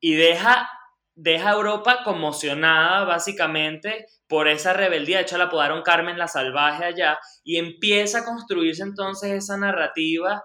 [0.02, 0.70] Y deja,
[1.16, 5.18] deja a Europa conmocionada, básicamente, por esa rebeldía.
[5.18, 7.20] De hecho, la apodaron Carmen la Salvaje allá.
[7.46, 10.44] Y empieza a construirse entonces esa narrativa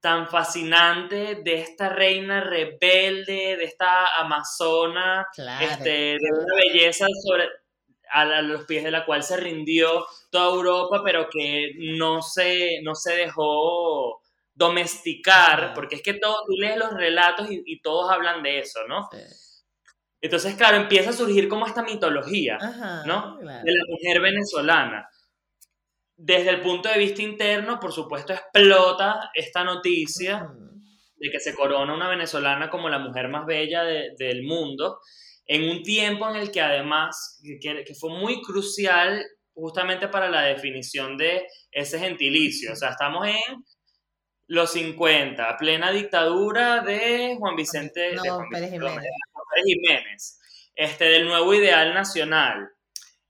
[0.00, 5.26] tan fascinante de esta reina rebelde, de esta amazona,
[5.60, 7.48] este, de una belleza sobre,
[8.10, 12.94] a, los pies de la cual se rindió toda Europa, pero que no se, no
[12.94, 14.20] se dejó
[14.54, 19.08] domesticar, porque es que todo, tú lees los relatos y, todos hablan de eso, ¿no?
[20.22, 22.58] Entonces, claro, empieza a surgir como esta mitología,
[23.06, 23.36] ¿no?
[23.38, 25.08] De la mujer venezolana
[26.22, 30.46] desde el punto de vista interno, por supuesto, explota esta noticia
[31.16, 35.00] de que se corona una venezolana como la mujer más bella del mundo,
[35.46, 41.16] en un tiempo en el que además, que, fue muy crucial justamente para la definición
[41.16, 42.72] de ese gentilicio.
[42.74, 43.64] O sea, estamos en
[44.46, 49.04] los 50, plena dictadura de Juan Vicente, de Juan Pérez Jiménez.
[49.64, 50.40] Jiménez,
[50.74, 52.70] este, del nuevo ideal nacional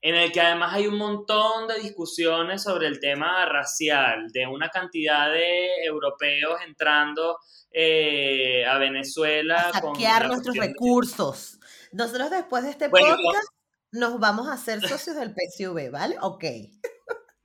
[0.03, 4.68] en el que además hay un montón de discusiones sobre el tema racial, de una
[4.70, 7.38] cantidad de europeos entrando
[7.70, 9.70] eh, a Venezuela.
[9.72, 11.59] A saquear nuestros recursos.
[11.92, 13.48] Nosotros después de este podcast
[13.92, 16.16] nos vamos a hacer socios del PSV, ¿vale?
[16.20, 16.44] Ok.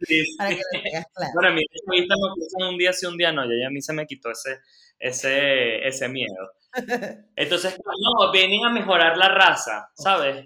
[0.01, 1.31] Sí, Para que lo tengas claro.
[1.33, 4.05] Bueno, a mí me un día sí, un día no, ya a mí se me
[4.05, 4.59] quitó ese,
[4.99, 6.53] ese, ese miedo.
[7.35, 10.45] Entonces, no, vienen a mejorar la raza, ¿sabes?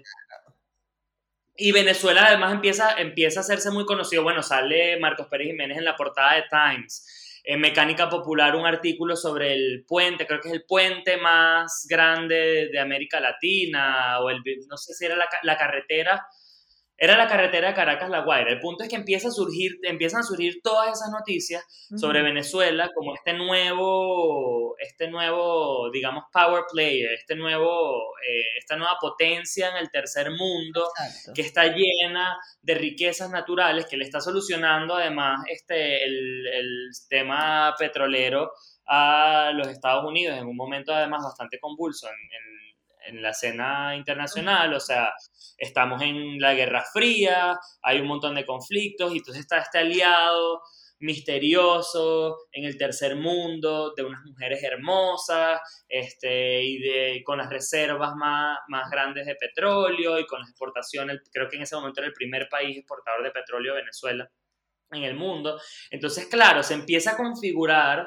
[1.62, 4.22] Y Venezuela además empieza, empieza a hacerse muy conocido.
[4.22, 7.06] Bueno, sale Marcos Pérez Jiménez en la portada de Times.
[7.44, 12.70] En Mecánica Popular un artículo sobre el puente, creo que es el puente más grande
[12.72, 16.26] de América Latina, o el, no sé si era la, la carretera
[17.02, 18.52] era la carretera de Caracas-La Guaira.
[18.52, 21.64] El punto es que empieza a surgir, empiezan a surgir todas esas noticias
[21.96, 28.98] sobre Venezuela como este nuevo, este nuevo, digamos, power player, este nuevo, eh, esta nueva
[29.00, 30.90] potencia en el tercer mundo
[31.34, 37.74] que está llena de riquezas naturales, que le está solucionando además este, el, el tema
[37.78, 38.52] petrolero
[38.86, 42.59] a los Estados Unidos en un momento además bastante convulso en, en
[43.06, 45.12] en la escena internacional, o sea,
[45.58, 50.62] estamos en la Guerra Fría, hay un montón de conflictos y entonces está este aliado
[51.00, 58.14] misterioso en el tercer mundo de unas mujeres hermosas este, y de, con las reservas
[58.16, 62.08] más, más grandes de petróleo y con las exportaciones, creo que en ese momento era
[62.08, 64.30] el primer país exportador de petróleo Venezuela
[64.92, 65.58] en el mundo.
[65.90, 68.06] Entonces, claro, se empieza a configurar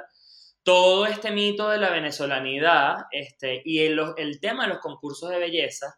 [0.64, 5.40] todo este mito de la venezolanidad este, y el, el tema de los concursos de
[5.40, 5.96] belleza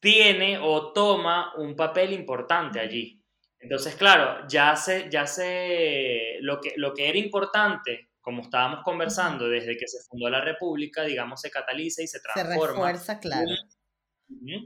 [0.00, 3.22] tiene o toma un papel importante allí.
[3.58, 9.48] Entonces, claro, ya se, ya se, lo que, lo que era importante, como estábamos conversando,
[9.48, 12.94] desde que se fundó la República, digamos, se cataliza y se transforma.
[12.96, 13.48] Se claro.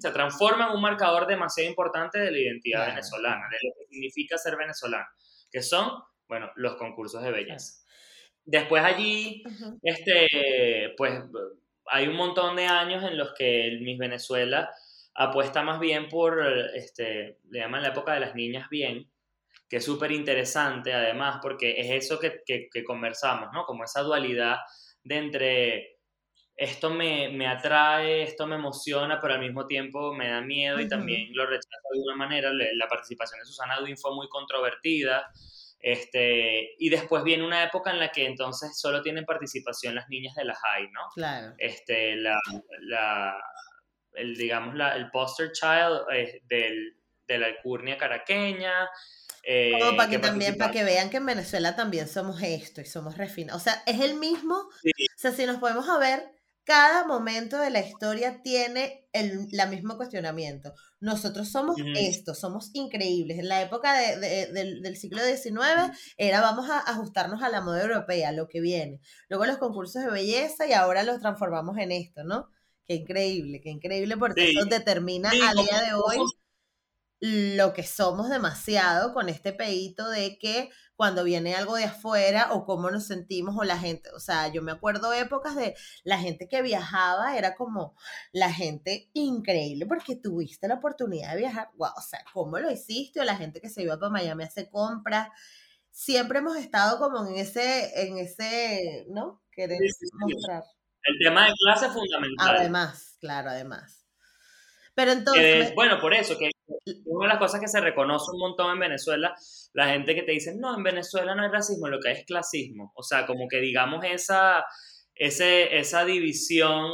[0.01, 4.37] se transforma en un marcador demasiado importante de la identidad venezolana, de lo que significa
[4.37, 5.07] ser venezolano,
[5.51, 5.91] que son,
[6.27, 7.80] bueno, los concursos de belleza.
[8.45, 9.43] Después allí,
[9.83, 11.21] este, pues
[11.87, 14.71] hay un montón de años en los que el Miss Venezuela
[15.15, 16.41] apuesta más bien por,
[16.75, 19.11] este, le llaman la época de las niñas bien,
[19.69, 23.65] que es súper interesante además, porque es eso que, que, conversamos, ¿no?
[23.65, 24.59] Como esa dualidad
[25.05, 25.97] de entre
[26.57, 30.89] esto me, me, atrae, esto me emociona, pero al mismo tiempo me da miedo y
[30.89, 32.53] también lo rechazo de alguna manera.
[32.53, 35.31] La participación de Susana Duin fue muy controvertida.
[35.81, 40.35] Este, y después viene una época en la que entonces solo tienen participación las niñas
[40.35, 41.01] de la high, ¿no?
[41.15, 41.55] Claro.
[41.59, 42.39] Este, la,
[42.81, 43.35] la
[44.15, 48.89] el, digamos, la, el poster child eh, del, de la alcurnia caraqueña.
[49.43, 53.17] Eh, para que, también, para que vean que en Venezuela también somos esto y somos
[53.17, 53.63] refinados.
[53.63, 54.55] O sea, es el mismo.
[54.55, 54.71] O
[55.17, 56.31] sea, si nos podemos a ver,
[56.65, 60.73] cada momento de la historia tiene el la mismo cuestionamiento.
[61.01, 63.39] Nosotros somos esto, somos increíbles.
[63.39, 68.49] En la época del, siglo XIX era vamos a ajustarnos a la moda europea, lo
[68.49, 69.01] que viene.
[69.29, 72.49] Luego los concursos de belleza y ahora los transformamos en esto, ¿no?
[72.87, 76.19] Qué increíble, qué increíble porque eso determina a día de hoy
[77.21, 82.65] lo que somos demasiado con este peito de que cuando viene algo de afuera o
[82.65, 86.49] cómo nos sentimos o la gente, o sea, yo me acuerdo épocas de la gente
[86.49, 87.95] que viajaba, era como
[88.33, 93.21] la gente increíble porque tuviste la oportunidad de viajar, wow, o sea, ¿cómo lo hiciste?
[93.21, 95.29] O la gente que se iba para Miami a hacer compras,
[95.91, 99.43] siempre hemos estado como en ese, en ese, ¿no?
[99.53, 99.79] Querer
[100.19, 100.65] mostrar.
[101.03, 102.57] El tema de clase es fundamental.
[102.57, 104.07] Además, claro, además.
[104.95, 105.75] Pero entonces...
[105.75, 106.51] bueno, por eso, que
[107.07, 109.35] una de las cosas que se reconoce un montón en Venezuela,
[109.73, 112.25] la gente que te dice, no, en Venezuela no hay racismo, lo que hay es
[112.25, 112.93] clasismo.
[112.95, 114.65] O sea, como que digamos esa,
[115.15, 116.91] ese, esa división,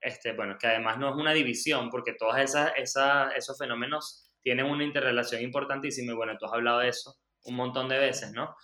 [0.00, 4.84] este, bueno, que además no es una división, porque todos esas, esos fenómenos tienen una
[4.84, 8.54] interrelación importantísima y bueno, tú has hablado de eso un montón de veces, ¿no?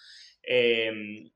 [0.42, 1.30] Em,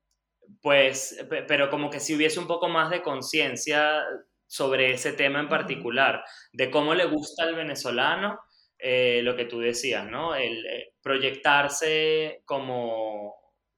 [0.63, 4.03] pues, pero como que si hubiese un poco más de conciencia
[4.47, 8.41] sobre ese tema en particular, de cómo le gusta al venezolano
[8.83, 10.35] eh, lo que tú decías, ¿no?
[10.35, 13.35] El eh, proyectarse como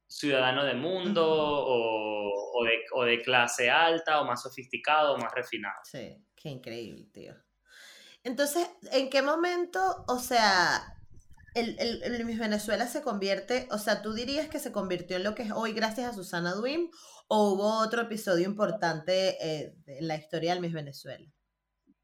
[0.07, 5.75] ciudadano de mundo o, de, clase alta o más sofisticado o más refinado.
[5.83, 7.33] Sí, qué increíble, tío.
[8.23, 10.97] Entonces, ¿en qué momento, o sea,
[11.55, 15.35] el, el, Miss Venezuela se convierte, o sea, tú dirías que se convirtió en lo
[15.35, 16.89] que es hoy gracias a Susana Duim
[17.27, 21.27] o hubo otro episodio importante eh, en la historia del Miss Venezuela?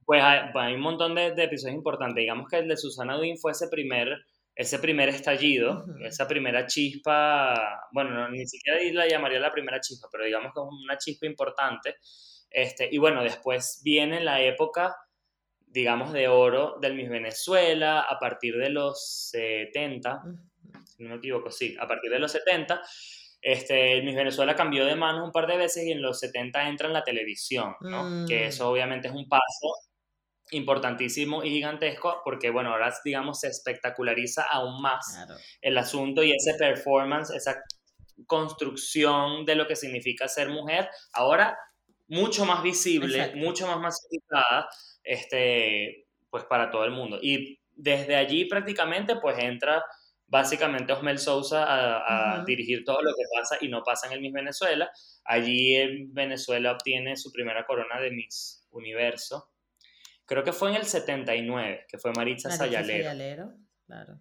[0.10, 2.16] Pues hay, un montón de, episodios importantes.
[2.16, 4.18] Digamos que el de Susana Duin fue ese primer,
[4.56, 10.26] ese primer estallido, esa primera chispa, bueno, ni siquiera la llamaría la primera chispa, pero
[10.26, 11.98] digamos que es una chispa importante.
[12.50, 14.96] Este, y bueno, después viene la época
[15.68, 20.24] digamos, de oro del Miss Venezuela a partir de los 70,
[20.86, 22.82] si no me equivoco, sí, a partir de los 70.
[23.44, 26.88] Este, Miss Venezuela cambió de manos un par de veces y en los 70 entra
[26.88, 28.26] en la televisión, ¿no?
[28.28, 28.48] Que Mm.
[28.48, 29.76] eso obviamente es un paso
[30.52, 35.36] importantísimo y gigantesco porque, bueno, ahora, digamos, se espectaculariza aún más Claro.
[35.62, 37.62] el asunto y ese performance, esa
[38.26, 41.58] construcción de lo que significa ser mujer, ahora
[42.08, 43.38] mucho más visible, Exacto.
[43.38, 44.68] mucho más masificada,
[45.04, 47.20] este, pues para todo el mundo.
[47.22, 49.84] Y desde allí prácticamente pues entra
[50.28, 52.46] básicamente Osmel Sousa a, a Ujú.
[52.46, 54.92] dirigir todo lo que pasa y no pasa en el Miss Venezuela.
[55.26, 59.50] Allí en Venezuela obtiene su primera corona de Miss Universo.
[60.30, 63.04] Creo que fue en el 79, que fue Maritza, Maritza Sayalero.
[63.04, 63.54] Sayalero,
[63.88, 64.20] claro.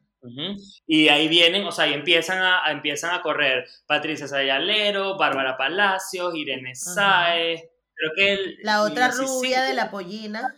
[0.87, 5.57] Y ahí vienen, o sea, y empiezan a, a- empiezan a correr Patricia Sayalero, Bárbara
[5.57, 6.75] Palacios, Irene.
[6.75, 7.61] Sáez,
[7.95, 10.57] creo que el- La otra rubia de la pollina.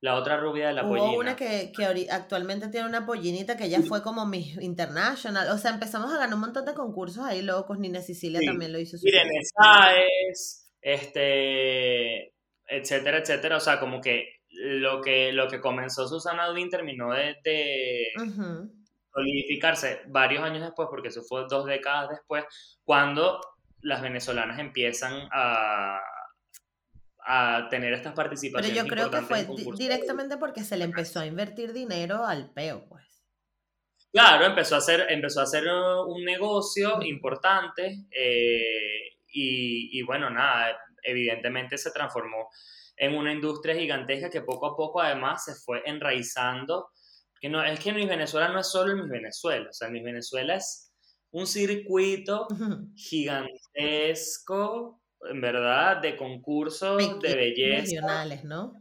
[0.00, 1.18] la otra rubia de la Hubo pollina.
[1.18, 5.48] una que, que actualmente tiene una pollinita que ya fue como Miss International.
[5.50, 7.80] O sea, empezamos a ganar un montón de concursos ahí locos.
[7.80, 8.46] Nina Sicilia Sí.
[8.46, 8.96] también lo hizo.
[9.02, 9.40] Irene.
[9.44, 12.32] Sáez, este,
[12.68, 13.56] etcétera, etcétera.
[13.56, 18.12] O sea, como que lo que, lo que comenzó Susana Udin terminó de,
[19.12, 22.44] solidificarse varios años después, porque eso fue dos décadas después,
[22.84, 23.40] cuando
[23.80, 26.00] las venezolanas empiezan a,
[27.26, 29.46] a tener estas Pero participaciones yo creo que fue
[29.76, 33.04] directamente porque se le empezó a invertir dinero al peo, pues.
[34.10, 40.30] Claro, empezó a hacer, empezó a hacer uh, un negocio importante eh, y, y bueno,
[40.30, 42.48] nada, evidentemente se transformó
[42.96, 46.88] en una industria gigantesca que poco a poco además se fue enraizando.
[47.40, 50.02] Que no, es que Miss Venezuela no es solo el Miss Venezuela, o sea, Miss
[50.02, 50.92] Venezuela es
[51.30, 52.48] un circuito
[52.96, 57.82] gigantesco, en verdad, de concursos de belleza.
[57.82, 58.74] Regionales, ¿no?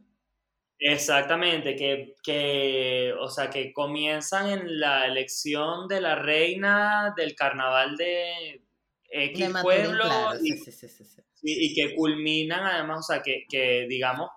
[0.80, 7.98] Exactamente, que, que, o sea, que comienzan en la elección de la reina del carnaval
[7.98, 8.62] de
[9.26, 10.40] X pueblo claro.
[10.42, 11.22] y, Sí, sí, sí, sí, sí.
[11.44, 14.30] y- y que culminan además, o sea, que, que digamos,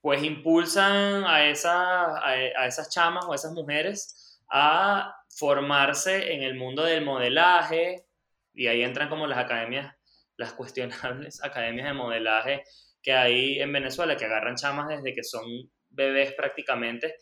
[0.00, 6.42] pues impulsan a, esa, a, a esas chamas o a esas mujeres a formarse en
[6.42, 8.04] el mundo del modelaje
[8.52, 9.94] y ahí entran como las academias,
[10.36, 12.64] las cuestionables academias de modelaje
[13.02, 15.44] que hay en Venezuela, que agarran chamas desde que son
[15.90, 17.16] bebés prácticamente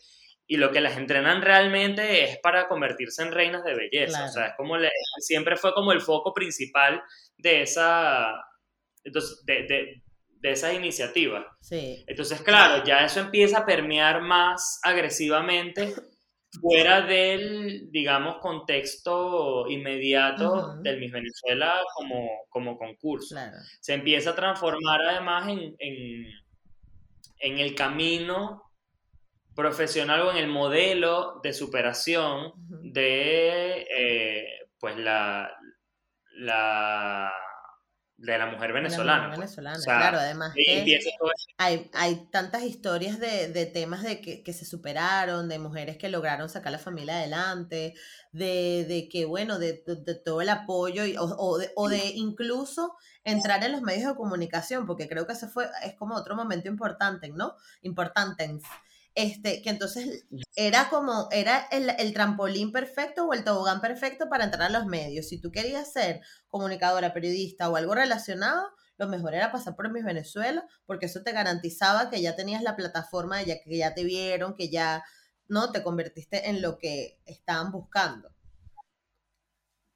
[0.53, 4.29] y lo que las entrenan realmente es para convertirse en reinas de belleza, Claro.
[4.29, 4.89] o sea, es como le-
[5.19, 7.01] siempre fue como el foco principal
[7.37, 8.33] de esa,
[9.05, 10.03] entonces, de, de,
[10.41, 11.45] de esas iniciativas.
[11.61, 12.03] Sí.
[12.05, 15.93] Entonces, claro, ya eso empieza a permear más agresivamente
[16.59, 20.81] fuera del, digamos, contexto inmediato Ujú.
[20.83, 23.35] del Miss Venezuela como, como concurso.
[23.35, 23.55] Claro.
[23.79, 26.25] Se empieza a transformar además en, en,
[27.39, 28.63] en el camino
[29.55, 32.53] profesional o en el modelo de superación
[32.93, 34.45] de eh,
[34.79, 35.51] pues la,
[36.37, 37.31] la
[38.17, 39.27] de la mujer la venezolana.
[39.29, 39.39] pues.
[39.39, 40.99] venezolana, O sea, claro, además que
[41.57, 46.07] hay, hay tantas historias de, de temas de que, que se superaron, de mujeres que
[46.07, 47.95] lograron sacar la familia adelante,
[48.31, 52.11] de, de que, bueno, de, de- todo el apoyo y- o, o de, o de
[52.13, 56.35] incluso entrar en los medios de comunicación, porque creo que ese fue, es como otro
[56.35, 57.55] momento importante, ¿no?
[57.81, 58.59] Importante.
[59.13, 64.45] Este, que entonces era como, era el, el trampolín perfecto o el tobogán perfecto para
[64.45, 65.27] entrar a los medios.
[65.27, 70.05] Si tú querías ser comunicadora, periodista o algo relacionado, lo mejor era pasar por Miss
[70.05, 74.55] Venezuela, porque eso te garantizaba que ya tenías la plataforma, ya, que ya te vieron,
[74.55, 75.03] que ya
[75.47, 78.29] no te convertiste en lo que estaban buscando.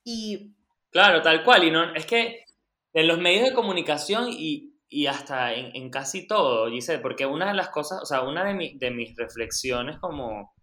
[0.04, 0.56] Y
[0.96, 1.66] Claro, tal cual.
[1.66, 2.46] Y no, es que
[2.94, 7.48] en los medios de comunicación y, y hasta en, en casi todo, Giselle, porque una
[7.50, 10.54] de las cosas, o sea, una de, mi- de mis reflexiones como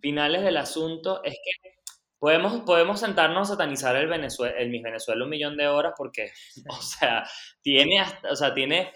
[0.00, 1.70] finales del asunto es que
[2.18, 6.30] podemos, podemos sentarnos a satanizar el, Venezuela, el Miss Venezuela un millón de horas porque,
[6.68, 7.24] o sea,
[7.62, 8.92] tiene, hasta- o sea, tiene,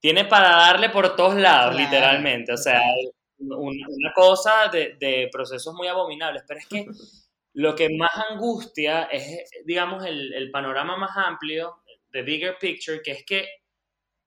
[0.00, 2.52] tiene para darle por todos lados, Claro, literalmente.
[2.52, 3.58] O sea, total.
[3.58, 6.86] un- una cosa de, de procesos muy abominables, pero es que
[7.54, 11.76] lo que más angustia es, digamos, el, el panorama más amplio,
[12.12, 13.48] the bigger picture, que es que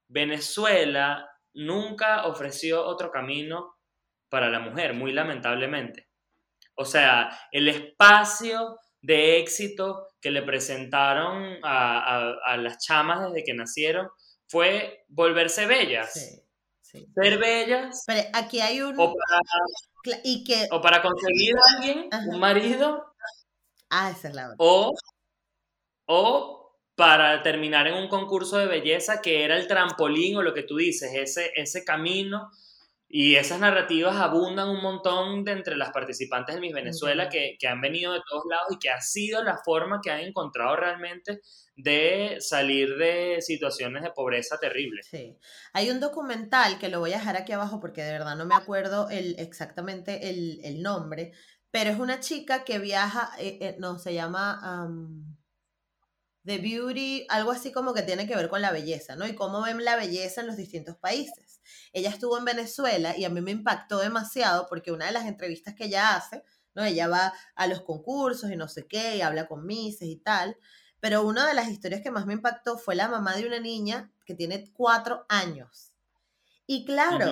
[0.08, 3.76] Venezuela nunca ofreció otro camino
[4.30, 6.10] para la mujer, muy lamentablemente.
[6.76, 13.43] O sea, el espacio de éxito que le presentaron a, a- a las chamas desde
[13.45, 14.10] que nacieron
[14.47, 16.12] fue volverse bellas.
[16.14, 16.41] sí,
[16.82, 17.08] sí.
[17.16, 18.99] Ser bellas Pero aquí hay un...
[18.99, 20.68] o para, Y que...
[20.72, 22.26] o para conseguir a alguien, Ajá.
[22.28, 23.14] un marido,
[23.89, 24.56] Ah, esa es la otra.
[24.60, 24.93] o,
[26.08, 26.64] o
[26.95, 30.77] para terminar en un concurso de belleza que era el trampolín o lo que tú
[30.77, 32.49] dices, ese, ese camino.
[33.07, 37.67] Y esas narrativas abundan un montón de entre las participantes de Miss Venezuela que, que
[37.67, 41.39] han venido de todos lados y que ha sido la forma que han encontrado realmente
[41.75, 45.07] de salir de situaciones de pobreza terribles.
[45.09, 45.37] Sí.
[45.73, 48.55] Hay un documental que lo voy a dejar aquí abajo porque de verdad no me
[48.55, 51.33] acuerdo el, exactamente el, el nombre,
[51.71, 54.89] pero es una chica que viaja, eh, eh, no, se llama
[56.45, 59.27] The Beauty, algo así como que tiene que ver con la belleza, ¿no?
[59.27, 61.61] Y cómo ven la belleza en los distintos países.
[61.93, 65.73] Ella estuvo en Venezuela y a mí me impactó demasiado porque una de las entrevistas
[65.73, 66.43] que ella hace,
[66.73, 66.83] ¿no?
[66.83, 70.57] Ella va a los concursos y no sé qué, y habla con Mises y tal,
[70.99, 74.11] pero una de las historias que más me impactó fue la mamá de una niña
[74.25, 75.93] que tiene cuatro años.
[76.67, 77.31] Y claro,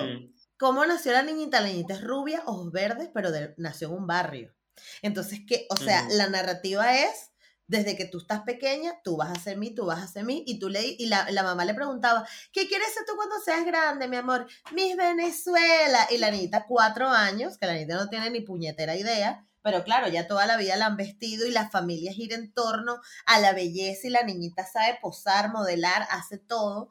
[0.64, 1.60] ¿Cómo nació la niñita?
[1.60, 4.54] La niñita es rubia, ojos verdes, pero nació en un barrio.
[5.02, 7.32] Entonces, que, o sea, la narrativa es,
[7.66, 10.44] desde que tú estás pequeña, tú vas a ser mí, tú vas a ser mí,
[10.46, 14.08] y tú le, y la, mamá le preguntaba, ¿qué quieres ser tú cuando seas grande,
[14.08, 14.46] mi amor?
[14.72, 16.06] Miss Venezuela.
[16.10, 20.08] Y la niñita, cuatro años, que la niñita no tiene ni puñetera idea, pero claro,
[20.08, 23.54] ya toda la vida la han vestido y la familia gira en torno a la
[23.54, 26.90] belleza y la niñita sabe posar, modelar, hace todo.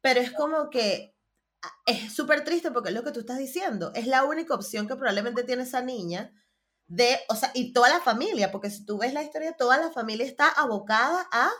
[0.00, 1.14] Pero es como que
[1.84, 3.92] es súper triste porque es lo que tú estás diciendo.
[3.94, 6.32] Es la única opción que probablemente tiene esa niña
[6.92, 9.90] de, o sea, y toda la familia, porque si tú ves la historia, toda la
[9.90, 11.50] familia está abocada a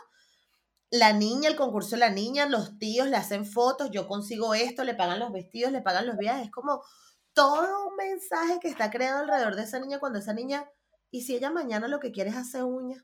[0.91, 4.83] la niña, el concurso de la niña, los tíos le hacen fotos, yo consigo esto,
[4.83, 6.45] le pagan los vestidos, le pagan los viajes.
[6.45, 6.83] Es como
[7.33, 10.69] todo un mensaje que está creado alrededor de esa niña cuando esa niña,
[11.09, 13.03] y si ella mañana lo que quiere es hacer uña.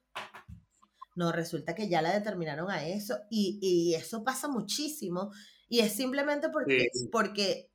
[1.15, 5.31] No, resulta que ya la determinaron a eso y, y eso pasa muchísimo
[5.67, 7.71] y es simplemente porque, porque,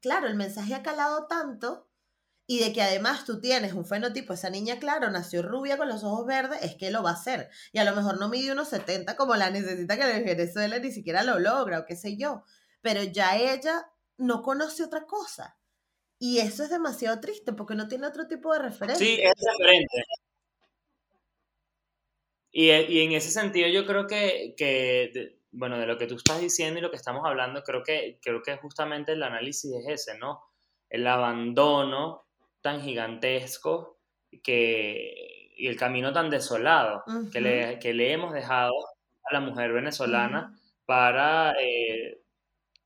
[0.00, 1.88] claro, el mensaje ha calado tanto
[2.52, 6.04] y de que además tú tienes un fenotipo, esa niña, claro, nació rubia con los
[6.04, 7.48] ojos verdes, es que lo va a hacer.
[7.72, 10.92] Y a lo mejor no mide unos 70 como la necesita que en Venezuela ni
[10.92, 12.44] siquiera lo logra o qué sé yo.
[12.82, 15.56] Pero ya ella no conoce otra cosa.
[16.18, 19.06] Y eso es demasiado triste porque no tiene otro tipo de referencia.
[19.06, 20.02] Sí, es diferente.
[22.50, 26.38] Y, y en ese sentido yo creo que, que bueno, de lo que tú estás
[26.38, 30.18] diciendo y lo que estamos hablando, creo que, creo que justamente el análisis es ese,
[30.18, 30.42] ¿no?
[30.90, 32.21] El abandono
[32.62, 33.98] tan gigantesco
[34.42, 38.72] que, y el camino tan desolado que, le, que, le, hemos dejado
[39.24, 42.20] a la mujer venezolana para, eh,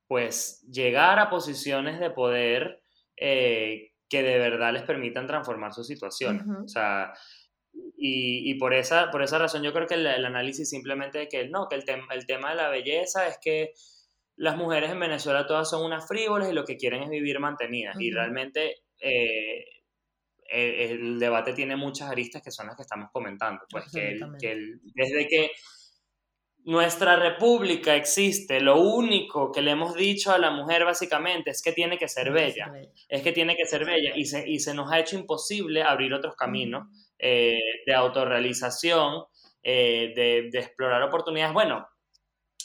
[0.09, 2.83] pues, llegar a posiciones de poder
[3.17, 6.65] eh, que de verdad les permitan transformar su situación.
[6.65, 7.13] O sea,
[7.97, 11.49] y, y, por, esa, por esa razón yo creo que el, análisis simplemente de que
[11.49, 13.73] no, que el, el tema de la belleza es que
[14.37, 17.97] las mujeres en Venezuela todas son unas frívolas y lo que quieren es vivir mantenidas.
[17.99, 19.65] Y realmente eh,
[20.49, 23.63] el, debate tiene muchas aristas que son las que estamos comentando.
[23.71, 24.57] Pues que, que
[24.95, 25.51] desde que
[26.67, 31.71] nuestra república existe, lo único que le hemos dicho a la mujer básicamente es que
[31.71, 32.73] tiene que ser bella,
[33.09, 36.13] es que tiene que ser bella y se, y se nos ha hecho imposible abrir
[36.13, 36.89] otros caminos
[37.21, 39.23] eh, de autorrealización,
[39.63, 41.55] eh, de, explorar oportunidades.
[41.55, 41.87] Bueno,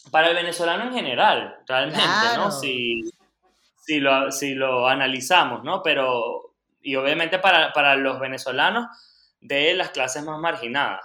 [0.09, 2.01] para el venezolano en general, realmente,
[2.37, 2.51] ¿no?
[2.51, 3.01] Si,
[3.81, 5.81] si, lo, si lo analizamos, ¿no?
[5.83, 8.87] Pero, y obviamente para, para los venezolanos
[9.41, 11.01] de las clases más marginadas.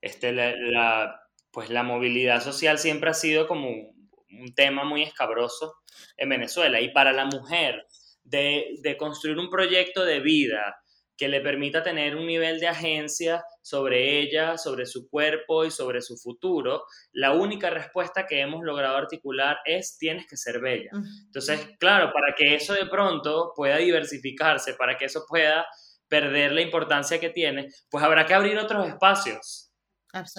[0.00, 1.20] Este, la,
[1.52, 5.74] pues la movilidad social siempre ha sido como un, un tema muy escabroso
[6.16, 6.80] en Venezuela.
[6.80, 7.86] Y para la mujer,
[8.24, 10.82] de, de construir un proyecto de vida,
[11.16, 16.02] que le permita tener un nivel de agencia sobre ella, sobre su cuerpo y sobre
[16.02, 20.90] su futuro, la única respuesta que hemos logrado articular es tienes que ser bella.
[21.26, 25.66] Entonces, claro, para que eso de pronto pueda diversificarse, para que eso pueda
[26.08, 29.70] perder la importancia que tiene, pues habrá que abrir otros espacios.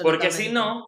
[0.01, 0.87] Porque si no,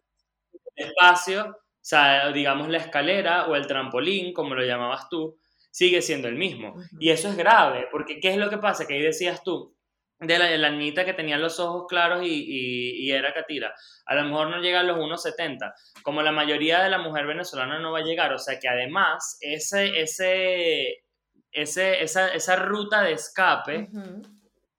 [0.74, 5.38] el espacio, o sea, digamos la escalera o el trampolín, como lo llamabas tú,
[5.70, 6.74] sigue siendo el mismo.
[6.98, 8.86] Y eso es grave, porque ¿qué es lo que pasa?
[8.86, 9.77] Que ahí decías tú,
[10.20, 13.74] de la, niñita que tenía los ojos claros y, era catira.
[14.06, 15.72] A lo mejor no llega a los 1,70,
[16.02, 18.32] como la mayoría de la mujer venezolana no va a llegar.
[18.32, 21.04] O sea que además ese, ese,
[21.52, 23.88] ese, esa, esa ruta de escape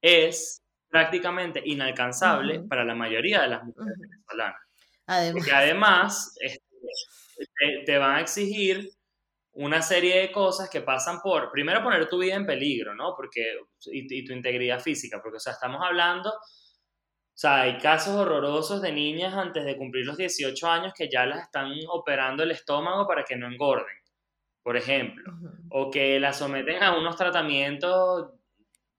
[0.02, 4.61] es prácticamente inalcanzable para la mayoría de las mujeres venezolanas.
[5.34, 8.90] Porque además este, te van a exigir
[9.54, 13.14] una serie de cosas que pasan por, primero poner tu vida en peligro, ¿no?
[13.16, 13.58] Porque,
[13.92, 18.92] y, tu integridad física, porque, o sea, estamos hablando, o sea, hay casos horrorosos de
[18.92, 23.24] niñas antes de cumplir los 18 años que ya las están operando el estómago para
[23.24, 23.96] que no engorden,
[24.62, 25.34] por ejemplo,
[25.72, 28.32] o que las someten a unos tratamientos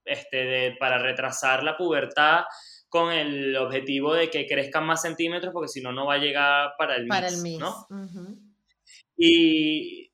[0.03, 2.43] este, de, para retrasar la pubertad
[2.89, 6.71] con el objetivo de que crezcan más centímetros porque si no, no va a llegar
[6.77, 7.59] para el Para el Miss.
[7.59, 7.87] ¿no?
[9.15, 10.10] Y,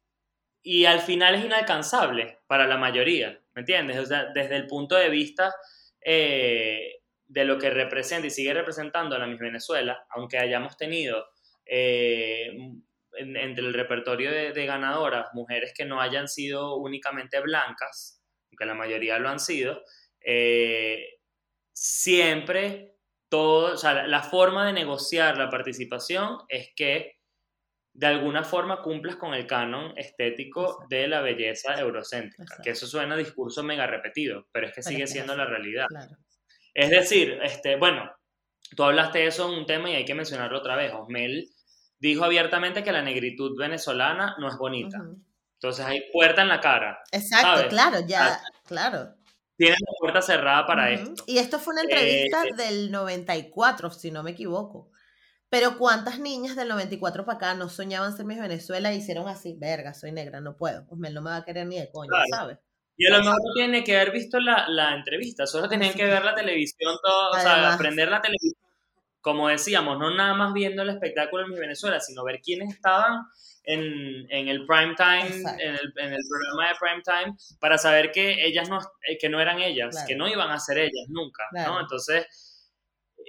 [0.69, 3.97] y al final es inalcanzable para la mayoría, ¿me entiendes?
[3.99, 5.53] O sea, desde el punto de vista
[6.01, 6.95] eh,
[7.25, 11.25] de lo que representa y sigue representando a la Miss Venezuela, aunque hayamos tenido
[11.65, 12.47] eh,
[13.13, 18.21] en- entre el repertorio de, ganadoras mujeres que no hayan sido únicamente blancas,
[18.57, 19.83] que la mayoría lo han sido,
[20.21, 21.19] eh,
[21.73, 22.95] siempre
[23.29, 27.16] todo, o sea, la forma de negociar la participación es que
[27.97, 30.85] de alguna forma cumplas con el canon estético Exacto.
[30.89, 32.63] de la belleza eurocéntrica, Exacto.
[32.63, 35.39] que eso suena a discurso mega repetido, pero es que Pero sigue es siendo así,
[35.39, 35.85] la realidad.
[35.89, 36.15] Claro.
[36.75, 38.11] Es decir, este, bueno,
[38.75, 40.93] tú hablaste de eso en un tema y hay que mencionarlo otra vez.
[40.93, 41.49] Osmel
[41.97, 44.99] dijo abiertamente que la negritud venezolana no es bonita.
[45.53, 46.99] Entonces hay puerta en la cara.
[47.11, 47.65] Exacto, ¿Sabes?
[47.69, 49.15] claro, ya, claro.
[49.57, 51.13] Tienen la puerta cerrada para Ujú.
[51.13, 51.23] esto.
[51.25, 54.91] Y esto fue una Eh, entrevista del 94, si no me equivoco.
[55.49, 59.55] Pero ¿cuántas niñas del 94 para acá no soñaban ser Miss Venezuela y hicieron así?
[59.57, 60.85] Verga, soy negra, no puedo.
[60.89, 62.25] Osmel no me va a querer ni de coño, Claro.
[62.29, 62.57] ¿sabes?
[62.97, 66.03] Y a lo mejor no tiene que haber visto la, la entrevista, solo tenían que
[66.05, 67.75] ver la televisión, todo, o sea, Además.
[67.75, 68.55] aprender la televisión.
[69.21, 73.23] Como decíamos, no nada más viendo el espectáculo en mi Venezuela, sino ver quiénes estaban
[73.65, 75.27] en, en el prime time,
[75.61, 79.29] en el, en el programa de prime time, para saber que ellas no, eh, que
[79.29, 80.07] no eran ellas, Claro.
[80.07, 81.73] que no iban a ser ellas nunca, Claro.
[81.73, 81.81] ¿no?
[81.81, 82.25] Entonces,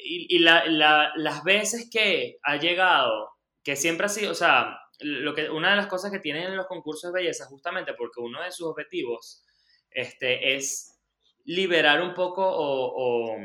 [0.04, 3.30] y, y la- la- las veces que ha llegado,
[3.64, 6.66] que siempre ha sido, o sea, lo que, una de las cosas que tienen los
[6.66, 9.44] concursos de belleza, justamente porque uno de sus objetivos
[9.90, 10.98] este, es
[11.44, 13.38] liberar un poco o, o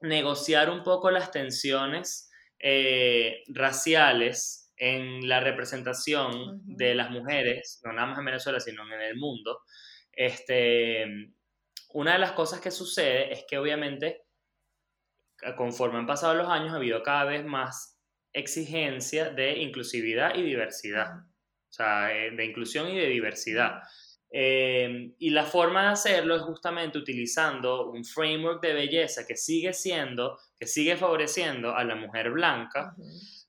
[0.00, 8.08] negociar un poco las tensiones eh, raciales en la representación de las mujeres, no nada
[8.08, 9.60] más en Venezuela, sino en el mundo.
[10.12, 11.06] Este,
[11.92, 14.22] una de las cosas que sucede es que obviamente
[15.56, 17.98] conforme han pasado los años ha habido cada vez más
[18.32, 23.82] exigencia de inclusividad y diversidad, o sea, eh, de inclusión y de diversidad.
[24.32, 29.72] Eh, y la forma de hacerlo es justamente utilizando un framework de belleza que sigue
[29.72, 32.94] siendo, que sigue favoreciendo a la mujer blanca,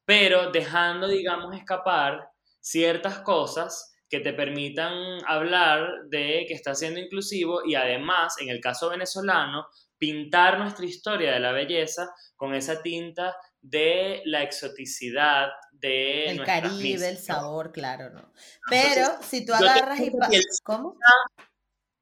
[0.05, 4.93] pero dejando, digamos, escapar ciertas cosas que te permitan
[5.25, 9.67] hablar de que está siendo inclusivo y además, en el caso venezolano,
[10.01, 17.07] pintar nuestra historia de la belleza con esa tinta de la exoticidad de El Caribe,
[17.07, 18.33] el sabor, claro, ¿no?
[18.71, 20.05] Entonces, Pero si tú agarras y...
[20.07, 20.95] el- ¿Cómo?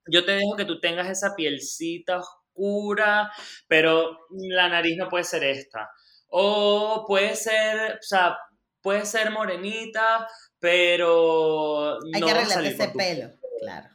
[0.08, 3.30] yo te dejo que tú tengas esa pielcita oscura,
[3.68, 5.90] pero la nariz no puede ser esta.
[6.30, 8.38] O puede ser, o sea,
[8.82, 10.26] puede ser morenita,
[10.58, 13.90] pero Hay no que va a arreglarte salir ese pelo, claro.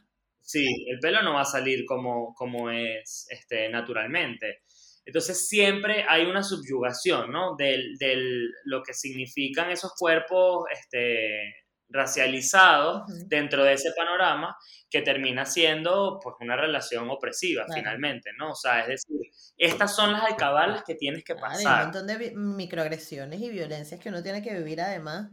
[0.45, 4.61] Sí, el pelo no va a salir como, como es este, naturalmente.
[5.05, 7.55] Entonces siempre hay una subyugación, ¿no?
[7.55, 11.53] Del, del- lo que significan esos cuerpos este,
[11.89, 14.55] racializados dentro de ese panorama
[14.89, 17.79] que termina siendo pues una relación opresiva Claro.
[17.81, 18.51] finalmente, ¿no?
[18.51, 19.19] O sea, es decir,
[19.57, 21.83] estas son las alcabalas que tienes que Claro, y un pasar.
[21.85, 25.29] montón de microagresiones y violencias que uno tiene que vivir además.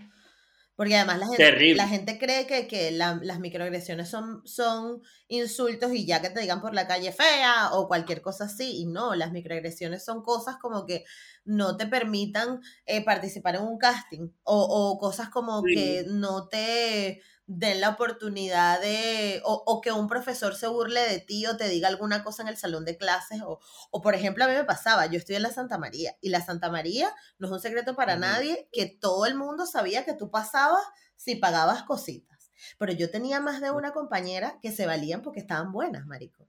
[0.74, 1.74] Porque además la gente, Terrible.
[1.76, 6.40] la gente cree que, que la- las microagresiones son, son insultos y ya que te
[6.40, 8.78] digan por la calle fea o cualquier cosa así.
[8.80, 11.04] Y no, las microagresiones son cosas como que
[11.44, 14.62] no te permitan eh, participar en un casting o,
[14.92, 15.74] o cosas como Sí.
[15.74, 21.19] que no te den la oportunidad de, o, o que un profesor se burle de
[21.19, 23.60] ti o te diga alguna cosa en el salón de clases o,
[23.90, 26.40] o por ejemplo, a mí me pasaba, yo estoy en la Santa María y la
[26.40, 30.31] Santa María no es un secreto para nadie que todo el mundo sabía que tú
[30.31, 30.82] pasabas
[31.16, 32.51] si pagabas cositas.
[32.78, 36.48] Pero yo tenía más de una compañera que se valían porque estaban buenas, marico.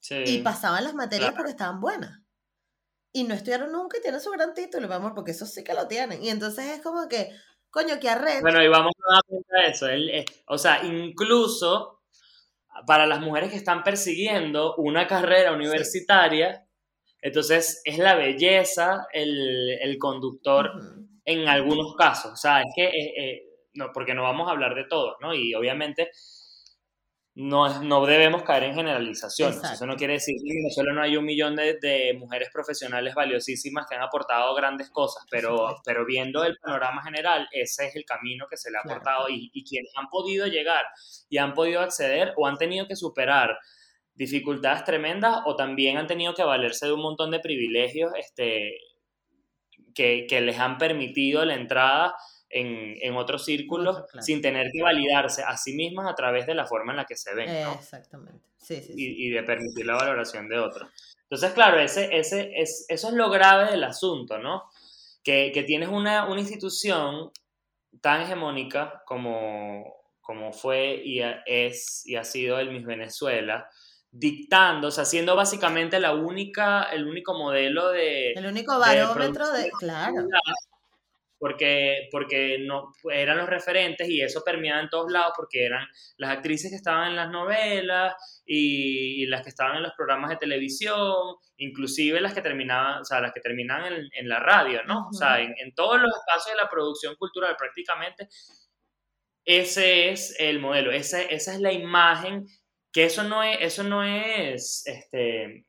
[0.00, 0.22] Sí.
[0.26, 1.36] Y pasaban las materias claro.
[1.36, 2.22] porque estaban buenas.
[3.12, 5.74] Y no estudiaron nunca y tienen su gran título, mi amor, porque eso sí que
[5.74, 6.22] lo tienen.
[6.22, 7.34] Y entonces es como que,
[7.70, 8.40] coño, qué arrecho.
[8.42, 9.88] Bueno, y vamos a dar cuenta de eso.
[9.88, 12.02] eh, o sea, incluso
[12.86, 16.66] para las mujeres que están persiguiendo una carrera universitaria,
[17.20, 20.72] entonces es la belleza el, el conductor
[21.24, 22.32] en algunos casos.
[22.32, 23.42] O sea, es que, eh, eh,
[23.74, 25.34] no, porque no vamos a hablar de todos, ¿no?
[25.34, 26.10] Y obviamente
[27.38, 29.62] no, no debemos caer en generalizaciones.
[29.62, 33.14] Eso no quiere decir que en Venezuela no hay un millón de, de mujeres profesionales
[33.14, 38.06] valiosísimas que han aportado grandes cosas, pero, pero viendo el panorama general, ese es el
[38.06, 39.00] camino que se le ha Claro.
[39.00, 40.84] aportado y, y quienes han podido llegar
[41.28, 43.58] y han podido acceder o han tenido que superar
[44.14, 48.78] dificultades tremendas o también han tenido que valerse de un montón de privilegios este,
[49.94, 52.14] que, que les han permitido la entrada
[52.50, 56.66] en, en otros círculos sin tener que validarse a sí mismas a través de la
[56.66, 57.48] forma en la que se ven.
[57.48, 58.44] Exactamente.
[58.58, 60.90] Sí, sí, Y, de permitir la valoración de otros.
[61.22, 64.64] Entonces, claro, ese, ese, es, eso es lo grave del asunto, ¿no?
[65.22, 67.30] Que, que tienes una, una institución
[68.00, 73.68] tan hegemónica como, como fue y es y ha sido el Miss Venezuela,
[74.10, 78.32] dictando, o sea, siendo básicamente la única, el único modelo de...
[78.32, 79.70] El único barómetro de...
[79.78, 80.26] Claro.
[81.38, 85.86] Porque, porque no, eran los referentes y eso permeaba en todos lados porque eran
[86.16, 88.14] las actrices que estaban en las novelas
[88.46, 93.20] y, las que estaban en los programas de televisión, inclusive las que terminaban, o sea,
[93.20, 95.08] las que terminan en, en la radio, ¿no?
[95.08, 98.28] O sea, en, en todos los espacios de la producción cultural prácticamente
[99.46, 102.46] ese es el modelo, esa, esa es la imagen,
[102.92, 105.64] que eso no es, eso no es, este,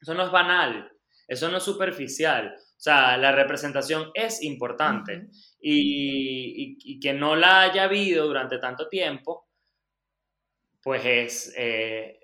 [0.00, 0.90] eso no es banal,
[1.28, 2.56] eso no es superficial.
[2.84, 5.28] O sea, la representación es importante
[5.58, 9.48] y, que no la haya habido durante tanto tiempo,
[10.82, 12.20] pues es, eh,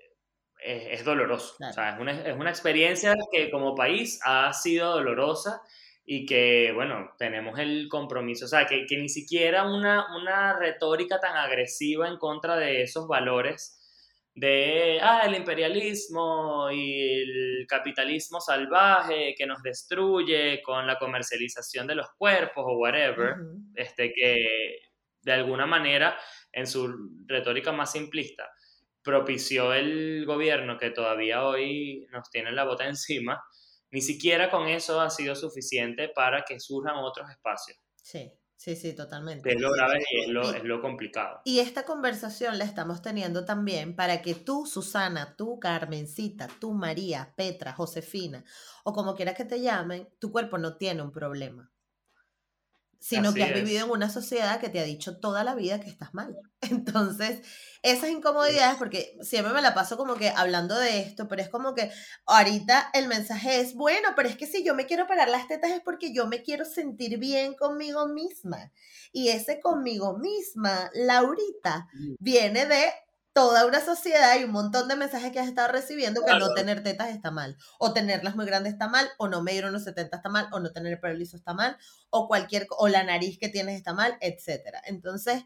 [0.63, 1.55] es, doloroso.
[1.67, 5.63] O sea, es una, es una experiencia que como país ha sido dolorosa
[6.05, 11.19] y que, bueno, tenemos el compromiso, o sea, que, que ni siquiera una, una, retórica
[11.19, 13.80] tan agresiva en contra de esos valores
[14.33, 21.95] de, ah, el imperialismo y el capitalismo salvaje que nos destruye con la comercialización de
[21.95, 23.35] los cuerpos o whatever,
[23.75, 24.79] este, que
[25.21, 26.17] de alguna manera,
[26.51, 26.91] en su
[27.27, 28.49] retórica más simplista,
[29.03, 33.43] propició el gobierno que todavía hoy nos tiene la bota encima,
[33.91, 37.77] ni siquiera con eso ha sido suficiente para que surjan otros espacios.
[37.95, 38.31] Sí,
[38.61, 39.51] sí, sí, totalmente.
[39.51, 41.41] Es lo grave y es lo, es lo complicado.
[41.45, 47.33] Y esta conversación la estamos teniendo también para que tú, Susana, tú, Carmencita, tú, María,
[47.35, 48.43] Petra, Josefina,
[48.83, 51.70] o como quieras que te llamen, tu cuerpo no tiene un problema
[53.01, 55.89] sino que has vivido en una sociedad que te ha dicho toda la vida que
[55.89, 56.37] estás mal.
[56.61, 57.41] Entonces,
[57.81, 61.73] esas incomodidades, porque siempre me la paso como que hablando de esto, pero es como
[61.73, 61.91] que
[62.27, 65.71] ahorita el mensaje es, bueno, pero es que si yo me quiero parar las tetas
[65.71, 68.71] es porque yo me quiero sentir bien conmigo misma.
[69.11, 71.87] Y ese conmigo misma, Laurita,
[72.19, 72.91] viene de
[73.33, 76.83] toda una sociedad y un montón de mensajes que has estado recibiendo que no tener
[76.83, 80.29] tetas está mal, o tenerlas muy grandes está mal, o no medir unos 70 está
[80.29, 81.77] mal, o no tener el pelo liso está mal,
[82.09, 84.81] o cualquier, o la nariz que tienes está mal, etcétera.
[84.85, 85.43] Entonces,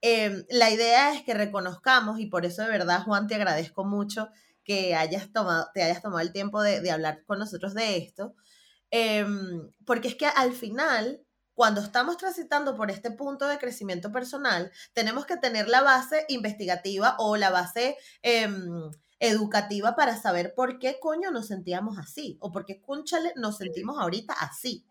[0.00, 4.30] em, la idea es que reconozcamos, y por eso de verdad, Juan, te agradezco mucho
[4.64, 8.34] que hayas tomado, te hayas tomado el tiempo de, hablar con nosotros de esto,
[8.90, 11.22] em, porque es que al final
[11.58, 17.16] cuando estamos transitando por este punto de crecimiento personal, tenemos que tener la base investigativa
[17.18, 22.64] o la base em, educativa para saber por qué coño nos sentíamos así o por
[22.64, 24.86] qué, conchale, nos sentimos ahorita así.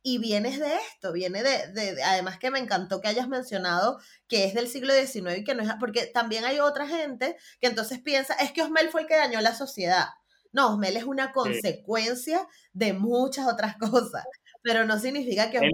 [0.00, 4.54] Y vienes de esto, viene de, además que me encantó que hayas mencionado que es
[4.54, 8.34] del siglo XIX y que no es, porque también hay otra gente que entonces piensa,
[8.34, 10.06] es que Osmel fue el que dañó la sociedad.
[10.52, 14.24] No, Osmel es una consecuencia de muchas otras cosas
[14.62, 15.60] pero no significa que...
[15.60, 15.68] no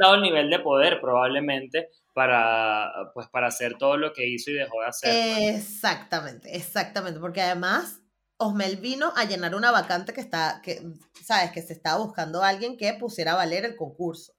[0.00, 4.54] dado el nivel de poder probablemente para, pues, para hacer todo lo que hizo y
[4.54, 5.10] dejó de hacer.
[5.10, 5.56] Pues.
[5.56, 8.00] Exactamente, exactamente, porque además
[8.38, 10.82] Osmel vino a llenar una vacante que está, que,
[11.22, 14.32] sabes, que se estaba buscando a alguien que pusiera a valer el concurso.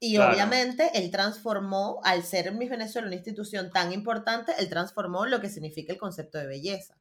[0.00, 5.40] Y obviamente él transformó, al ser Miss Venezuela una institución tan importante, él transformó lo
[5.40, 6.97] que significa el concepto de belleza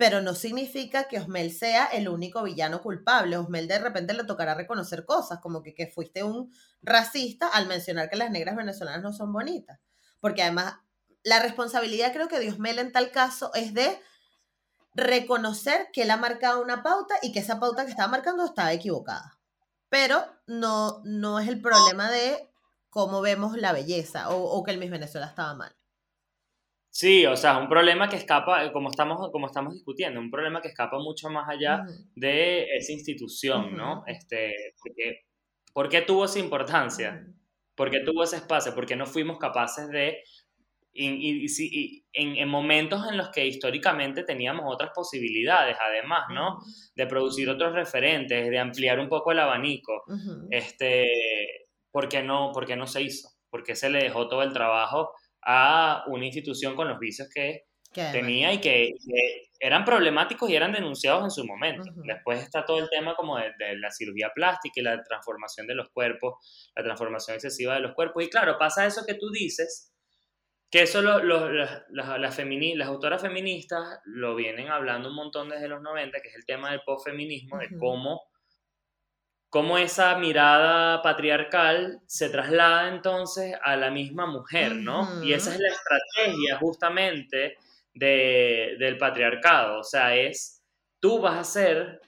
[0.00, 3.36] pero no significa que Osmel sea el único villano culpable.
[3.36, 6.50] Osmel de repente le tocará reconocer cosas, como que, que fuiste un
[6.80, 9.78] racista al mencionar que las negras venezolanas no son bonitas.
[10.18, 10.76] Porque además,
[11.22, 14.00] la responsabilidad creo que de Osmel en tal caso es de
[14.94, 18.72] reconocer que él ha marcado una pauta y que esa pauta que estaba marcando estaba
[18.72, 19.38] equivocada.
[19.90, 22.50] Pero no, no es el problema de
[22.88, 25.76] cómo vemos la belleza o, o que el Miss Venezuela estaba mal.
[26.92, 30.60] Sí, o sea, es un problema que escapa, como estamos, como estamos discutiendo, un problema
[30.60, 31.84] que escapa mucho más allá
[32.16, 34.02] de esa institución, ¿no?
[34.06, 35.20] Este, porque,
[35.72, 37.26] ¿Por qué tuvo esa importancia?
[37.76, 38.74] ¿Por qué tuvo ese espacio?
[38.74, 40.22] Porque no fuimos capaces de,
[40.92, 46.58] y, y, en, en, momentos en los que históricamente teníamos otras posibilidades, además, ¿no?
[46.96, 50.04] De producir otros referentes, de ampliar un poco el abanico,
[50.50, 51.06] este,
[51.92, 53.28] ¿por qué no, por qué no se hizo?
[53.48, 55.12] ¿Por qué se le dejó todo el trabajo
[55.42, 58.94] a una institución con los vicios que tenía y que,
[59.62, 61.82] eran problemáticos y eran denunciados en su momento.
[62.04, 65.90] Después está todo el tema como de, la cirugía plástica y la transformación de los
[65.90, 68.24] cuerpos, la transformación excesiva de los cuerpos.
[68.24, 69.92] Y claro, pasa eso que tú dices,
[70.70, 71.22] que eso lo,
[71.52, 72.38] las, las,
[72.88, 76.80] autoras feministas lo vienen hablando un montón desde los 90, que es el tema del
[76.86, 78.22] postfeminismo, de cómo
[79.50, 85.22] cómo esa mirada patriarcal se traslada entonces a la misma mujer, ¿no?
[85.24, 87.56] Y esa es la estrategia justamente
[87.92, 90.62] del patriarcado, o sea, es
[91.00, 92.00] tú vas a ser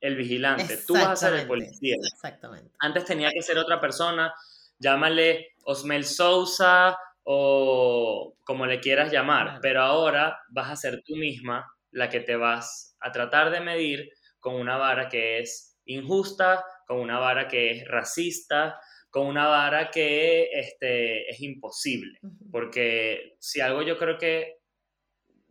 [0.00, 1.96] el vigilante, tú vas a ser el policía.
[2.00, 2.70] Exactamente.
[2.78, 4.32] Antes tenía que ser otra persona,
[4.78, 11.66] llámale Osmel Sousa o como le quieras llamar, pero ahora vas a ser tú misma
[11.90, 17.00] la que te vas a tratar de medir con una vara que es injusta, con
[17.00, 22.18] una vara que es racista, con una vara que este, es imposible.
[22.50, 24.58] Porque si algo yo creo que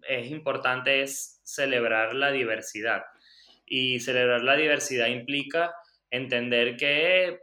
[0.08, 3.04] es importante es celebrar la diversidad.
[3.66, 5.76] Y celebrar la diversidad implica
[6.10, 7.42] entender que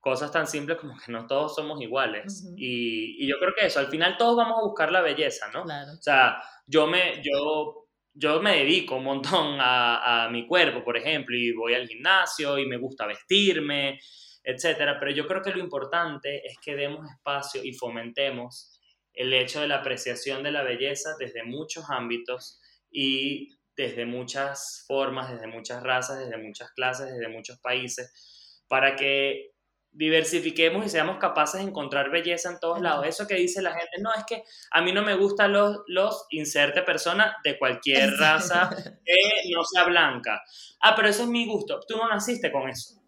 [0.00, 2.44] cosas tan simples como que no todos somos iguales.
[2.56, 5.62] y, yo creo que eso, al final todos vamos a buscar la belleza, ¿no?
[5.62, 7.81] O sea, yo me, yo
[8.14, 12.66] yo me dedico un montón a, mi cuerpo, por ejemplo, y voy al gimnasio y
[12.66, 13.98] me gusta vestirme,
[14.44, 18.78] etcétera, pero yo creo que lo importante es que demos espacio y fomentemos
[19.14, 22.60] el hecho de la apreciación de la belleza desde muchos ámbitos
[22.90, 29.51] y desde muchas formas, desde muchas razas, desde muchas clases, desde muchos países, para que
[29.92, 33.06] diversifiquemos y seamos capaces de encontrar belleza en todos lados.
[33.06, 36.26] Eso que dice la gente, no, es que a mí no me gustan los, los
[36.30, 38.70] inserte personas de cualquier raza
[39.04, 40.42] que no sea blanca.
[40.80, 41.80] Ah, pero ese es mi gusto.
[41.86, 43.02] Tú no naciste con eso.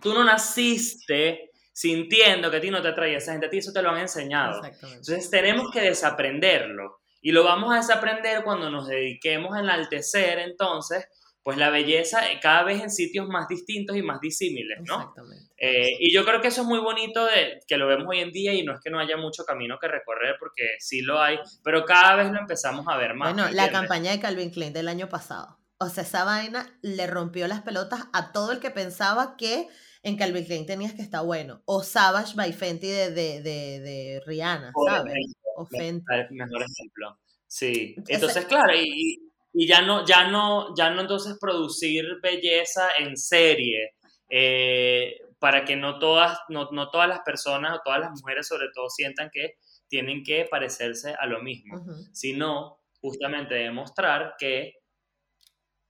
[0.00, 3.72] Tú no naciste sintiendo que a ti no te atraía esa gente, a ti eso
[3.72, 4.62] te lo han enseñado.
[4.64, 7.00] Entonces tenemos que desaprenderlo.
[7.22, 11.06] Y lo vamos a desaprender cuando nos dediquemos a enaltecer entonces
[11.42, 15.00] pues la belleza cada vez en sitios más distintos y más disímiles, ¿no?
[15.00, 15.52] Exactamente.
[15.56, 18.30] Eh, y yo creo que eso es muy bonito de que lo vemos hoy en
[18.30, 21.38] día y no es que no haya mucho camino que recorrer porque sí lo hay,
[21.64, 23.32] pero cada vez lo empezamos a ver más.
[23.32, 25.58] Bueno, la campaña de Calvin Klein del año pasado.
[25.78, 29.66] O sea, esa vaina le rompió las pelotas a todo el que pensaba que
[30.02, 31.62] en Calvin Klein tenías que estar bueno.
[31.64, 35.14] O Savage by Fenty de, de, de, Rihanna, ¿sabes?
[35.56, 36.04] o Fenty.
[36.30, 37.18] Mejor ejemplo.
[37.46, 37.96] Sí.
[38.08, 43.94] Entonces, claro, y, y ya no, ya no, ya no entonces producir belleza en serie,
[44.28, 48.88] eh, para que no todas, no, todas las personas o todas las mujeres sobre todo
[48.90, 49.54] sientan que
[49.88, 51.82] tienen que parecerse a lo mismo,
[52.12, 54.74] sino justamente demostrar que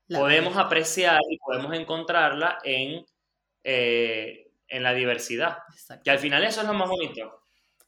[0.09, 3.05] podemos apreciar y podemos encontrarla en,
[3.65, 5.59] eh, en la diversidad.
[6.03, 7.43] Que al final eso es lo más bonito.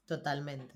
[0.06, 0.74] Totalmente.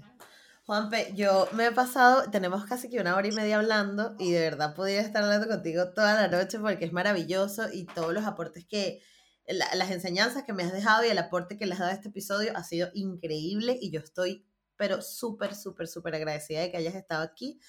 [0.66, 4.40] Juanpe, yo me he pasado, tenemos casi que una hora y media hablando y de
[4.40, 8.66] verdad podría estar hablando contigo toda la noche porque es maravilloso y todos los aportes
[8.66, 9.00] que,
[9.46, 12.08] las enseñanzas que me has dejado y el aporte que les has dado a este
[12.08, 14.44] episodio ha sido increíble y yo estoy
[14.76, 17.60] pero súper, súper, súper agradecida de que hayas estado aquí.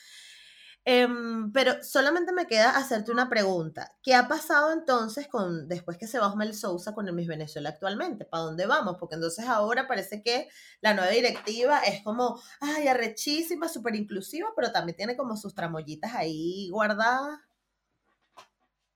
[0.90, 3.94] Em, pero solamente me queda hacerte una pregunta.
[4.02, 7.68] ¿Qué ha pasado entonces con después que se va Osmel Sousa con el Miss Venezuela
[7.68, 8.24] actualmente?
[8.24, 8.96] ¿Para dónde vamos?
[8.98, 10.48] Porque entonces ahora parece que
[10.80, 16.16] la nueva directiva es como, ay, arrechísima, súper inclusiva, pero también tiene como sus tramoyitas
[16.16, 17.38] ahí guardadas.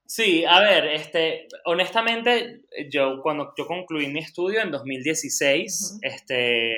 [0.05, 6.73] Sí, a ver, este, honestamente, yo cuando yo concluí mi estudio en 2016, este,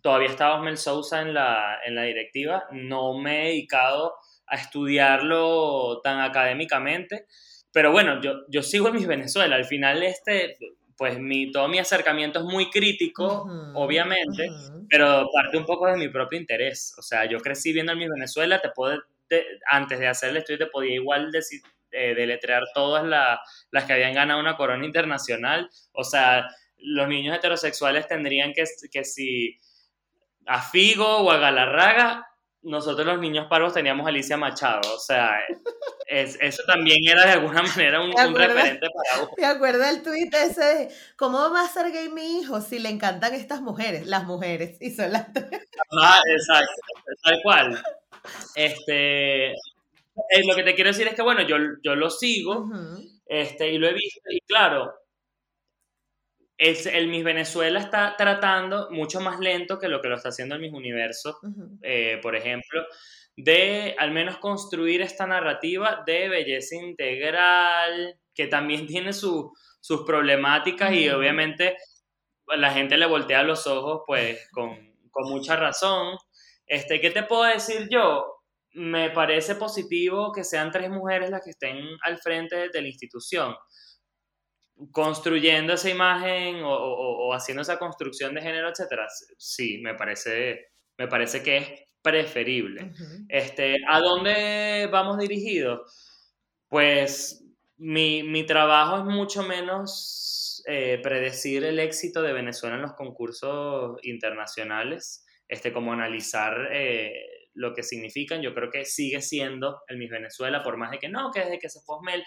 [0.00, 4.14] todavía estaba Osmel Sousa en la, en la directiva, no me he dedicado
[4.46, 7.26] a estudiarlo tan académicamente.
[7.72, 9.56] Pero bueno, yo, yo sigo en mi Venezuela.
[9.56, 10.56] Al final, este,
[10.96, 14.48] pues mi, todo mi acercamiento es muy crítico, obviamente,
[14.88, 16.94] pero parte un poco de mi propio interés.
[16.98, 19.02] O sea, yo crecí viendo en mi Venezuela, te puedo,
[19.68, 24.14] antes de hacer el estudio, te podía igual decir, eh, deletrear todas las que habían
[24.14, 25.68] ganado una corona internacional.
[25.92, 26.48] O sea,
[26.78, 29.58] los niños heterosexuales tendrían que, que si
[30.46, 32.26] a Figo o a Galarraga
[32.64, 35.38] nosotros los niños parvos teníamos a Alicia Machado, o sea,
[36.06, 39.30] eso también era de alguna manera un, referente para vos.
[39.36, 42.88] Me acuerdo el tuit ese de, ¿cómo va a ser gay mi hijo si le
[42.88, 44.06] encantan estas mujeres?
[44.06, 45.26] Las mujeres, y son las
[46.02, 46.72] Ah, exacto,
[47.22, 47.82] tal cual.
[48.54, 52.70] Este, eh, lo que te quiero decir es que, bueno, yo, yo lo sigo,
[53.26, 54.92] este, y lo he visto, y claro,
[56.64, 60.60] el, Miss Venezuela está tratando mucho más lento que lo que lo está haciendo el
[60.60, 61.38] Miss Universo,
[61.82, 62.86] eh, por ejemplo,
[63.36, 69.52] de al menos construir esta narrativa de belleza integral, que también tiene sus
[70.06, 71.76] problemáticas y obviamente
[72.46, 76.16] la gente le voltea los ojos pues con, con mucha razón.
[76.66, 78.40] Este, ¿Qué te puedo decir yo?
[78.72, 83.54] Me parece positivo que sean tres mujeres las que estén al frente de la institución
[84.90, 89.06] construyendo esa imagen o, haciendo esa construcción de género, etcétera,
[89.38, 91.68] sí, me parece, me parece que es
[92.02, 92.92] preferible.
[93.28, 95.80] este, ¿A dónde vamos dirigidos?
[96.68, 97.44] Pues
[97.76, 103.98] mi, mi trabajo es mucho menos eh, predecir el éxito de Venezuela en los concursos
[104.02, 107.12] internacionales, este, como analizar eh,
[107.52, 108.40] lo que significan.
[108.40, 111.58] Yo creo que sigue siendo el Miss Venezuela, por más de que no, que desde
[111.58, 112.24] que se fue Osmel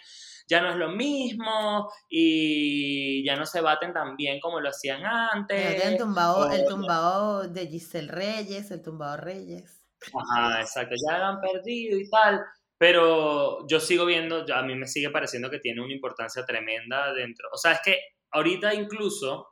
[0.48, 5.06] ya no es lo mismo y ya no se baten tan bien como lo hacían
[5.06, 5.84] antes.
[5.84, 9.86] El tumbado, el tumbado de Giselle Reyes, el tumbado Reyes.
[10.14, 12.42] Ajá, exacto, ya han perdido y tal.
[12.78, 17.50] Pero yo sigo viendo, a mí me sigue pareciendo que tiene una importancia tremenda dentro.
[17.52, 18.00] O sea, es que
[18.32, 19.48] ahorita incluso,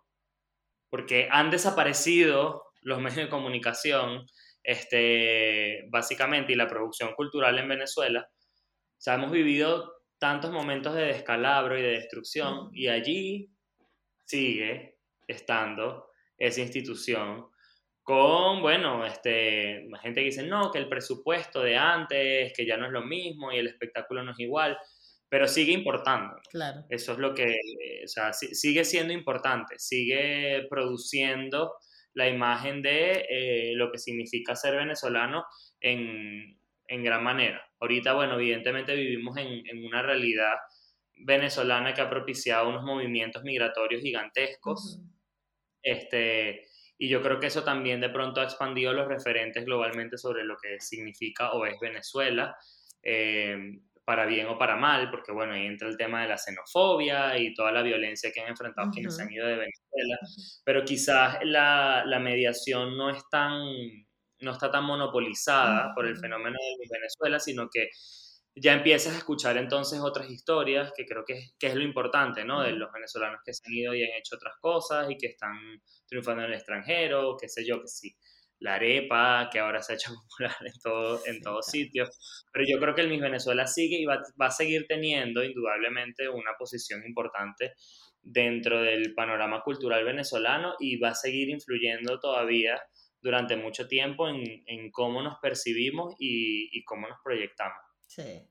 [0.90, 4.26] porque han desaparecido los medios de comunicación,
[4.64, 11.06] este, básicamente, y la producción cultural en Venezuela, o sea, hemos vivido tantos momentos de
[11.06, 13.52] descalabro y de destrucción, y allí
[14.26, 14.98] sigue
[15.28, 17.48] estando esa institución
[18.06, 22.86] con, bueno, este, gente que dice, no, que el presupuesto de antes, que ya no
[22.86, 24.78] es lo mismo y el espectáculo no es igual,
[25.28, 26.36] pero sigue importando.
[26.52, 26.86] Claro.
[26.88, 27.56] Eso es lo que,
[28.04, 31.74] o sea, sigue siendo importante, sigue produciendo
[32.14, 35.44] la imagen de eh, lo que significa ser venezolano
[35.82, 37.65] en, en, gran manera.
[37.80, 40.54] Ahorita, bueno, evidentemente vivimos en, en, una realidad
[41.18, 45.00] venezolana que ha propiciado unos movimientos migratorios gigantescos.
[45.82, 46.66] Este
[46.98, 50.56] y yo creo que eso también de pronto ha expandido los referentes globalmente sobre lo
[50.58, 52.56] que significa o es Venezuela,
[53.04, 53.58] eh,
[54.06, 57.54] para bien o para mal, porque bueno, ahí entra el tema de la xenofobia y
[57.54, 60.20] toda la violencia que han enfrentado quienes han ido de Venezuela,
[60.64, 64.05] pero quizás la, la, mediación no es tan,
[64.40, 67.90] no está tan monopolizada por el fenómeno de Venezuela, sino que
[68.56, 72.62] ya empiezas a escuchar entonces otras historias, que creo que, que es lo importante, ¿no?
[72.62, 75.58] De los venezolanos que se han ido y han hecho otras cosas y que están
[76.08, 78.16] triunfando en el extranjero, qué sé yo, que sí.
[78.60, 82.10] La arepa, que ahora se ha hecho popular en, todo, en todos sitios.
[82.54, 86.30] Pero yo creo que el Miss Venezuela sigue y va, va a seguir teniendo indudablemente
[86.30, 87.74] una posición importante
[88.22, 92.82] dentro del panorama cultural venezolano y va a seguir influyendo todavía
[93.26, 97.76] durante mucho tiempo en, en cómo nos percibimos y, y cómo nos proyectamos.
[98.06, 98.48] Sí.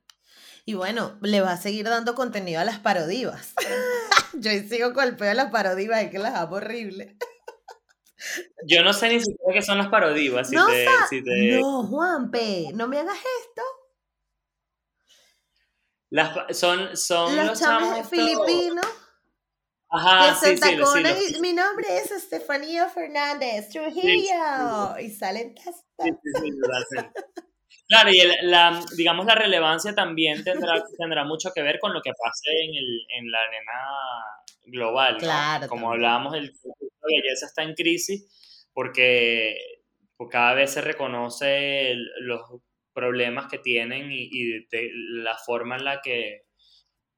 [0.65, 3.53] Y bueno, le va a seguir dando contenido a las parodivas.
[4.33, 7.15] Yo sigo con el pedo de las parodivas, es que las hago horrible.
[8.67, 10.51] Yo no sé ni siquiera qué son las parodivas.
[10.51, 13.61] no, no, Juanpe, no me hagas esto.
[16.09, 18.85] Las, son, son los, chamos filipinos.
[19.95, 24.99] Ajá, sí, sí, sí, Mi nombre es Estefanía Fernández Trujillo.
[24.99, 25.55] Y salen
[27.87, 32.11] Claro, y la, digamos la relevancia también tendrá, tendrá mucho que ver con lo que
[32.11, 33.71] pase en, el, en la arena
[34.65, 35.17] global.
[35.17, 35.67] Claro.
[35.67, 36.61] Como hablábamos, el de
[37.03, 39.55] belleza está en crisis porque
[40.17, 42.41] pues, cada vez se reconoce los
[42.93, 44.65] problemas que tienen y,
[45.23, 46.44] la forma en la que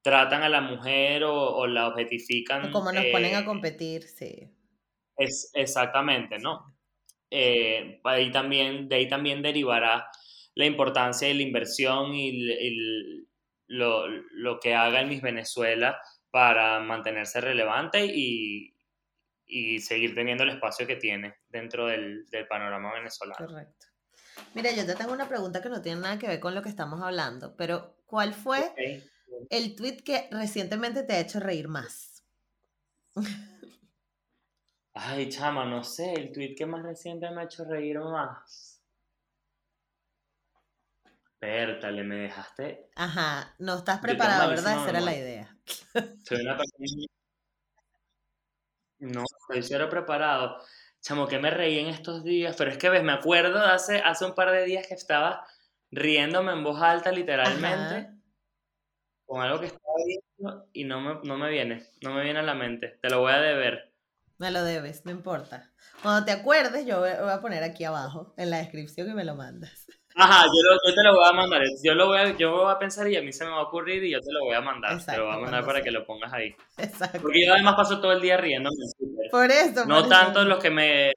[0.02, 2.72] tratan a la mujer o, la objetifican.
[2.72, 4.50] como nos ponen a eh, competir, sí.
[5.18, 6.78] Es, exactamente, ¿no?
[7.30, 10.10] Eh, ahí también, de ahí también derivará
[10.56, 13.28] la importancia de la inversión y,
[13.68, 16.00] lo, que haga el Miss Venezuela
[16.32, 18.74] para mantenerse relevante y,
[19.80, 23.46] seguir teniendo el espacio que tiene dentro del, panorama venezolano.
[23.46, 23.86] Correcto.
[24.54, 26.70] Mira, yo te tengo una pregunta que no tiene nada que ver con lo que
[26.70, 28.72] estamos hablando, pero ¿cuál fue
[29.50, 32.24] el tweet que recientemente te ha hecho reír más?
[34.94, 38.82] Ay, chama, no sé, el tweet que más reciente me ha hecho reír más.
[41.40, 42.90] Pértale, me dejaste.
[42.96, 44.82] Ajá, no estás preparado, ¿verdad?
[44.82, 45.56] Esa era la idea.
[46.24, 46.86] Soy una persona.
[49.00, 50.58] No, estoy cero preparado.
[51.00, 54.26] Chamo, que me reí en estos días, pero es que ves, me acuerdo hace, hace
[54.26, 55.46] un par de días que estaba
[55.92, 58.10] riéndome en voz alta, literalmente,
[59.28, 62.44] con algo que estaba viendo y no me, no me viene, no me viene a
[62.44, 62.98] la mente.
[63.02, 63.92] Te lo voy a deber.
[64.40, 65.72] Me lo debes, no importa.
[66.02, 69.36] Cuando te acuerdes, yo voy a poner aquí abajo en la descripción y me lo
[69.36, 69.88] mandas.
[70.16, 71.62] Ajá, yo, te lo voy a mandar.
[71.84, 73.64] Yo lo voy a, yo voy a pensar y a mí se me va a
[73.64, 75.04] ocurrir y yo te lo voy a mandar.
[75.04, 76.56] te lo voy a mandar para que lo pongas ahí.
[76.78, 77.20] Exacto.
[77.22, 78.76] Porque yo además paso todo el día riéndome.
[79.30, 79.86] Por eso.
[79.86, 81.14] No tanto los que me...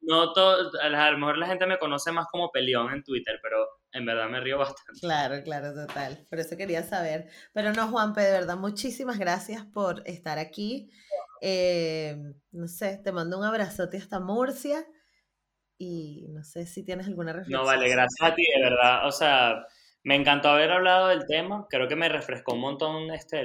[0.00, 3.66] No todo, a lo mejor la gente me conoce más como peleón en Twitter, pero
[3.94, 5.00] en verdad me río bastante.
[5.00, 6.26] Claro, claro, total.
[6.28, 7.28] Por eso quería saber.
[7.52, 10.90] Pero no, Juanpe, de verdad, muchísimas gracias por estar aquí.
[11.40, 12.16] Eh,
[12.50, 14.84] no sé, te mando un abrazote hasta Murcia
[15.78, 17.60] y no sé si tienes alguna reflexión.
[17.60, 19.06] No, vale, gracias a ti, de verdad.
[19.06, 19.64] O sea,
[20.02, 21.66] me encantó haber hablado del tema.
[21.70, 23.44] Creo que me refrescó un montón este,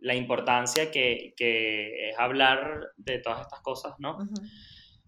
[0.00, 4.18] la importancia que, que, es hablar de todas estas cosas, ¿no?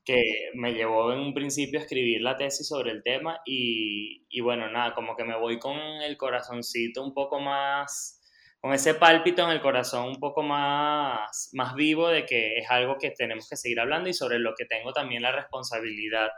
[0.09, 4.41] Que me llevó en un principio a escribir la tesis sobre el tema y, y,
[4.41, 8.19] bueno, nada, como que me voy con el corazoncito un poco más
[8.61, 12.99] con ese pálpito en el corazón un poco más, más vivo de que es algo
[12.99, 16.29] que tenemos que seguir hablando y sobre lo que tengo también la responsabilidad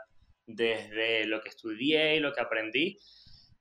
[0.45, 2.99] desde lo que estudié y lo que aprendí,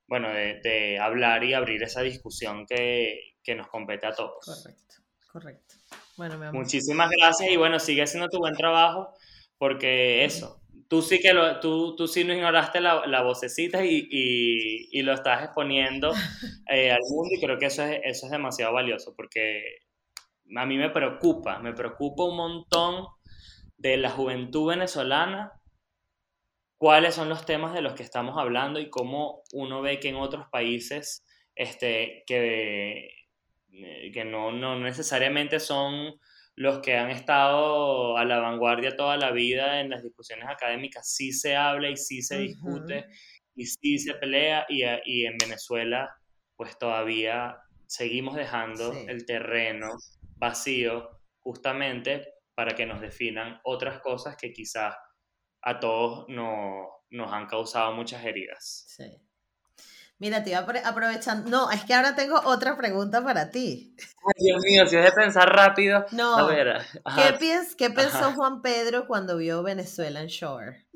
[0.06, 4.44] bueno, de, hablar y abrir esa discusión que, que, nos compete a todos.
[4.44, 4.94] Correcto,
[5.32, 5.74] correcto.
[6.16, 9.14] Bueno, mi Muchísimas gracias y bueno, sigue haciendo tu buen trabajo
[9.60, 14.08] porque eso, tú sí que lo, tú, tú sí no ignoraste la, la vocecita y,
[14.10, 16.12] y, y, lo estás exponiendo
[16.70, 19.62] eh, al mundo y creo que eso es, eso es demasiado valioso porque
[20.56, 23.06] a mí me preocupa, me preocupa un montón
[23.76, 25.52] de la juventud venezolana
[26.78, 30.16] cuáles son los temas de los que estamos hablando y cómo uno ve que en
[30.16, 33.10] otros países este, que,
[33.72, 36.18] eh, que no, no necesariamente son
[36.60, 41.32] los que han estado a la vanguardia toda la vida en las discusiones académicas, sí
[41.32, 43.06] se habla y sí se discute
[43.54, 46.14] y sí se pelea y, y, en Venezuela
[46.54, 47.56] pues todavía
[47.86, 49.88] seguimos dejando el terreno
[50.36, 51.08] vacío
[51.38, 54.94] justamente para que nos definan otras cosas que quizás
[55.62, 58.84] a todos no, nos han causado muchas heridas.
[58.86, 59.04] Sí.
[60.20, 61.48] Mira, te iba aprovechando.
[61.48, 63.96] No, es que ahora tengo otra pregunta para ti.
[63.98, 66.04] Ay, Dios mío, si es de pensar rápido.
[66.12, 66.36] No.
[66.36, 66.76] A ver.
[67.78, 70.86] ¿Qué, pensó Juan Pedro cuando vio Venezuela en Shore?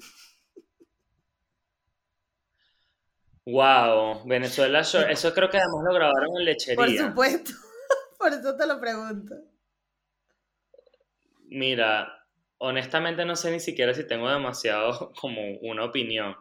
[3.47, 5.11] Wow, Venezuela Shore.
[5.13, 6.77] Eso creo que además lo grabaron en lechería.
[6.77, 7.53] Por supuesto.
[8.19, 9.35] Por eso te lo pregunto.
[11.49, 12.27] Mira,
[12.59, 16.37] honestamente no sé ni siquiera si tengo demasiado como una opinión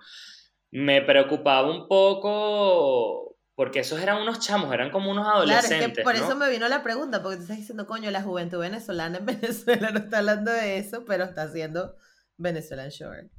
[0.73, 5.69] me preocupaba un poco porque esos eran unos chamos, eran como unos adolescentes.
[5.69, 8.23] Claro, es que por eso me vino la pregunta, porque te estás diciendo, coño, la
[8.23, 11.95] juventud venezolana en Venezuela no está hablando de eso, pero está haciendo
[12.37, 13.29] Venezuelan Shore.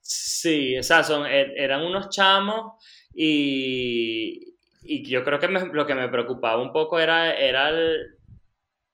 [0.00, 2.82] Sí, o sea, son, er, eran unos chamos
[3.12, 7.70] y, y yo creo que lo que me preocupaba un poco era, era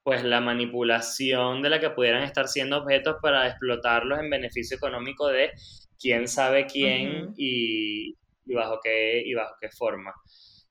[0.02, 5.28] pues la manipulación de la que pudieran estar siendo objetos para explotarlos en beneficio económico
[5.28, 5.52] de
[6.00, 8.14] quién sabe quién y,
[8.46, 10.14] bajo qué, y bajo qué forma.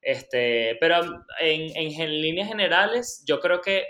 [0.02, 3.86] Este, pero en, en, líneas generales, yo creo que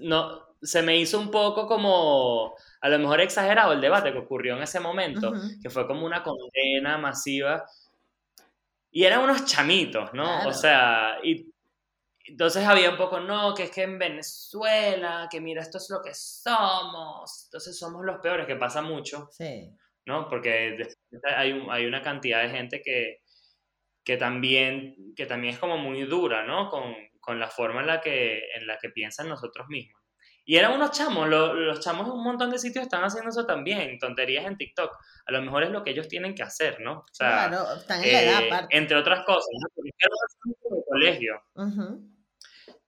[0.00, 4.56] no, se me hizo un poco como, a lo mejor exagerado el debate que ocurrió
[4.56, 5.32] en ese momento,
[5.62, 7.64] que fue como una condena masiva.
[8.90, 10.48] Y eran unos chamitos, ¿no?
[10.48, 11.46] O sea, y
[12.28, 16.02] entonces había un poco, no, que es que en Venezuela, que mira, esto es lo
[16.02, 19.70] que somos, entonces somos los peores, que pasa mucho, sí.
[20.04, 20.28] ¿no?
[20.28, 20.76] Porque
[21.36, 23.22] hay, hay una cantidad de gente que,
[24.04, 26.68] que, también, que también es como muy dura, ¿no?
[26.68, 30.02] Con, con la forma en la, que, en la que piensan nosotros mismos.
[30.44, 33.98] Y eran unos chamos, los chamos en un montón de sitios están haciendo eso también,
[33.98, 34.90] tonterías en TikTok.
[35.26, 37.00] A lo mejor es lo que ellos tienen que hacer, ¿no?
[37.00, 39.68] O sea, claro, están en la edad, eh, Entre otras cosas, ¿no?
[39.74, 39.90] Porque
[40.70, 41.42] un colegio.
[41.54, 42.17] Uh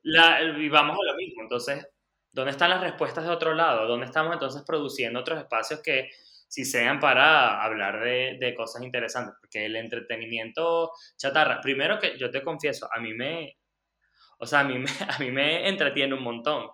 [0.02, 1.86] la, y vamos a lo mismo, entonces,
[2.32, 3.86] ¿dónde están las respuestas de otro lado?
[3.86, 6.10] ¿Dónde estamos entonces produciendo otros espacios que
[6.48, 9.34] si sean para hablar de, de cosas interesantes?
[9.40, 13.58] Porque el entretenimiento chatarra, primero que yo te confieso, a mí me,
[14.38, 16.68] o sea, a mí me, a mí me entretiene un montón.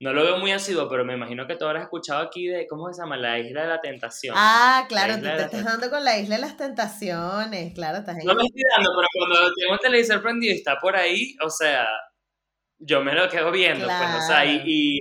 [0.00, 2.92] No lo veo muy ácido, pero me imagino que tú habrás escuchado aquí de, ¿cómo
[2.92, 3.16] se llama?
[3.16, 4.32] La Isla de la Tentación.
[4.38, 8.34] Ah, claro, tú te estás dando con la Isla de las Tentaciones, claro, estás No
[8.34, 11.84] me estoy dando, pero cuando tengo el televisor prendido y está por ahí, o sea,
[12.78, 15.00] yo me lo quedo viendo, pues, o sea, y,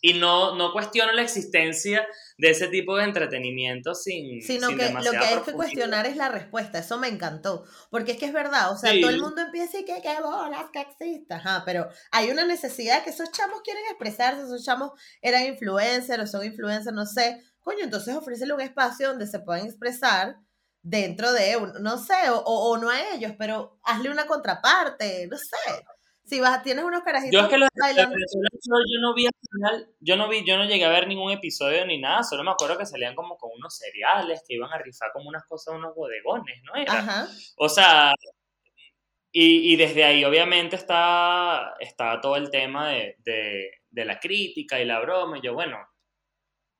[0.00, 2.06] y, no, no cuestiono la existencia
[2.38, 4.40] de ese tipo de entretenimiento sin...
[4.42, 8.18] Sino que lo que hay que cuestionar es la respuesta, eso me encantó, porque es
[8.18, 11.34] que es verdad, o sea, todo el mundo empieza y que qué bolas que existe,
[11.34, 16.26] ajá, pero hay una necesidad que esos chamos quieren expresarse, esos chamos eran influencers o
[16.26, 20.36] son influencers, no sé, coño, entonces ofrécele un espacio donde se puedan expresar
[20.82, 25.84] dentro de, no sé, o, o no a ellos, pero hazle una contraparte, no sé.
[26.28, 27.32] Si vas, tienes unos carajitos.
[27.32, 30.84] Yo es que lo, yo no vi al final, yo no vi, yo no llegué
[30.84, 34.42] a ver ningún episodio ni nada, solo me acuerdo que salían como con unos cereales,
[34.46, 36.74] que iban a rifar como unas cosas, unos bodegones, ¿no?
[36.76, 37.26] Era.
[37.56, 38.12] O sea,
[39.32, 44.80] y, y, desde ahí obviamente está, está todo el tema de, de, de la crítica
[44.80, 45.78] y la broma, y yo, bueno,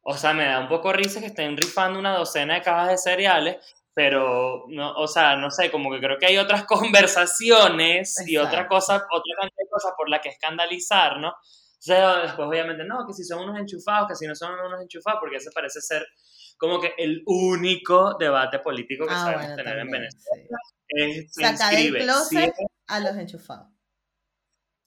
[0.02, 2.98] o sea, me da un poco risa que estén rifando una docena de cajas de
[2.98, 8.36] cereales, pero, no, o sea, no sé, como que creo que hay otras conversaciones y
[8.36, 11.30] otra cosa, otra cantidad de cosas por la que escandalizar, ¿no?
[11.30, 14.80] O sea, después obviamente, no, que si son unos enchufados, que si no son unos
[14.80, 16.06] enchufados, porque ese parece ser
[16.56, 20.58] como que el único debate político que ah, sabemos tener en Venezuela.
[20.90, 22.54] Es, Sacar el closet
[22.86, 23.66] a los enchufados.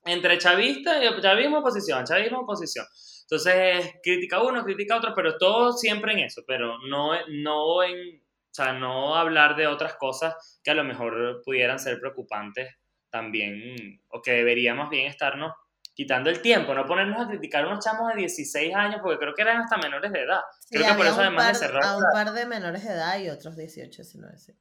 [0.05, 2.85] Entre chavista y chavismo oposición, chavismo oposición.
[3.23, 8.21] Entonces, crítica uno, crítica otro, pero todo siempre en eso, pero no, no en
[8.51, 12.75] o sea, no hablar de otras cosas que a lo mejor pudieran ser preocupantes
[13.09, 15.53] también, o que deberíamos bien estarnos
[15.93, 19.33] quitando el tiempo, no ponernos a criticar a unos chamos de 16 años, porque creo
[19.33, 20.41] que eran hasta menores de edad.
[20.69, 21.89] creo que por eso además par, le cerraron...
[21.89, 24.53] A un par de menores de edad y otros 18, 19, sí.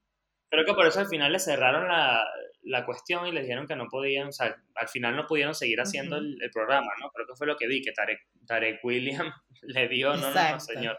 [0.48, 2.24] Creo que por eso al final le cerraron la,
[2.62, 5.80] la cuestión y les dijeron que no podían, o sea, al final no pudieron seguir
[5.80, 7.10] haciendo el, el, programa, ¿no?
[7.10, 10.60] Creo que fue lo que vi, que Tarek, Tarek William le dio, no, no, no,
[10.60, 10.98] señor.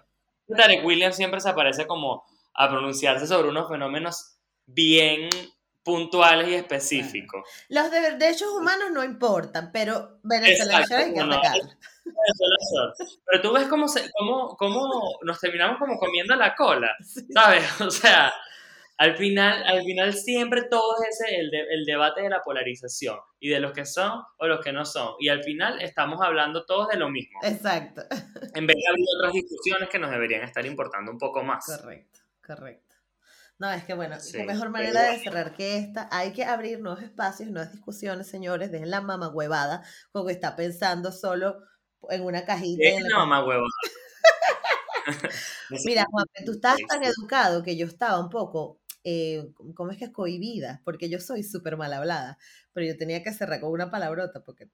[0.56, 5.30] Tarek William siempre se aparece como a pronunciarse sobre unos fenómenos bien
[5.84, 7.44] puntuales y específicos.
[7.70, 11.58] Los de derechos humanos no importan, pero Venezuela hay que atacar.
[13.26, 16.96] Pero tú ves cómo, se, cómo, cómo nos terminamos como comiendo la cola,
[17.34, 17.64] ¿sabes?
[17.82, 18.32] O sea,
[18.98, 23.18] al final, al final siempre todo es ese, el, de, el debate de la polarización
[23.40, 25.16] y de los que son o los que no son.
[25.20, 27.40] Y al final estamos hablando todos de lo mismo.
[27.44, 28.04] Exacto.
[28.54, 31.66] En vez de abrir otras discusiones que nos deberían estar importando un poco más.
[31.66, 32.20] Correcto,
[32.56, 32.96] correcto.
[33.60, 36.10] No, es que bueno, sí, qué mejor manera de cerrar que esta.
[36.12, 38.72] Hay que abrir nuevos espacios, nuevas discusiones, señores.
[38.72, 41.58] Dejen la mamá huevada, como que está pensando solo
[42.10, 42.84] en una cajita.
[42.84, 43.68] Es la mamá huevada.
[45.86, 50.06] Mira, Juan, tú estás tan educado que yo estaba un poco, eh, ¿cómo es que
[50.06, 50.82] es cohibida?
[50.84, 52.38] Porque yo soy súper mal hablada,
[52.74, 54.72] pero yo tenía que cerrar con una palabrota porque...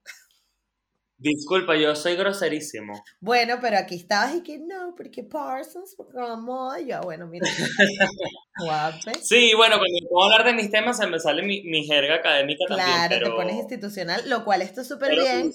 [1.20, 3.02] Disculpa, yo soy groserísimo.
[3.20, 7.44] Bueno, pero aquí estabas y que no, porque Parsons, porque la moda, yo, bueno, mira.
[8.64, 9.14] guape.
[9.20, 12.64] Sí, bueno, cuando puedo hablar de mis temas se me sale mi, mi jerga académica
[12.68, 13.08] claro, también.
[13.08, 15.50] Claro, te pones institucional, lo cual está súper bien,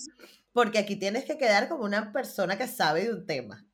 [0.51, 3.65] porque aquí tienes que quedar como una persona que sabe de un tema.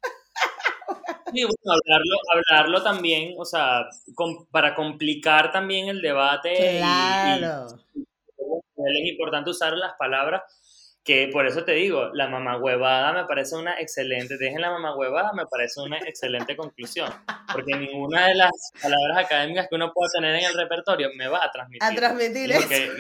[1.33, 6.77] Sí, bueno, hablarlo, hablarlo también, o sea, com, para complicar también el debate.
[6.77, 7.65] Claro.
[7.95, 10.43] Y, y, es importante usar las palabras
[11.03, 15.45] que por eso te digo, la mamagüevada me parece una excelente, dejen la mamagüevada, me
[15.47, 17.11] parece una excelente conclusión,
[17.51, 18.51] porque ninguna de las
[18.81, 21.83] palabras académicas que uno pueda tener en el repertorio me va a transmitir.
[21.83, 22.67] A transmitir eso.
[22.67, 22.91] Que,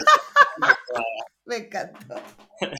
[1.45, 2.15] me encantó.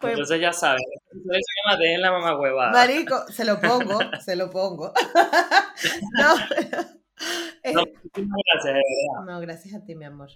[0.00, 2.72] Pues, Entonces ya saben, se llama dejen la mamagüevada.
[2.72, 4.92] Marico, se lo pongo, se lo pongo.
[6.18, 6.36] no,
[7.72, 9.24] no, muchísimas gracias, de verdad.
[9.26, 10.28] No, gracias a ti, mi amor.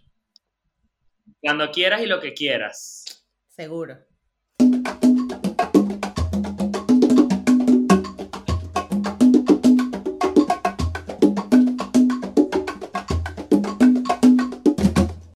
[1.42, 3.17] Cuando quieras y lo que quieras.
[3.58, 3.98] Seguro.